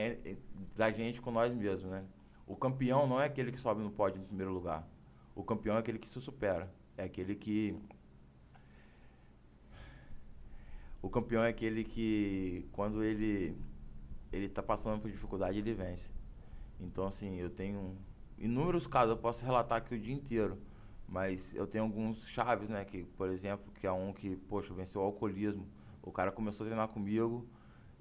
da 0.76 0.92
gente 0.92 1.22
com 1.22 1.32
nós 1.32 1.54
mesmos, 1.54 1.92
né? 1.92 2.04
O 2.48 2.56
campeão 2.56 3.06
não 3.06 3.22
é 3.22 3.26
aquele 3.26 3.52
que 3.52 3.60
sobe 3.60 3.84
no 3.84 3.92
pódio 3.92 4.20
em 4.20 4.26
primeiro 4.26 4.52
lugar. 4.52 4.88
O 5.36 5.44
campeão 5.44 5.76
é 5.76 5.80
aquele 5.80 6.00
que 6.00 6.08
se 6.08 6.20
supera. 6.20 6.74
É 6.98 7.04
aquele 7.04 7.36
que. 7.36 7.80
O 11.02 11.10
campeão 11.10 11.44
é 11.44 11.50
aquele 11.50 11.84
que, 11.84 12.68
quando 12.72 13.04
ele 13.04 13.56
ele 14.32 14.46
está 14.46 14.62
passando 14.62 15.00
por 15.02 15.10
dificuldade, 15.10 15.60
ele 15.60 15.74
vence. 15.74 16.10
Então, 16.80 17.08
assim, 17.08 17.36
eu 17.36 17.50
tenho 17.50 17.96
inúmeros 18.38 18.88
casos, 18.88 19.12
eu 19.12 19.18
posso 19.18 19.46
relatar 19.46 19.78
aqui 19.78 19.96
o 19.96 20.00
dia 20.00 20.14
inteiro. 20.14 20.58
Mas 21.08 21.54
eu 21.56 21.66
tenho 21.68 21.84
alguns 21.84 22.28
chaves, 22.28 22.70
né? 22.70 22.84
Que, 22.86 23.04
por 23.04 23.30
exemplo, 23.30 23.72
que 23.80 23.88
é 23.88 23.92
um 23.92 24.14
que, 24.14 24.36
poxa, 24.36 24.74
venceu 24.74 25.02
o 25.02 25.06
alcoolismo 25.06 25.68
o 26.02 26.12
cara 26.12 26.32
começou 26.32 26.66
a 26.66 26.68
treinar 26.68 26.88
comigo 26.90 27.48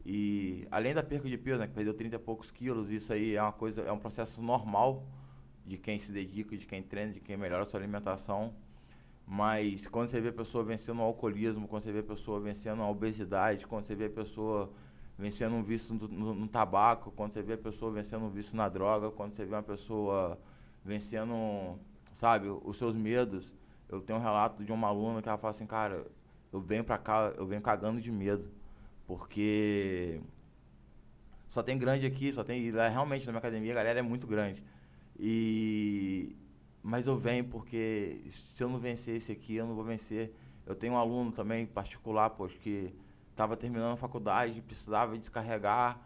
E 0.05 0.67
além 0.71 0.95
da 0.95 1.03
perca 1.03 1.29
de 1.29 1.37
peso, 1.37 1.59
né, 1.61 1.67
que 1.67 1.75
perdeu 1.75 1.95
30 1.95 2.17
e 2.17 2.19
poucos 2.19 2.51
quilos, 2.51 2.91
isso 2.91 3.13
aí 3.13 3.35
é 3.35 3.43
uma 3.43 3.53
coisa, 3.53 3.83
é 3.83 3.93
um 3.93 3.99
processo 3.99 4.41
normal 4.41 5.05
de 5.67 5.77
quem 5.77 5.99
se 5.99 6.11
dedica, 6.11 6.57
de 6.57 6.67
quem 6.67 6.83
treina, 6.83 7.13
de 7.13 7.21
quem 7.21 7.37
melhora 7.37 7.65
a 7.65 7.67
sua 7.67 7.79
alimentação. 7.79 8.55
Mas 9.27 9.87
quando 9.87 10.09
você 10.09 10.21
vê 10.21 10.29
a 10.29 10.33
pessoa 10.33 10.65
vencendo 10.65 11.01
o 11.01 11.03
alcoolismo, 11.03 11.69
quando 11.69 11.83
você 11.83 11.93
vê 11.93 11.99
a 11.99 12.03
pessoa 12.03 12.41
vencendo 12.41 12.81
a 12.83 12.89
obesidade, 12.89 13.67
quando 13.67 13.85
você 13.85 13.95
vê 13.95 14.07
a 14.07 14.11
pessoa 14.11 14.73
vencendo 15.19 15.55
um 15.55 15.63
vício 15.63 15.95
no, 15.95 16.09
no, 16.09 16.35
no, 16.35 16.49
tabaco, 16.49 17.11
quando 17.11 17.35
você 17.35 17.43
vê 17.43 17.53
a 17.53 17.59
pessoa 17.59 17.93
vencendo 17.93 18.25
um 18.25 18.31
vício 18.31 18.57
na 18.57 18.69
droga, 18.69 19.11
quando 19.11 19.35
você 19.35 19.45
vê 19.45 19.55
uma 19.55 19.63
pessoa 19.63 20.39
vencendo, 20.83 21.79
sabe, 22.15 22.49
os 22.49 22.79
seus 22.79 22.97
medos. 22.97 23.53
Eu 23.89 24.01
tenho 24.01 24.19
um 24.19 24.23
relato 24.23 24.65
de 24.65 24.73
uma 24.73 24.89
aluna 24.89 25.21
que 25.21 25.29
ela 25.29 25.37
fala 25.37 25.51
assim, 25.51 25.67
cara, 25.67 26.07
eu 26.53 26.61
venho 26.61 26.85
pra 26.85 26.99
cá, 26.99 27.33
eu 27.37 27.47
venho 27.47 27.61
cagando 27.61 28.01
de 28.01 28.11
medo. 28.11 28.51
Porque 29.07 30.21
só 31.47 31.63
tem 31.63 31.79
grande 31.79 32.07
aqui, 32.07 32.33
só 32.33 32.45
tem. 32.45 32.71
Realmente 32.71 33.25
na 33.27 33.33
minha 33.33 33.39
academia 33.39 33.73
a 33.73 33.77
galera 33.77 33.99
é 34.01 34.03
muito 34.03 34.27
grande. 34.27 34.63
E. 35.19 36.37
Mas 36.83 37.07
eu 37.07 37.19
venho 37.19 37.45
porque 37.45 38.21
se 38.31 38.63
eu 38.63 38.69
não 38.69 38.79
vencer 38.79 39.17
esse 39.17 39.33
aqui, 39.33 39.57
eu 39.57 39.67
não 39.67 39.75
vou 39.75 39.85
vencer. 39.85 40.33
Eu 40.67 40.75
tenho 40.75 40.93
um 40.93 40.97
aluno 40.97 41.33
também 41.33 41.67
particular, 41.67 42.31
pois, 42.31 42.53
que 42.59 42.95
estava 43.31 43.57
terminando 43.57 43.95
a 43.95 43.97
faculdade, 43.97 44.61
precisava 44.63 45.17
descarregar. 45.19 45.99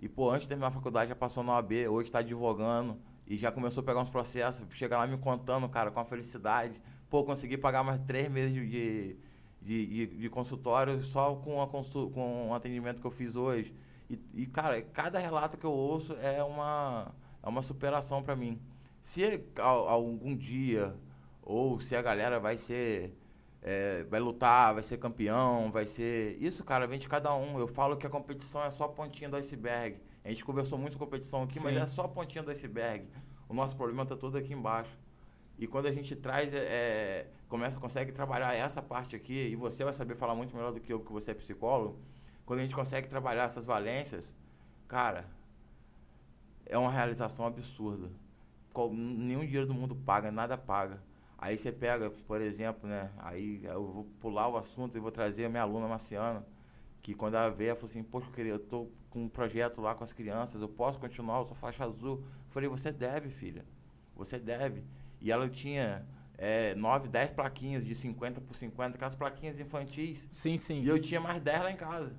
E, 0.00 0.08
pô, 0.08 0.30
antes 0.30 0.42
de 0.42 0.48
terminar 0.48 0.68
a 0.68 0.70
faculdade 0.70 1.08
já 1.08 1.16
passou 1.16 1.42
na 1.42 1.52
OAB, 1.54 1.72
hoje 1.88 2.08
está 2.08 2.20
advogando 2.20 2.98
e 3.26 3.36
já 3.36 3.52
começou 3.52 3.82
a 3.82 3.84
pegar 3.84 4.00
uns 4.00 4.10
processos, 4.10 4.66
chega 4.74 4.98
lá 4.98 5.06
me 5.06 5.16
contando, 5.18 5.68
cara, 5.68 5.90
com 5.90 6.00
a 6.00 6.04
felicidade. 6.04 6.80
Pô, 7.08 7.24
consegui 7.24 7.56
pagar 7.56 7.82
mais 7.82 8.00
três 8.02 8.30
meses 8.30 8.52
de, 8.52 9.16
de, 9.60 9.86
de, 9.86 10.06
de 10.06 10.28
consultório 10.28 11.00
só 11.02 11.34
com, 11.36 11.60
a 11.60 11.66
consul, 11.66 12.10
com 12.10 12.50
o 12.50 12.54
atendimento 12.54 13.00
que 13.00 13.06
eu 13.06 13.10
fiz 13.10 13.36
hoje. 13.36 13.74
E, 14.08 14.18
e, 14.34 14.46
cara, 14.46 14.80
cada 14.82 15.18
relato 15.18 15.56
que 15.56 15.64
eu 15.64 15.72
ouço 15.72 16.14
é 16.14 16.42
uma, 16.42 17.14
é 17.42 17.48
uma 17.48 17.62
superação 17.62 18.22
para 18.22 18.34
mim. 18.34 18.60
Se 19.02 19.22
algum 19.56 20.36
dia, 20.36 20.94
ou 21.42 21.80
se 21.80 21.94
a 21.94 22.02
galera 22.02 22.40
vai 22.40 22.58
ser 22.58 23.16
é, 23.62 24.04
vai 24.04 24.20
lutar, 24.20 24.74
vai 24.74 24.82
ser 24.82 24.98
campeão, 24.98 25.70
vai 25.70 25.86
ser. 25.86 26.36
Isso, 26.40 26.64
cara, 26.64 26.86
vem 26.86 26.98
de 26.98 27.08
cada 27.08 27.34
um. 27.34 27.58
Eu 27.58 27.68
falo 27.68 27.96
que 27.96 28.06
a 28.06 28.10
competição 28.10 28.64
é 28.64 28.70
só 28.70 28.84
a 28.84 28.88
pontinha 28.88 29.28
do 29.28 29.36
iceberg. 29.36 29.98
A 30.24 30.30
gente 30.30 30.44
conversou 30.44 30.78
muito 30.78 30.92
sobre 30.92 31.06
competição 31.06 31.42
aqui, 31.42 31.54
Sim. 31.54 31.64
mas 31.64 31.76
é 31.76 31.86
só 31.86 32.02
a 32.02 32.08
pontinha 32.08 32.42
do 32.42 32.50
iceberg. 32.50 33.06
O 33.48 33.54
nosso 33.54 33.76
problema 33.76 34.02
está 34.02 34.16
todo 34.16 34.36
aqui 34.36 34.52
embaixo. 34.52 34.96
E 35.58 35.66
quando 35.66 35.86
a 35.86 35.92
gente 35.92 36.16
traz, 36.16 36.54
é, 36.54 36.58
é, 36.58 37.26
começa, 37.50 37.78
consegue 37.80 38.12
trabalhar 38.12 38.54
essa 38.54 38.80
parte 38.80 39.16
aqui, 39.16 39.34
e 39.34 39.56
você 39.56 39.84
vai 39.84 39.92
saber 39.92 40.14
falar 40.14 40.36
muito 40.36 40.54
melhor 40.54 40.72
do 40.72 40.80
que 40.80 40.92
eu, 40.92 41.00
porque 41.00 41.12
você 41.12 41.32
é 41.32 41.34
psicólogo. 41.34 41.98
Quando 42.46 42.60
a 42.60 42.62
gente 42.62 42.74
consegue 42.74 43.08
trabalhar 43.08 43.44
essas 43.44 43.66
valências, 43.66 44.32
cara, 44.88 45.26
é 46.64 46.78
uma 46.78 46.90
realização 46.90 47.44
absurda. 47.44 48.08
Nenhum 48.92 49.44
dinheiro 49.44 49.66
do 49.66 49.74
mundo 49.74 49.96
paga, 49.96 50.30
nada 50.30 50.56
paga. 50.56 51.02
Aí 51.36 51.58
você 51.58 51.72
pega, 51.72 52.10
por 52.10 52.40
exemplo, 52.40 52.88
né? 52.88 53.10
Aí 53.18 53.64
eu 53.64 53.84
vou 53.84 54.04
pular 54.20 54.46
o 54.46 54.56
assunto 54.56 54.96
e 54.96 55.00
vou 55.00 55.10
trazer 55.10 55.46
a 55.46 55.48
minha 55.48 55.62
aluna 55.62 55.88
Marciana, 55.88 56.46
que 57.02 57.14
quando 57.14 57.34
ela 57.34 57.50
veio, 57.50 57.70
ela 57.70 57.76
falou 57.76 57.90
assim, 57.90 58.02
poxa, 58.02 58.28
eu 58.38 58.58
tô 58.60 58.88
com 59.10 59.24
um 59.24 59.28
projeto 59.28 59.80
lá 59.80 59.94
com 59.94 60.04
as 60.04 60.12
crianças, 60.12 60.62
eu 60.62 60.68
posso 60.68 61.00
continuar, 61.00 61.38
eu 61.40 61.46
sou 61.46 61.56
faixa 61.56 61.84
azul. 61.84 62.18
Eu 62.18 62.50
falei, 62.50 62.68
você 62.68 62.92
deve, 62.92 63.28
filha. 63.28 63.64
Você 64.14 64.38
deve. 64.38 64.84
E 65.20 65.32
ela 65.32 65.48
tinha 65.48 66.06
é, 66.42 66.74
9, 66.74 67.06
10 67.08 67.32
plaquinhas 67.32 67.84
de 67.84 67.94
50 67.94 68.40
por 68.40 68.56
50, 68.56 68.96
aquelas 68.96 69.14
plaquinhas 69.14 69.60
infantis. 69.60 70.26
Sim, 70.30 70.56
sim. 70.56 70.82
E 70.82 70.88
eu 70.88 70.98
tinha 70.98 71.20
mais 71.20 71.42
10 71.42 71.60
lá 71.60 71.70
em 71.70 71.76
casa. 71.76 72.16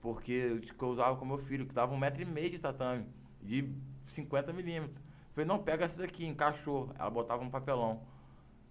Porque 0.00 0.60
eu 0.80 0.88
usava 0.88 1.16
com 1.16 1.24
meu 1.24 1.38
filho, 1.38 1.66
que 1.66 1.74
dava 1.74 1.92
um 1.92 1.98
metro 1.98 2.22
e 2.22 2.24
meio 2.24 2.48
de 2.48 2.60
tatame, 2.60 3.04
de 3.42 3.68
50 4.04 4.52
milímetros. 4.52 5.04
Falei, 5.32 5.48
não, 5.48 5.58
pega 5.58 5.84
essas 5.84 6.00
aqui, 6.00 6.24
encaixou. 6.24 6.94
Ela 6.96 7.10
botava 7.10 7.42
um 7.42 7.50
papelão 7.50 8.00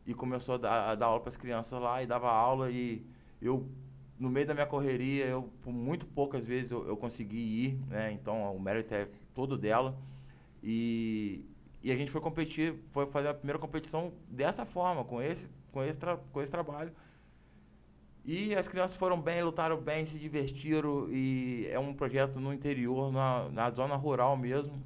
e 0.08 0.14
começou 0.14 0.56
a 0.56 0.58
dar, 0.58 0.92
a 0.92 0.96
dar 0.96 1.08
aula 1.08 1.20
para 1.20 1.30
as 1.30 1.36
crianças 1.38 1.80
lá 1.82 2.02
e 2.02 2.08
dava 2.08 2.32
aula 2.32 2.72
e 2.72 3.06
eu 3.42 3.70
no 4.18 4.30
meio 4.30 4.46
da 4.46 4.54
minha 4.54 4.66
correria 4.66 5.26
eu 5.26 5.52
por 5.64 5.74
muito 5.74 6.06
poucas 6.06 6.46
vezes 6.46 6.72
eu, 6.72 6.88
eu 6.88 6.96
consegui 6.96 7.38
ir 7.38 7.80
né 7.88 8.12
então 8.12 8.56
o 8.56 8.60
mérito 8.60 8.94
é 8.94 9.10
todo 9.34 9.58
dela 9.58 9.98
e, 10.64 11.44
e 11.86 11.92
a 11.92 11.96
gente 11.96 12.12
foi 12.12 12.20
competir 12.20 12.76
foi 12.92 13.06
fazer 13.06 13.30
a 13.30 13.34
primeira 13.34 13.58
competição 13.58 14.12
dessa 14.28 14.66
forma 14.66 15.06
com 15.06 15.22
esse 15.22 15.48
com 15.72 15.82
esse 15.82 16.00
com 16.34 16.42
esse 16.42 16.52
trabalho 16.52 16.92
e 18.26 18.54
as 18.56 18.68
crianças 18.68 18.98
foram 18.98 19.22
bem 19.22 19.42
lutaram 19.42 19.80
bem 19.80 20.06
se 20.06 20.20
divertiram 20.20 21.08
e 21.10 21.68
é 21.72 21.80
um 21.80 21.94
projeto 21.94 22.40
no 22.40 22.54
interior 22.54 23.12
na, 23.12 23.48
na 23.50 23.70
zona 23.72 23.96
rural 23.96 24.36
mesmo 24.36 24.84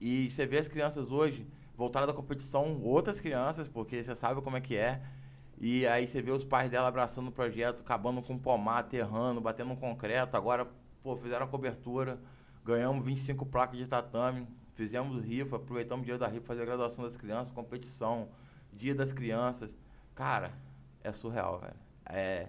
e 0.00 0.30
você 0.30 0.46
vê 0.46 0.58
as 0.58 0.68
crianças 0.68 1.10
hoje 1.10 1.46
voltaram 1.78 2.08
da 2.08 2.12
competição 2.12 2.80
outras 2.82 3.20
crianças, 3.20 3.68
porque 3.68 4.02
você 4.02 4.16
sabe 4.16 4.42
como 4.42 4.56
é 4.56 4.60
que 4.60 4.76
é. 4.76 5.00
E 5.60 5.86
aí 5.86 6.08
você 6.08 6.20
vê 6.20 6.32
os 6.32 6.44
pais 6.44 6.68
dela 6.68 6.88
abraçando 6.88 7.28
o 7.28 7.32
projeto, 7.32 7.80
acabando 7.80 8.20
com 8.20 8.36
pomar, 8.36 8.78
aterrando, 8.78 9.40
batendo 9.40 9.70
um 9.70 9.76
concreto. 9.76 10.36
Agora, 10.36 10.66
pô, 11.04 11.16
fizeram 11.16 11.46
a 11.46 11.48
cobertura, 11.48 12.20
ganhamos 12.64 13.04
25 13.04 13.46
placas 13.46 13.78
de 13.78 13.86
tatame, 13.86 14.46
fizemos 14.78 15.24
rifa, 15.24 15.56
aproveitamos 15.56 16.04
o 16.04 16.06
dia 16.06 16.16
da 16.16 16.28
rifa 16.28 16.46
fazer 16.46 16.62
a 16.62 16.64
graduação 16.64 17.02
das 17.02 17.16
crianças, 17.16 17.52
competição, 17.52 18.28
dia 18.72 18.94
das 18.94 19.12
crianças. 19.12 19.76
Cara, 20.14 20.52
é 21.02 21.10
surreal, 21.10 21.58
velho. 21.58 21.74
É, 22.06 22.48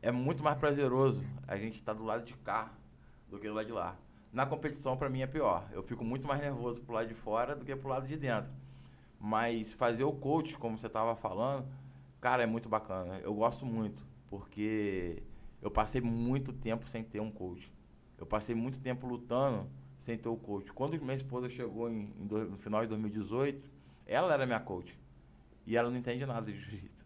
é 0.00 0.12
muito 0.12 0.40
mais 0.40 0.56
prazeroso 0.56 1.20
a 1.48 1.56
gente 1.56 1.80
estar 1.80 1.92
tá 1.92 1.98
do 1.98 2.04
lado 2.04 2.24
de 2.24 2.32
cá 2.34 2.70
do 3.28 3.40
que 3.40 3.48
do 3.48 3.54
lado 3.54 3.66
de 3.66 3.72
lá. 3.72 3.96
Na 4.32 4.46
competição, 4.46 4.96
para 4.96 5.08
mim, 5.08 5.22
é 5.22 5.26
pior. 5.26 5.68
Eu 5.72 5.82
fico 5.82 6.04
muito 6.04 6.28
mais 6.28 6.40
nervoso 6.40 6.80
pro 6.80 6.94
lado 6.94 7.08
de 7.08 7.14
fora 7.14 7.56
do 7.56 7.64
que 7.64 7.74
pro 7.74 7.88
lado 7.88 8.06
de 8.06 8.16
dentro. 8.16 8.52
Mas 9.18 9.72
fazer 9.72 10.04
o 10.04 10.12
coach, 10.12 10.56
como 10.56 10.78
você 10.78 10.86
estava 10.86 11.16
falando, 11.16 11.66
cara, 12.20 12.44
é 12.44 12.46
muito 12.46 12.68
bacana. 12.68 13.18
Eu 13.18 13.34
gosto 13.34 13.66
muito, 13.66 14.00
porque 14.30 15.24
eu 15.60 15.72
passei 15.72 16.00
muito 16.00 16.52
tempo 16.52 16.86
sem 16.88 17.02
ter 17.02 17.18
um 17.18 17.32
coach. 17.32 17.68
Eu 18.16 18.26
passei 18.26 18.54
muito 18.54 18.78
tempo 18.78 19.08
lutando 19.08 19.68
sem 20.04 20.18
ter 20.18 20.28
o 20.28 20.36
coach. 20.36 20.72
Quando 20.72 21.00
minha 21.00 21.16
esposa 21.16 21.48
chegou 21.48 21.90
em, 21.90 22.12
em 22.18 22.26
do, 22.26 22.44
no 22.44 22.56
final 22.58 22.82
de 22.82 22.88
2018, 22.88 23.70
ela 24.06 24.32
era 24.34 24.46
minha 24.46 24.60
coach. 24.60 24.96
E 25.66 25.76
ela 25.76 25.90
não 25.90 25.96
entende 25.96 26.24
nada 26.26 26.50
de 26.50 26.58
jiu-jitsu. 26.58 27.04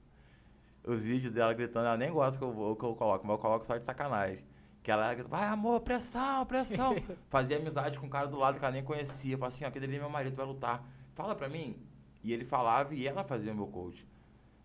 Os 0.84 1.04
vídeos 1.04 1.32
dela 1.32 1.52
gritando, 1.54 1.86
ela 1.86 1.96
nem 1.96 2.10
gosta 2.10 2.38
que 2.38 2.44
eu, 2.44 2.76
que 2.76 2.84
eu 2.84 2.94
coloco, 2.94 3.26
mas 3.26 3.36
eu 3.36 3.38
coloco 3.38 3.66
só 3.66 3.76
de 3.76 3.84
sacanagem. 3.84 4.44
Que 4.82 4.90
ela 4.90 5.12
era, 5.12 5.24
vai 5.24 5.44
amor, 5.44 5.80
pressão, 5.80 6.44
pressão. 6.46 6.96
Fazia 7.28 7.58
amizade 7.58 7.98
com 7.98 8.06
um 8.06 8.10
cara 8.10 8.26
do 8.26 8.36
lado 8.36 8.58
que 8.58 8.64
ela 8.64 8.72
nem 8.72 8.82
conhecia. 8.82 9.36
Falava 9.36 9.54
assim, 9.54 9.64
ó, 9.64 9.68
aquele 9.68 9.84
ali 9.84 9.96
é 9.96 10.00
meu 10.00 10.10
marido, 10.10 10.34
vai 10.34 10.46
lutar. 10.46 10.84
Fala 11.14 11.34
pra 11.34 11.48
mim, 11.48 11.76
e 12.22 12.32
ele 12.32 12.44
falava 12.44 12.94
e 12.94 13.06
ela 13.06 13.24
fazia 13.24 13.54
meu 13.54 13.66
coach. 13.66 14.06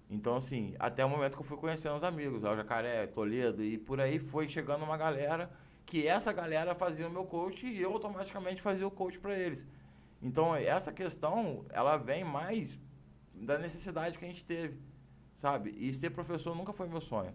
Então, 0.10 0.36
assim, 0.36 0.76
até 0.80 1.04
o 1.04 1.10
momento 1.10 1.34
que 1.34 1.42
eu 1.42 1.46
fui 1.46 1.58
conhecendo 1.58 1.96
os 1.96 2.04
amigos, 2.04 2.44
o 2.44 2.56
Jacaré, 2.56 3.08
Toledo, 3.08 3.64
e 3.64 3.78
por 3.78 4.00
aí 4.00 4.20
foi 4.20 4.48
chegando 4.48 4.84
uma 4.84 4.98
galera 4.98 5.50
que 5.86 6.08
essa 6.08 6.32
galera 6.32 6.74
fazia 6.76 7.08
o 7.08 7.12
meu 7.12 7.26
coach 7.26 7.66
e 7.66 7.82
eu 7.82 7.92
automaticamente 7.94 8.62
fazia 8.62 8.88
o 8.88 8.92
coach 8.92 9.20
para 9.20 9.38
eles. 9.38 9.66
Então, 10.22 10.56
essa 10.56 10.92
questão, 10.92 11.66
ela 11.70 11.98
vem 11.98 12.24
mais 12.24 12.78
da 13.34 13.58
necessidade 13.58 14.18
que 14.18 14.24
a 14.24 14.28
gente 14.28 14.44
teve, 14.46 14.80
sabe? 15.42 15.72
E 15.72 15.94
ser 15.94 16.12
professor 16.12 16.56
nunca 16.56 16.72
foi 16.72 16.88
meu 16.88 17.02
sonho. 17.02 17.34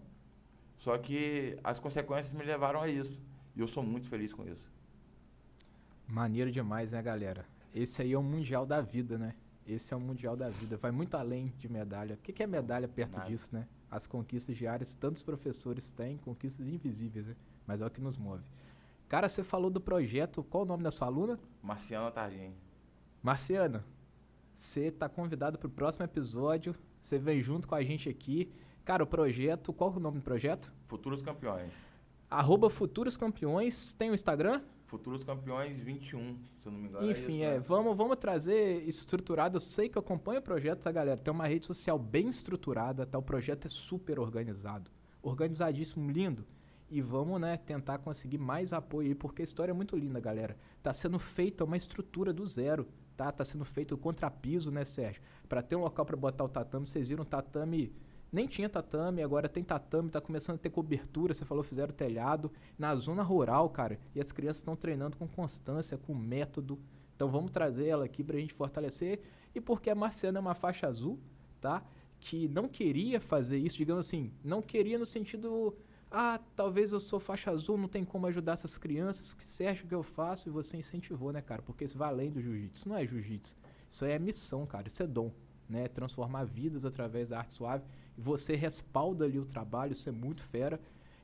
Só 0.79 0.97
que 0.97 1.59
as 1.63 1.79
consequências 1.79 2.33
me 2.33 2.45
levaram 2.45 2.81
a 2.81 2.89
isso. 2.89 3.21
E 3.55 3.61
eu 3.61 3.69
sou 3.69 3.83
muito 3.83 4.09
feliz 4.09 4.33
com 4.33 4.47
isso. 4.47 4.71
Maneiro 6.07 6.51
demais, 6.51 6.93
né, 6.93 7.03
galera? 7.03 7.45
Esse 7.75 8.01
aí 8.01 8.13
é 8.13 8.19
o 8.19 8.23
mundial 8.23 8.65
da 8.65 8.81
vida, 8.81 9.19
né? 9.19 9.35
Esse 9.69 9.93
é 9.93 9.97
o 9.97 10.01
Mundial 10.01 10.35
da 10.35 10.49
Vida. 10.49 10.79
Vai 10.79 10.91
muito 10.91 11.15
além 11.15 11.53
de 11.59 11.69
medalha. 11.69 12.15
O 12.15 12.19
que 12.19 12.43
é 12.43 12.47
medalha 12.47 12.89
perto 12.89 13.19
Nada. 13.19 13.29
disso, 13.29 13.55
né? 13.55 13.69
As 13.91 14.07
conquistas 14.07 14.57
diárias, 14.57 14.95
tantos 14.95 15.23
professores 15.23 15.91
têm, 15.91 16.19
conquistas 16.19 16.67
invisíveis, 16.67 17.27
né? 17.27 17.37
Mas 17.67 17.81
é 17.81 17.87
o 17.87 17.91
que 17.91 18.01
nos 18.01 18.17
move. 18.17 18.45
Cara, 19.09 19.29
você 19.29 19.43
falou 19.43 19.71
do 19.71 19.81
projeto. 19.81 20.43
Qual 20.45 20.65
o 20.65 20.67
nome 20.67 20.83
da 20.83 20.91
sua 20.91 21.07
aluna? 21.07 21.39
Marciana 21.63 22.11
Tardim. 22.11 22.53
Marciana, 23.23 23.85
você 24.55 24.89
está 24.89 25.09
convidado 25.09 25.59
para 25.59 25.67
o 25.67 25.71
próximo 25.71 26.05
episódio. 26.05 26.75
Você 27.03 27.19
vem 27.19 27.43
junto 27.43 27.67
com 27.67 27.75
a 27.75 27.83
gente 27.83 28.09
aqui. 28.09 28.53
Cara, 28.85 29.03
o 29.03 29.07
projeto. 29.07 29.73
Qual 29.73 29.93
é 29.93 29.97
o 29.97 30.01
nome 30.01 30.19
do 30.19 30.23
projeto? 30.23 30.73
Futuros 30.87 31.23
Campeões. 31.23 31.73
Arroba 32.31 32.69
Futuros 32.69 33.17
Campeões. 33.17 33.95
Tem 33.95 34.11
o 34.11 34.15
Instagram? 34.15 34.63
Futuros 34.89 35.23
Campeões 35.23 35.79
21, 35.81 36.39
se 36.61 36.67
eu 36.67 36.73
não 36.73 36.79
me 36.79 36.89
engano. 36.89 37.07
É 37.07 37.11
Enfim, 37.11 37.43
é, 37.43 37.45
isso, 37.45 37.45
é 37.45 37.59
né? 37.59 37.61
vamos, 37.61 37.97
vamos 37.97 38.17
trazer 38.17 38.89
estruturado. 38.89 39.57
Eu 39.57 39.61
sei 39.61 39.89
que 39.89 39.99
eu 39.99 40.01
acompanho 40.01 40.41
o 40.41 40.43
projeto, 40.43 40.81
tá, 40.81 40.91
galera? 40.91 41.21
Tem 41.21 41.33
uma 41.33 41.47
rede 41.47 41.67
social 41.67 41.99
bem 41.99 42.29
estruturada, 42.29 43.05
tá? 43.05 43.19
O 43.19 43.23
projeto 43.23 43.67
é 43.67 43.69
super 43.69 44.19
organizado. 44.19 44.91
Organizadíssimo, 45.23 46.11
lindo. 46.11 46.47
E 46.91 47.03
vamos, 47.03 47.39
né, 47.39 47.59
tentar 47.59 47.99
conseguir 47.99 48.39
mais 48.39 48.73
apoio 48.73 49.09
aí, 49.09 49.15
porque 49.15 49.43
a 49.43 49.45
história 49.45 49.73
é 49.73 49.75
muito 49.75 49.95
linda, 49.95 50.19
galera. 50.21 50.57
Tá 50.83 50.91
sendo 50.91 51.19
feita 51.19 51.65
uma 51.65 51.77
estrutura 51.77 52.33
do 52.33 52.47
zero, 52.47 52.89
tá? 53.15 53.31
Tá 53.31 53.45
sendo 53.45 53.67
feito 53.67 53.95
o 53.95 53.99
contrapiso, 53.99 54.71
né, 54.71 54.87
Sérgio? 54.87 55.23
Para 55.47 55.61
ter 55.61 55.77
um 55.77 55.83
local 55.83 56.07
para 56.07 56.17
botar 56.17 56.45
o 56.45 56.49
tatame, 56.49 56.87
vocês 56.87 57.11
viram 57.11 57.25
o 57.25 57.27
tatame 57.27 57.93
Nem 58.31 58.47
tinha 58.47 58.69
tatame, 58.69 59.23
agora 59.23 59.49
tem 59.49 59.65
tatame, 59.65 60.11
tá 60.11 60.21
começando 60.21 60.57
a 60.57 60.59
ter 60.59 60.71
cobertura. 60.71 61.33
Você 61.33 61.45
falou, 61.45 61.65
fizeram 61.65 61.93
telhado. 61.93 62.53
Na 62.79 62.95
zona 62.95 63.23
rural, 63.23 63.71
cara, 63.71 63.99
e 64.15 64.21
as 64.21 64.31
crianças 64.31 64.59
estão 64.59 64.77
treinando 64.77 65.17
com 65.17 65.27
constância, 65.27 65.97
com 65.97 66.15
método. 66.15 66.79
Então 67.17 67.29
vamos 67.29 67.51
trazer 67.51 67.87
ela 67.87 68.05
aqui 68.05 68.23
pra 68.23 68.39
gente 68.39 68.53
fortalecer. 68.53 69.21
E 69.55 69.61
porque 69.61 69.89
a 69.91 69.95
Marciana 69.95 70.39
é 70.39 70.41
uma 70.41 70.55
faixa 70.55 70.87
azul, 70.87 71.19
tá? 71.61 71.83
Que 72.21 72.49
não 72.49 72.69
queria 72.69 73.21
fazer 73.21 73.59
isso, 73.59 73.79
digamos 73.79 74.07
assim, 74.07 74.33
não 74.45 74.61
queria 74.61 74.99
no 74.99 75.07
sentido. 75.07 75.75
Ah, 76.11 76.41
talvez 76.55 76.93
eu 76.93 77.01
sou 77.01 77.19
faixa 77.19 77.51
azul, 77.51 77.77
não 77.77 77.89
tem 77.89 78.05
como 78.05 78.27
ajudar 78.27 78.53
essas 78.53 78.77
crianças. 78.77 79.33
Que 79.33 79.45
Sérgio 79.45 79.87
que 79.87 79.95
eu 79.95 80.03
faço? 80.03 80.49
E 80.49 80.53
você 80.53 80.77
incentivou, 80.77 81.33
né, 81.33 81.41
cara? 81.41 81.63
Porque 81.63 81.85
isso 81.85 81.97
vai 81.97 82.09
além 82.09 82.31
do 82.31 82.41
jiu-jitsu. 82.41 82.77
Isso 82.77 82.89
não 82.89 82.97
é 82.97 83.07
jiu-jitsu. 83.07 83.57
Isso 83.89 84.05
é 84.05 84.19
missão, 84.19 84.67
cara. 84.67 84.89
Isso 84.89 85.03
é 85.03 85.07
dom. 85.07 85.33
Né, 85.69 85.87
transformar 85.87 86.45
vidas 86.45 86.87
através 86.87 87.29
da 87.29 87.39
arte 87.39 87.53
suave. 87.53 87.85
Você 88.19 88.57
respalda 88.57 89.25
ali 89.25 89.39
o 89.39 89.47
trabalho, 89.47 89.93
isso 89.93 90.09
é 90.09 90.13
muito 90.13 90.43
fera. 90.43 90.81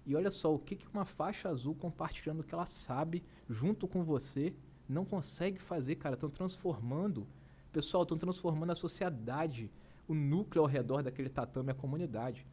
E 0.07 0.14
olha 0.14 0.30
só, 0.30 0.55
o 0.55 0.59
que, 0.59 0.76
que 0.76 0.86
uma 0.92 1.05
faixa 1.05 1.49
azul 1.49 1.74
compartilhando 1.74 2.40
o 2.40 2.45
que 2.45 2.55
ela 2.55 2.66
sabe 2.66 3.24
junto 3.49 3.88
com 3.88 4.05
você 4.05 4.55
não 4.88 5.05
consegue 5.05 5.59
fazer, 5.59 5.97
cara. 5.97 6.14
Estão 6.14 6.30
transformando, 6.30 7.26
pessoal, 7.72 8.05
estão 8.05 8.16
transformando 8.16 8.70
a 8.70 8.76
sociedade, 8.76 9.70
o 10.07 10.14
núcleo 10.14 10.62
ao 10.62 10.68
redor 10.68 11.03
daquele 11.03 11.28
tatame, 11.28 11.70
a 11.70 11.74
comunidade. 11.74 12.47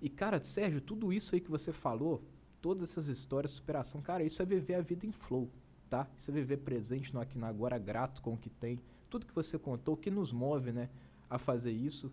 E, 0.00 0.10
cara, 0.10 0.42
Sérgio, 0.42 0.80
tudo 0.80 1.12
isso 1.12 1.34
aí 1.34 1.40
que 1.40 1.50
você 1.50 1.72
falou, 1.72 2.22
todas 2.60 2.90
essas 2.90 3.08
histórias 3.08 3.52
superação, 3.52 4.02
cara, 4.02 4.22
isso 4.22 4.42
é 4.42 4.44
viver 4.44 4.74
a 4.74 4.80
vida 4.82 5.06
em 5.06 5.12
flow, 5.12 5.48
tá? 5.88 6.06
Isso 6.16 6.30
é 6.30 6.34
viver 6.34 6.58
presente 6.58 7.14
no 7.14 7.20
aqui 7.20 7.38
no 7.38 7.46
agora, 7.46 7.78
grato 7.78 8.20
com 8.20 8.34
o 8.34 8.38
que 8.38 8.50
tem. 8.50 8.80
Tudo 9.08 9.26
que 9.26 9.34
você 9.34 9.58
contou, 9.58 9.94
o 9.94 9.96
que 9.96 10.10
nos 10.10 10.32
move, 10.32 10.72
né? 10.72 10.90
a 11.28 11.38
fazer 11.38 11.72
isso. 11.72 12.12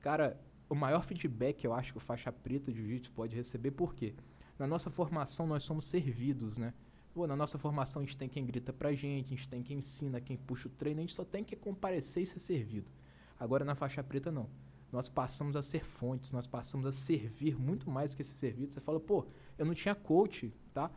Cara, 0.00 0.38
o 0.70 0.74
maior 0.74 1.02
feedback 1.02 1.64
eu 1.64 1.74
acho 1.74 1.92
que 1.92 1.98
o 1.98 2.00
faixa 2.00 2.32
preta 2.32 2.72
de 2.72 2.78
jiu-jitsu 2.78 3.10
pode 3.12 3.34
receber, 3.34 3.72
por 3.72 3.94
quê? 3.94 4.14
Na 4.56 4.66
nossa 4.66 4.88
formação 4.88 5.46
nós 5.46 5.64
somos 5.64 5.84
servidos, 5.84 6.56
né? 6.56 6.72
Pô, 7.12 7.26
na 7.26 7.34
nossa 7.34 7.58
formação 7.58 8.00
a 8.00 8.04
gente 8.04 8.16
tem 8.16 8.28
quem 8.28 8.46
grita 8.46 8.72
pra 8.72 8.92
gente, 8.92 9.26
a 9.26 9.36
gente 9.36 9.48
tem 9.48 9.62
quem 9.62 9.78
ensina, 9.78 10.20
quem 10.20 10.36
puxa 10.36 10.68
o 10.68 10.70
treino, 10.70 11.00
a 11.00 11.02
gente 11.02 11.12
só 11.14 11.24
tem 11.24 11.42
que 11.42 11.56
comparecer 11.56 12.22
e 12.22 12.26
ser 12.26 12.38
servido. 12.38 12.88
Agora 13.38 13.64
na 13.64 13.74
faixa 13.74 14.02
preta 14.02 14.30
não. 14.30 14.48
Nós 14.92 15.08
passamos 15.08 15.56
a 15.56 15.62
ser 15.62 15.84
fontes, 15.84 16.30
nós 16.30 16.46
passamos 16.46 16.86
a 16.86 16.92
servir 16.92 17.58
muito 17.58 17.90
mais 17.90 18.14
que 18.14 18.22
ser 18.22 18.36
servido. 18.36 18.72
Você 18.72 18.80
fala, 18.80 19.00
pô, 19.00 19.26
eu 19.58 19.66
não 19.66 19.74
tinha 19.74 19.94
coach, 19.94 20.52
tá? 20.72 20.90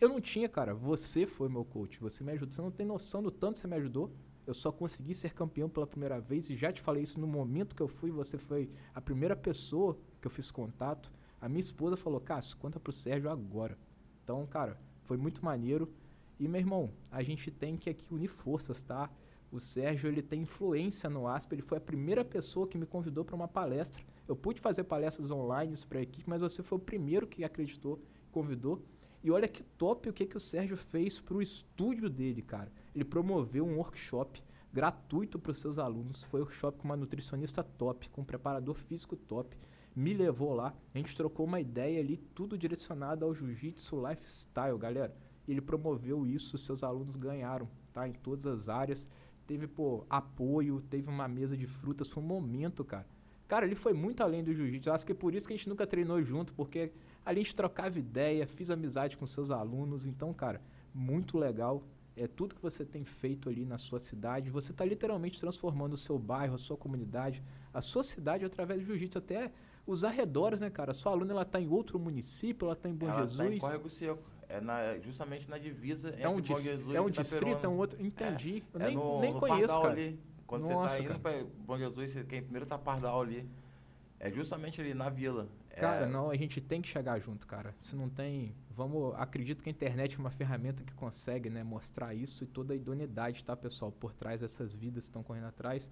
Eu 0.00 0.08
não 0.08 0.20
tinha, 0.20 0.48
cara. 0.48 0.74
Você 0.74 1.26
foi 1.26 1.48
meu 1.48 1.64
coach, 1.64 2.00
você 2.00 2.24
me 2.24 2.32
ajudou. 2.32 2.52
Você 2.52 2.62
não 2.62 2.70
tem 2.70 2.86
noção 2.86 3.22
do 3.22 3.30
tanto 3.30 3.54
que 3.54 3.60
você 3.60 3.66
me 3.68 3.76
ajudou. 3.76 4.12
Eu 4.50 4.54
só 4.54 4.72
consegui 4.72 5.14
ser 5.14 5.32
campeão 5.32 5.68
pela 5.68 5.86
primeira 5.86 6.20
vez 6.20 6.50
e 6.50 6.56
já 6.56 6.72
te 6.72 6.80
falei 6.80 7.04
isso 7.04 7.20
no 7.20 7.26
momento 7.28 7.76
que 7.76 7.80
eu 7.80 7.86
fui. 7.86 8.10
Você 8.10 8.36
foi 8.36 8.68
a 8.92 9.00
primeira 9.00 9.36
pessoa 9.36 9.96
que 10.20 10.26
eu 10.26 10.30
fiz 10.30 10.50
contato. 10.50 11.12
A 11.40 11.48
minha 11.48 11.60
esposa 11.60 11.96
falou: 11.96 12.20
Cássio, 12.20 12.56
conta 12.56 12.80
pro 12.80 12.90
Sérgio 12.90 13.30
agora. 13.30 13.78
Então, 14.24 14.44
cara, 14.48 14.76
foi 15.04 15.16
muito 15.16 15.44
maneiro. 15.44 15.88
E, 16.36 16.48
meu 16.48 16.60
irmão, 16.60 16.90
a 17.12 17.22
gente 17.22 17.48
tem 17.48 17.76
que 17.76 17.88
aqui 17.88 18.12
unir 18.12 18.26
forças, 18.26 18.82
tá? 18.82 19.08
O 19.52 19.60
Sérgio, 19.60 20.08
ele 20.08 20.20
tem 20.20 20.42
influência 20.42 21.08
no 21.08 21.28
ASP. 21.28 21.52
Ele 21.52 21.62
foi 21.62 21.78
a 21.78 21.80
primeira 21.80 22.24
pessoa 22.24 22.66
que 22.66 22.76
me 22.76 22.86
convidou 22.86 23.24
para 23.24 23.36
uma 23.36 23.46
palestra. 23.46 24.02
Eu 24.26 24.34
pude 24.34 24.60
fazer 24.60 24.82
palestras 24.82 25.30
online 25.30 25.76
para 25.88 26.00
a 26.00 26.02
equipe, 26.02 26.28
mas 26.28 26.42
você 26.42 26.60
foi 26.60 26.76
o 26.76 26.80
primeiro 26.80 27.24
que 27.24 27.44
acreditou, 27.44 28.02
convidou. 28.32 28.84
E 29.22 29.30
olha 29.30 29.46
que 29.46 29.62
top 29.62 30.08
o 30.08 30.12
que, 30.12 30.24
que 30.24 30.36
o 30.36 30.40
Sérgio 30.40 30.76
fez 30.76 31.20
para 31.20 31.36
o 31.36 31.42
estúdio 31.42 32.08
dele, 32.08 32.40
cara. 32.40 32.72
Ele 32.94 33.04
promoveu 33.04 33.66
um 33.66 33.76
workshop 33.76 34.42
gratuito 34.72 35.38
para 35.38 35.52
os 35.52 35.58
seus 35.58 35.78
alunos. 35.78 36.22
Foi 36.24 36.40
um 36.40 36.44
workshop 36.44 36.78
com 36.78 36.84
uma 36.84 36.96
nutricionista 36.96 37.62
top, 37.62 38.08
com 38.08 38.22
um 38.22 38.24
preparador 38.24 38.74
físico 38.74 39.16
top. 39.16 39.56
Me 39.94 40.14
levou 40.14 40.54
lá, 40.54 40.74
a 40.94 40.98
gente 40.98 41.16
trocou 41.16 41.44
uma 41.44 41.60
ideia 41.60 42.00
ali, 42.00 42.16
tudo 42.34 42.56
direcionado 42.56 43.24
ao 43.24 43.34
jiu-jitsu 43.34 44.06
lifestyle, 44.08 44.78
galera. 44.78 45.14
Ele 45.46 45.60
promoveu 45.60 46.26
isso, 46.26 46.56
seus 46.56 46.84
alunos 46.84 47.16
ganharam, 47.16 47.68
tá? 47.92 48.06
Em 48.08 48.12
todas 48.12 48.46
as 48.46 48.68
áreas. 48.68 49.08
Teve, 49.46 49.66
pô, 49.66 50.06
apoio, 50.08 50.80
teve 50.88 51.10
uma 51.10 51.26
mesa 51.26 51.56
de 51.56 51.66
frutas, 51.66 52.08
foi 52.08 52.22
um 52.22 52.26
momento, 52.26 52.84
cara. 52.84 53.06
Cara, 53.48 53.66
ele 53.66 53.74
foi 53.74 53.92
muito 53.92 54.22
além 54.22 54.44
do 54.44 54.54
jiu-jitsu. 54.54 54.92
Acho 54.92 55.04
que 55.04 55.10
é 55.10 55.14
por 55.14 55.34
isso 55.34 55.48
que 55.48 55.52
a 55.52 55.56
gente 55.56 55.68
nunca 55.68 55.84
treinou 55.84 56.22
junto, 56.22 56.54
porque 56.54 56.92
a 57.38 57.42
gente 57.42 57.54
trocava 57.54 57.98
ideia, 57.98 58.46
fiz 58.46 58.70
amizade 58.70 59.16
com 59.16 59.26
seus 59.26 59.50
alunos. 59.50 60.04
Então, 60.06 60.32
cara, 60.32 60.60
muito 60.92 61.38
legal. 61.38 61.82
É 62.16 62.26
tudo 62.26 62.54
que 62.54 62.62
você 62.62 62.84
tem 62.84 63.04
feito 63.04 63.48
ali 63.48 63.64
na 63.64 63.78
sua 63.78 63.98
cidade. 63.98 64.50
Você 64.50 64.72
está 64.72 64.84
literalmente 64.84 65.38
transformando 65.38 65.94
o 65.94 65.96
seu 65.96 66.18
bairro, 66.18 66.54
a 66.54 66.58
sua 66.58 66.76
comunidade, 66.76 67.42
a 67.72 67.80
sua 67.80 68.02
cidade 68.02 68.44
através 68.44 68.80
do 68.80 68.86
jiu-jitsu. 68.86 69.18
Até 69.18 69.52
os 69.86 70.04
arredores, 70.04 70.60
né, 70.60 70.68
cara? 70.68 70.90
A 70.90 70.94
sua 70.94 71.12
aluna 71.12 71.32
ela 71.32 71.42
está 71.42 71.60
em 71.60 71.68
outro 71.68 71.98
município, 71.98 72.66
ela 72.66 72.74
está 72.74 72.88
em 72.88 72.94
Bom 72.94 73.08
ela 73.08 73.22
Jesus. 73.22 73.38
Tá 73.38 73.46
em 73.46 73.58
Córrego 73.58 73.88
Seco. 73.88 74.22
É 74.48 74.60
na, 74.60 74.98
justamente 74.98 75.48
na 75.48 75.58
divisa 75.58 76.10
é 76.18 76.28
um 76.28 76.38
entre 76.40 76.52
Bom 76.52 76.60
Jesus 76.60 76.94
É 76.94 77.00
um 77.00 77.08
distrito, 77.08 77.64
é 77.64 77.68
um 77.68 77.76
outro. 77.76 78.04
Entendi. 78.04 78.64
É, 78.74 78.76
Eu 78.76 78.80
nem, 78.80 78.88
é 78.88 78.94
no, 78.94 79.20
nem 79.20 79.32
no 79.32 79.40
conheço, 79.40 79.60
Pardal 79.60 79.82
cara. 79.82 79.92
ali. 79.94 80.20
Quando 80.46 80.68
Nossa, 80.68 80.96
você 80.96 81.02
tá 81.02 81.14
indo 81.14 81.20
para 81.20 81.44
Bom 81.64 81.78
Jesus, 81.78 82.10
você, 82.10 82.24
quem 82.24 82.42
primeiro 82.42 82.66
tá 82.66 82.76
Pardal 82.76 83.22
ali. 83.22 83.48
É 84.18 84.30
justamente 84.30 84.80
ali 84.80 84.92
na 84.92 85.08
vila. 85.08 85.48
É, 85.80 85.82
Cara, 85.82 86.06
não, 86.06 86.30
a 86.30 86.36
gente 86.36 86.60
tem 86.60 86.80
que 86.82 86.88
chegar 86.88 87.18
junto, 87.18 87.46
cara. 87.46 87.74
Se 87.80 87.96
não 87.96 88.08
tem, 88.08 88.54
vamos, 88.70 89.14
acredito 89.16 89.62
que 89.62 89.68
a 89.68 89.72
internet 89.72 90.16
é 90.16 90.18
uma 90.18 90.30
ferramenta 90.30 90.82
que 90.84 90.92
consegue, 90.94 91.48
né, 91.48 91.62
mostrar 91.62 92.14
isso 92.14 92.44
e 92.44 92.46
toda 92.46 92.72
a 92.72 92.76
idoneidade, 92.76 93.44
tá, 93.44 93.56
pessoal, 93.56 93.90
por 93.90 94.12
trás 94.12 94.40
dessas 94.40 94.74
vidas 94.74 95.04
que 95.04 95.10
estão 95.10 95.22
correndo 95.22 95.46
atrás. 95.46 95.90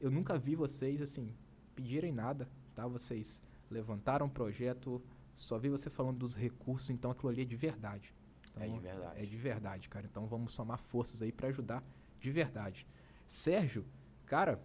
Eu 0.00 0.10
nunca 0.10 0.38
vi 0.38 0.54
vocês 0.54 1.00
assim 1.02 1.34
pedirem 1.74 2.12
nada, 2.12 2.48
tá? 2.74 2.86
Vocês 2.86 3.42
levantaram 3.70 4.26
um 4.26 4.30
projeto, 4.30 5.02
só 5.34 5.58
vi 5.58 5.68
você 5.68 5.88
falando 5.88 6.18
dos 6.18 6.34
recursos, 6.34 6.90
então 6.90 7.10
aquilo 7.10 7.30
ali 7.30 7.42
é 7.42 7.44
de 7.44 7.56
verdade. 7.56 8.14
Então, 8.50 8.62
É 8.62 8.68
de 8.68 8.78
verdade. 8.80 9.22
É 9.22 9.26
de 9.26 9.36
verdade, 9.36 9.88
cara. 9.88 10.06
Então 10.06 10.26
vamos 10.26 10.52
somar 10.52 10.78
forças 10.78 11.22
aí 11.22 11.32
para 11.32 11.48
ajudar 11.48 11.82
de 12.18 12.30
verdade. 12.30 12.86
Sérgio, 13.28 13.84
cara, 14.26 14.60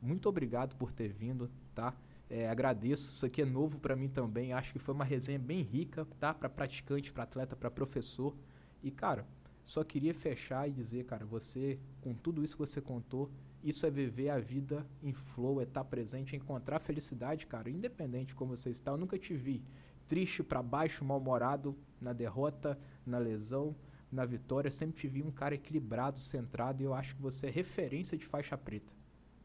muito 0.00 0.28
obrigado 0.28 0.74
por 0.76 0.92
ter 0.92 1.12
vindo, 1.12 1.50
tá? 1.74 1.94
É, 2.30 2.48
agradeço. 2.48 3.10
Isso 3.10 3.26
aqui 3.26 3.42
é 3.42 3.44
novo 3.44 3.80
para 3.80 3.96
mim 3.96 4.08
também. 4.08 4.52
Acho 4.52 4.72
que 4.72 4.78
foi 4.78 4.94
uma 4.94 5.04
resenha 5.04 5.38
bem 5.38 5.62
rica, 5.62 6.06
tá? 6.20 6.32
Para 6.32 6.48
praticante, 6.48 7.12
para 7.12 7.24
atleta, 7.24 7.56
para 7.56 7.68
professor. 7.68 8.36
E 8.84 8.90
cara, 8.92 9.26
só 9.64 9.82
queria 9.82 10.14
fechar 10.14 10.68
e 10.68 10.70
dizer, 10.72 11.04
cara, 11.04 11.26
você 11.26 11.76
com 12.00 12.14
tudo 12.14 12.44
isso 12.44 12.54
que 12.54 12.60
você 12.60 12.80
contou, 12.80 13.28
isso 13.64 13.84
é 13.84 13.90
viver 13.90 14.30
a 14.30 14.38
vida 14.38 14.86
em 15.02 15.12
flow, 15.12 15.60
é 15.60 15.64
estar 15.64 15.84
presente, 15.84 16.34
é 16.34 16.38
encontrar 16.38 16.78
felicidade, 16.78 17.48
cara, 17.48 17.68
independente 17.68 18.28
de 18.28 18.34
como 18.36 18.56
você 18.56 18.70
está. 18.70 18.92
Eu 18.92 18.96
nunca 18.96 19.18
te 19.18 19.34
vi 19.34 19.60
triste 20.08 20.42
para 20.42 20.62
baixo, 20.62 21.04
mal-humorado 21.04 21.76
na 22.00 22.12
derrota, 22.12 22.78
na 23.04 23.18
lesão, 23.18 23.74
na 24.10 24.24
vitória. 24.24 24.70
Sempre 24.70 25.00
te 25.00 25.08
vi 25.08 25.20
um 25.20 25.32
cara 25.32 25.56
equilibrado, 25.56 26.20
centrado 26.20 26.80
e 26.80 26.84
eu 26.84 26.94
acho 26.94 27.16
que 27.16 27.22
você 27.22 27.48
é 27.48 27.50
referência 27.50 28.16
de 28.16 28.24
faixa 28.24 28.56
preta 28.56 28.99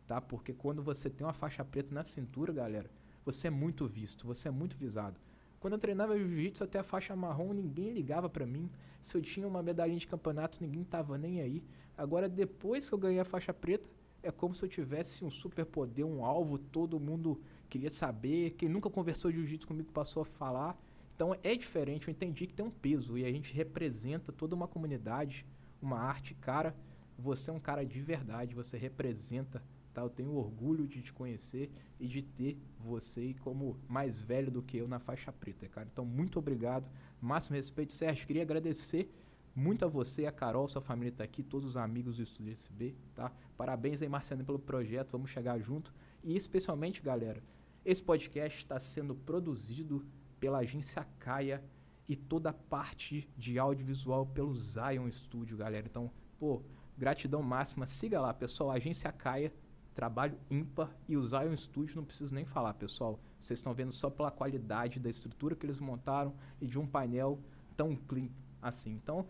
tá? 0.08 0.22
Porque 0.22 0.54
quando 0.54 0.82
você 0.82 1.10
tem 1.10 1.26
uma 1.26 1.34
faixa 1.34 1.64
preta 1.64 1.94
na 1.94 2.04
cintura, 2.04 2.54
galera, 2.54 2.90
você 3.26 3.48
é 3.48 3.50
muito 3.52 3.88
visto, 3.88 4.26
você 4.26 4.48
é 4.48 4.52
muito 4.52 4.78
visado. 4.78 5.20
Quando 5.60 5.74
eu 5.74 5.80
treinava 5.80 6.18
jiu-jitsu 6.18 6.64
até 6.64 6.80
a 6.80 6.84
faixa 6.84 7.16
marrom, 7.16 7.52
ninguém 7.54 7.92
ligava 7.92 8.30
pra 8.30 8.46
mim. 8.46 8.70
Se 9.02 9.18
eu 9.18 9.22
tinha 9.22 9.48
uma 9.48 9.64
medalhinha 9.64 9.98
de 9.98 10.08
campeonato, 10.08 10.62
ninguém 10.62 10.84
tava 10.84 11.18
nem 11.18 11.42
aí. 11.42 11.64
Agora, 11.98 12.30
depois 12.30 12.88
que 12.88 12.94
eu 12.94 13.00
ganhei 13.00 13.20
a 13.20 13.26
faixa 13.26 13.54
preta, 13.54 13.90
é 14.22 14.32
como 14.32 14.54
se 14.54 14.64
eu 14.64 14.70
tivesse 14.70 15.24
um 15.24 15.30
superpoder, 15.32 16.06
um 16.06 16.24
alvo, 16.24 16.58
todo 16.58 17.00
mundo 17.00 17.42
queria 17.70 17.90
saber. 17.90 18.52
Quem 18.52 18.70
nunca 18.70 18.90
conversou 18.90 19.32
de 19.32 19.38
jiu-jitsu 19.38 19.68
comigo 19.68 19.92
passou 19.92 20.22
a 20.22 20.26
falar. 20.26 20.78
Então 21.16 21.36
é 21.42 21.56
diferente, 21.56 22.08
eu 22.08 22.12
entendi 22.12 22.46
que 22.46 22.54
tem 22.54 22.66
um 22.66 22.70
peso 22.70 23.18
e 23.18 23.26
a 23.26 23.32
gente 23.32 23.54
representa 23.54 24.32
toda 24.32 24.54
uma 24.54 24.68
comunidade, 24.68 25.46
uma 25.82 25.98
arte. 25.98 26.34
Cara, 26.36 26.76
você 27.18 27.50
é 27.50 27.54
um 27.54 27.60
cara 27.60 27.86
de 27.86 28.02
verdade, 28.02 28.54
você 28.54 28.78
representa 28.78 29.64
Tá? 29.96 30.02
Eu 30.02 30.10
tenho 30.10 30.36
orgulho 30.36 30.86
de 30.86 31.02
te 31.02 31.14
conhecer 31.14 31.72
e 31.98 32.06
de 32.06 32.22
ter 32.22 32.60
você 32.78 33.34
como 33.40 33.80
mais 33.88 34.22
velho 34.22 34.52
do 34.52 34.62
que 34.62 34.76
eu 34.76 34.90
na 34.90 35.00
faixa 35.00 35.32
preta, 35.32 35.70
cara. 35.70 35.88
Então, 35.90 36.06
muito 36.06 36.38
obrigado. 36.38 36.90
Máximo 37.22 37.56
respeito. 37.56 37.94
Sérgio, 37.94 38.28
queria 38.28 38.42
agradecer 38.42 39.10
muito 39.56 39.86
a 39.86 39.88
você, 39.88 40.26
a 40.26 40.34
Carol, 40.34 40.68
sua 40.68 40.82
família 40.82 41.12
está 41.12 41.24
aqui, 41.24 41.42
todos 41.42 41.70
os 41.70 41.78
amigos 41.78 42.18
do 42.18 42.24
Estúdio 42.24 42.52
SB, 42.52 42.94
tá? 43.16 43.32
Parabéns 43.56 44.02
aí, 44.02 44.10
Marciano, 44.10 44.44
pelo 44.44 44.60
projeto. 44.60 45.14
Vamos 45.14 45.30
chegar 45.30 45.58
junto. 45.60 45.94
E 46.26 46.36
especialmente, 46.36 47.02
galera, 47.02 47.42
esse 47.86 48.04
podcast 48.04 48.64
está 48.64 48.78
sendo 48.82 49.16
produzido 49.16 50.06
pela 50.42 50.58
agência 50.58 51.08
Caia 51.20 51.64
e 52.06 52.18
toda 52.18 52.50
a 52.50 52.54
parte 52.54 53.30
de 53.38 53.58
audiovisual 53.58 54.26
pelo 54.26 54.54
Zion 54.54 55.10
Studio, 55.10 55.56
galera. 55.56 55.88
Então, 55.88 56.12
pô, 56.38 56.62
gratidão 56.98 57.42
máxima. 57.42 57.88
Siga 57.88 58.20
lá, 58.20 58.34
pessoal, 58.34 58.72
agência 58.72 59.10
Caia 59.14 59.54
trabalho 59.96 60.38
ímpar 60.52 60.92
e 61.08 61.16
o 61.16 61.26
Zion 61.26 61.56
Studio 61.56 61.96
não 61.96 62.04
preciso 62.04 62.36
nem 62.36 62.46
falar, 62.46 62.74
pessoal. 62.74 63.20
Vocês 63.40 63.60
estão 63.60 63.74
vendo 63.74 63.94
só 63.94 64.10
pela 64.10 64.30
qualidade 64.30 65.00
da 65.00 65.10
estrutura 65.10 65.56
que 65.56 65.66
eles 65.66 65.80
montaram 65.80 66.34
e 66.62 66.68
de 66.68 66.78
um 66.78 66.86
painel 66.86 67.40
tão 67.76 67.96
clean 67.96 68.30
assim. 68.62 68.92
Então, 68.92 69.26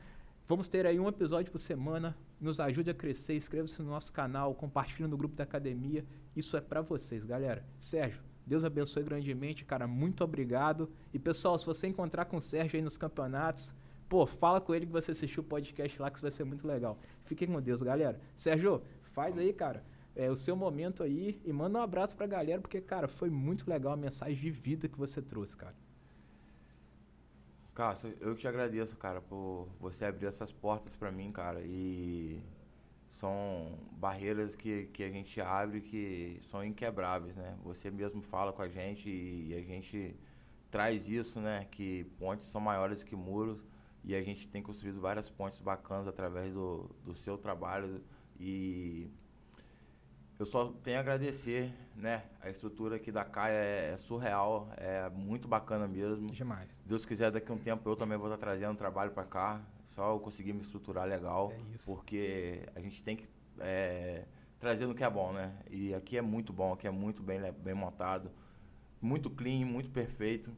vamos 0.47 0.67
ter 0.67 0.85
aí 0.85 0.99
um 0.99 1.07
episódio 1.07 1.51
por 1.51 1.59
semana. 1.59 2.17
Nos 2.41 2.59
ajude 2.59 2.89
a 2.89 2.93
crescer, 2.93 3.35
inscreva-se 3.35 3.81
no 3.81 3.89
nosso 3.89 4.11
canal, 4.11 4.53
compartilhe 4.55 5.07
no 5.07 5.15
grupo 5.15 5.35
da 5.35 5.43
academia. 5.43 6.03
Isso 6.35 6.57
é 6.57 6.61
para 6.61 6.81
vocês, 6.81 7.23
galera. 7.23 7.63
Sérgio, 7.79 8.21
Deus 8.45 8.65
abençoe 8.65 9.03
grandemente, 9.03 9.63
cara. 9.63 9.87
Muito 9.87 10.23
obrigado. 10.23 10.89
E 11.13 11.19
pessoal, 11.19 11.57
se 11.57 11.65
você 11.65 11.87
encontrar 11.87 12.25
com 12.25 12.37
o 12.37 12.41
Sérgio 12.41 12.77
aí 12.77 12.81
nos 12.81 12.97
campeonatos, 12.97 13.71
pô, 14.09 14.25
fala 14.25 14.59
com 14.59 14.73
ele 14.73 14.85
que 14.85 14.91
você 14.91 15.11
assistiu 15.11 15.43
o 15.43 15.45
podcast 15.45 16.01
lá, 16.01 16.09
que 16.09 16.17
isso 16.17 16.23
vai 16.23 16.31
ser 16.31 16.43
muito 16.43 16.67
legal. 16.67 16.97
Fiquem 17.23 17.47
com 17.47 17.61
Deus, 17.61 17.81
galera. 17.81 18.19
Sérgio, 18.35 18.81
faz 19.13 19.37
aí, 19.37 19.53
cara, 19.53 19.83
é, 20.15 20.29
o 20.29 20.35
seu 20.35 20.55
momento 20.55 21.03
aí 21.03 21.41
e 21.43 21.51
manda 21.51 21.77
um 21.77 21.81
abraço 21.81 22.15
pra 22.15 22.25
galera, 22.25 22.61
porque, 22.61 22.79
cara, 22.79 23.07
foi 23.07 23.29
muito 23.29 23.69
legal 23.69 23.93
a 23.93 23.97
mensagem 23.97 24.35
de 24.35 24.49
vida 24.49 24.87
que 24.87 24.97
você 24.97 25.21
trouxe, 25.21 25.55
cara. 25.55 25.75
Cássio, 27.73 28.15
eu 28.21 28.33
te 28.35 28.47
agradeço, 28.47 28.95
cara, 28.95 29.19
por 29.19 29.67
você 29.79 30.05
abrir 30.05 30.27
essas 30.27 30.51
portas 30.53 30.95
para 30.95 31.11
mim, 31.11 31.29
cara. 31.33 31.61
E 31.61 32.41
são 33.19 33.77
barreiras 33.91 34.55
que, 34.55 34.85
que 34.93 35.03
a 35.03 35.09
gente 35.09 35.41
abre 35.41 35.81
que 35.81 36.39
são 36.49 36.63
inquebráveis, 36.63 37.35
né? 37.35 37.57
Você 37.63 37.91
mesmo 37.91 38.21
fala 38.21 38.53
com 38.53 38.61
a 38.61 38.69
gente 38.69 39.09
e, 39.09 39.53
a 39.53 39.61
gente 39.61 40.15
traz 40.71 41.07
isso, 41.07 41.41
né? 41.41 41.67
Que 41.71 42.05
pontes 42.17 42.45
são 42.45 42.61
maiores 42.61 43.03
que 43.03 43.15
muros 43.15 43.61
e 44.05 44.15
a 44.15 44.21
gente 44.21 44.47
tem 44.47 44.61
construído 44.61 45.01
várias 45.01 45.29
pontes 45.29 45.59
bacanas 45.59 46.07
através 46.07 46.53
do, 46.53 46.89
do 47.03 47.13
seu 47.13 47.37
trabalho 47.37 48.01
e 48.39 49.09
eu 50.37 50.45
só 50.45 50.73
tenho 50.83 50.97
a 50.97 50.99
agradecer, 50.99 51.71
né? 51.95 52.23
A 52.41 52.49
estrutura 52.49 52.97
aqui 52.97 53.11
da 53.11 53.23
Caia 53.23 53.53
é, 53.53 53.93
é, 53.93 53.97
surreal, 53.97 54.69
é 54.75 55.09
muito 55.09 55.47
bacana 55.47 55.87
mesmo. 55.87 56.27
Demais. 56.27 56.69
Deus 56.85 57.05
quiser, 57.05 57.31
daqui 57.31 57.49
a 57.51 57.55
um 57.55 57.57
tempo 57.57 57.89
eu 57.89 57.95
também 57.95 58.17
vou 58.17 58.27
estar 58.27 58.37
trazendo 58.37 58.77
trabalho 58.77 59.11
para 59.11 59.23
cá. 59.23 59.61
Só 59.95 60.11
eu 60.11 60.19
conseguir 60.19 60.51
me 60.51 60.61
estruturar 60.61 61.07
legal. 61.07 61.53
É 61.53 61.75
isso. 61.75 61.85
Porque 61.85 62.63
a 62.75 62.81
gente 62.81 63.01
tem 63.01 63.15
que 63.15 63.25
é, 63.59 64.25
trazer 64.59 64.85
no 64.85 64.93
que 64.93 65.05
é 65.05 65.09
bom, 65.09 65.31
né? 65.31 65.53
E 65.69 65.93
aqui 65.93 66.17
é 66.17 66.21
muito 66.21 66.51
bom, 66.51 66.73
aqui 66.73 66.85
é 66.85 66.91
muito 66.91 67.23
bem, 67.23 67.39
bem 67.53 67.73
montado. 67.73 68.29
Muito 69.01 69.29
clean, 69.29 69.65
muito 69.65 69.89
perfeito. 69.89 70.51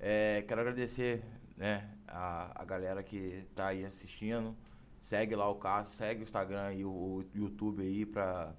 É, 0.00 0.42
quero 0.48 0.62
agradecer 0.62 1.22
né, 1.56 1.88
a, 2.08 2.60
a 2.60 2.64
galera 2.64 3.04
que 3.04 3.44
está 3.50 3.68
aí 3.68 3.84
assistindo. 3.84 4.56
Segue 5.02 5.36
lá 5.36 5.48
o 5.48 5.54
Cássio, 5.54 5.94
segue 5.96 6.22
o 6.22 6.24
Instagram 6.24 6.74
e 6.74 6.84
o, 6.84 6.88
o 6.88 7.24
YouTube 7.34 7.82
aí 7.82 8.04
para 8.04 8.52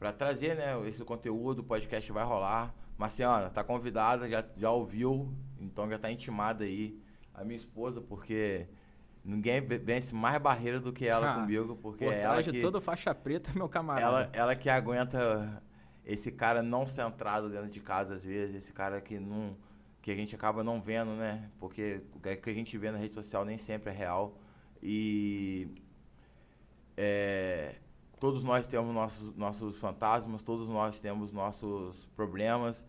para 0.00 0.14
trazer, 0.14 0.56
né, 0.56 0.88
esse 0.88 1.04
conteúdo, 1.04 1.58
o 1.58 1.64
podcast 1.64 2.10
vai 2.10 2.24
rolar. 2.24 2.74
Marciana, 2.96 3.50
tá 3.50 3.62
convidada, 3.62 4.28
já, 4.28 4.42
já 4.56 4.70
ouviu, 4.70 5.30
então 5.60 5.88
já 5.88 5.98
tá 5.98 6.10
intimada 6.10 6.64
aí. 6.64 6.98
A 7.34 7.44
minha 7.44 7.58
esposa, 7.58 8.00
porque 8.00 8.66
ninguém 9.22 9.60
vence 9.60 10.14
mais 10.14 10.40
barreira 10.40 10.80
do 10.80 10.92
que 10.92 11.06
ela 11.06 11.30
ah, 11.30 11.34
comigo, 11.34 11.76
porque 11.76 12.06
Pô, 12.06 12.10
ela 12.10 12.42
que... 12.42 12.60
toda 12.60 12.80
faixa 12.80 13.14
preta, 13.14 13.52
meu 13.54 13.68
camarada. 13.68 14.06
Ela, 14.06 14.30
ela 14.32 14.56
que 14.56 14.70
aguenta 14.70 15.62
esse 16.04 16.32
cara 16.32 16.62
não 16.62 16.86
centrado 16.86 17.50
dentro 17.50 17.68
de 17.68 17.80
casa 17.80 18.14
às 18.14 18.24
vezes, 18.24 18.56
esse 18.56 18.72
cara 18.72 19.00
que 19.00 19.20
não 19.20 19.56
que 20.00 20.10
a 20.10 20.16
gente 20.16 20.34
acaba 20.34 20.64
não 20.64 20.80
vendo, 20.80 21.10
né? 21.12 21.50
Porque 21.58 22.00
o 22.14 22.20
que 22.20 22.48
a 22.48 22.54
gente 22.54 22.76
vê 22.78 22.90
na 22.90 22.96
rede 22.96 23.12
social 23.12 23.44
nem 23.44 23.58
sempre 23.58 23.90
é 23.90 23.94
real. 23.94 24.38
E 24.82 25.68
é, 26.96 27.76
todos 28.20 28.44
nós 28.44 28.66
temos 28.66 28.94
nossos, 28.94 29.34
nossos 29.34 29.78
fantasmas, 29.78 30.42
todos 30.42 30.68
nós 30.68 31.00
temos 31.00 31.32
nossos 31.32 32.04
problemas. 32.14 32.84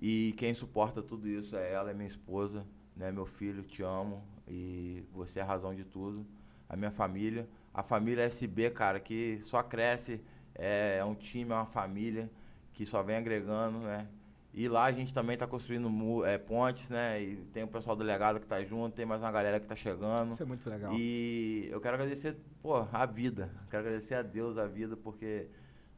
E 0.00 0.34
quem 0.38 0.54
suporta 0.54 1.02
tudo 1.02 1.28
isso 1.28 1.54
é 1.54 1.70
ela, 1.70 1.90
é 1.90 1.94
minha 1.94 2.08
esposa, 2.08 2.66
né, 2.96 3.12
meu 3.12 3.26
filho, 3.26 3.62
te 3.62 3.82
amo. 3.82 4.24
E 4.48 5.04
você 5.12 5.38
é 5.38 5.42
a 5.42 5.46
razão 5.46 5.74
de 5.74 5.84
tudo, 5.84 6.26
a 6.68 6.74
minha 6.74 6.90
família, 6.90 7.46
a 7.72 7.82
família 7.82 8.24
SB, 8.24 8.70
cara, 8.70 8.98
que 8.98 9.38
só 9.42 9.62
cresce, 9.62 10.20
é, 10.54 10.96
é 10.98 11.04
um 11.04 11.14
time, 11.14 11.52
é 11.52 11.54
uma 11.54 11.66
família 11.66 12.30
que 12.72 12.86
só 12.86 13.02
vem 13.02 13.16
agregando, 13.16 13.78
né, 13.80 14.08
e 14.52 14.68
lá 14.68 14.84
a 14.84 14.92
gente 14.92 15.14
também 15.14 15.34
está 15.34 15.46
construindo 15.46 16.26
é, 16.26 16.36
pontes, 16.36 16.88
né? 16.88 17.22
E 17.22 17.36
tem 17.52 17.62
o 17.62 17.68
pessoal 17.68 17.94
do 17.94 18.02
legado 18.02 18.40
que 18.40 18.46
está 18.46 18.62
junto, 18.64 18.94
tem 18.94 19.06
mais 19.06 19.20
uma 19.20 19.30
galera 19.30 19.60
que 19.60 19.64
está 19.64 19.76
chegando. 19.76 20.32
Isso 20.32 20.42
é 20.42 20.46
muito 20.46 20.68
legal. 20.68 20.92
E 20.94 21.68
eu 21.70 21.80
quero 21.80 21.94
agradecer, 21.94 22.36
pô, 22.60 22.86
a 22.92 23.06
vida. 23.06 23.50
Quero 23.70 23.86
agradecer 23.86 24.14
a 24.14 24.22
Deus 24.22 24.58
a 24.58 24.66
vida, 24.66 24.96
porque 24.96 25.46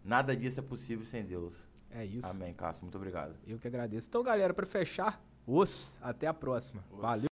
nada 0.05 0.37
disso 0.37 0.61
é 0.61 0.63
possível 0.63 1.05
sem 1.07 1.25
Deus. 1.25 1.55
É 1.91 2.05
isso. 2.05 2.27
Amém, 2.27 2.53
Cássio. 2.53 2.83
Muito 2.83 2.97
obrigado. 2.97 3.35
Eu 3.47 3.59
que 3.59 3.67
agradeço. 3.67 4.09
Então, 4.09 4.23
galera, 4.23 4.53
para 4.53 4.67
fechar, 4.67 5.23
os. 5.47 5.97
Até 6.01 6.27
a 6.27 6.35
próxima. 6.35 6.85
Os. 6.91 7.01
Valeu. 7.01 7.32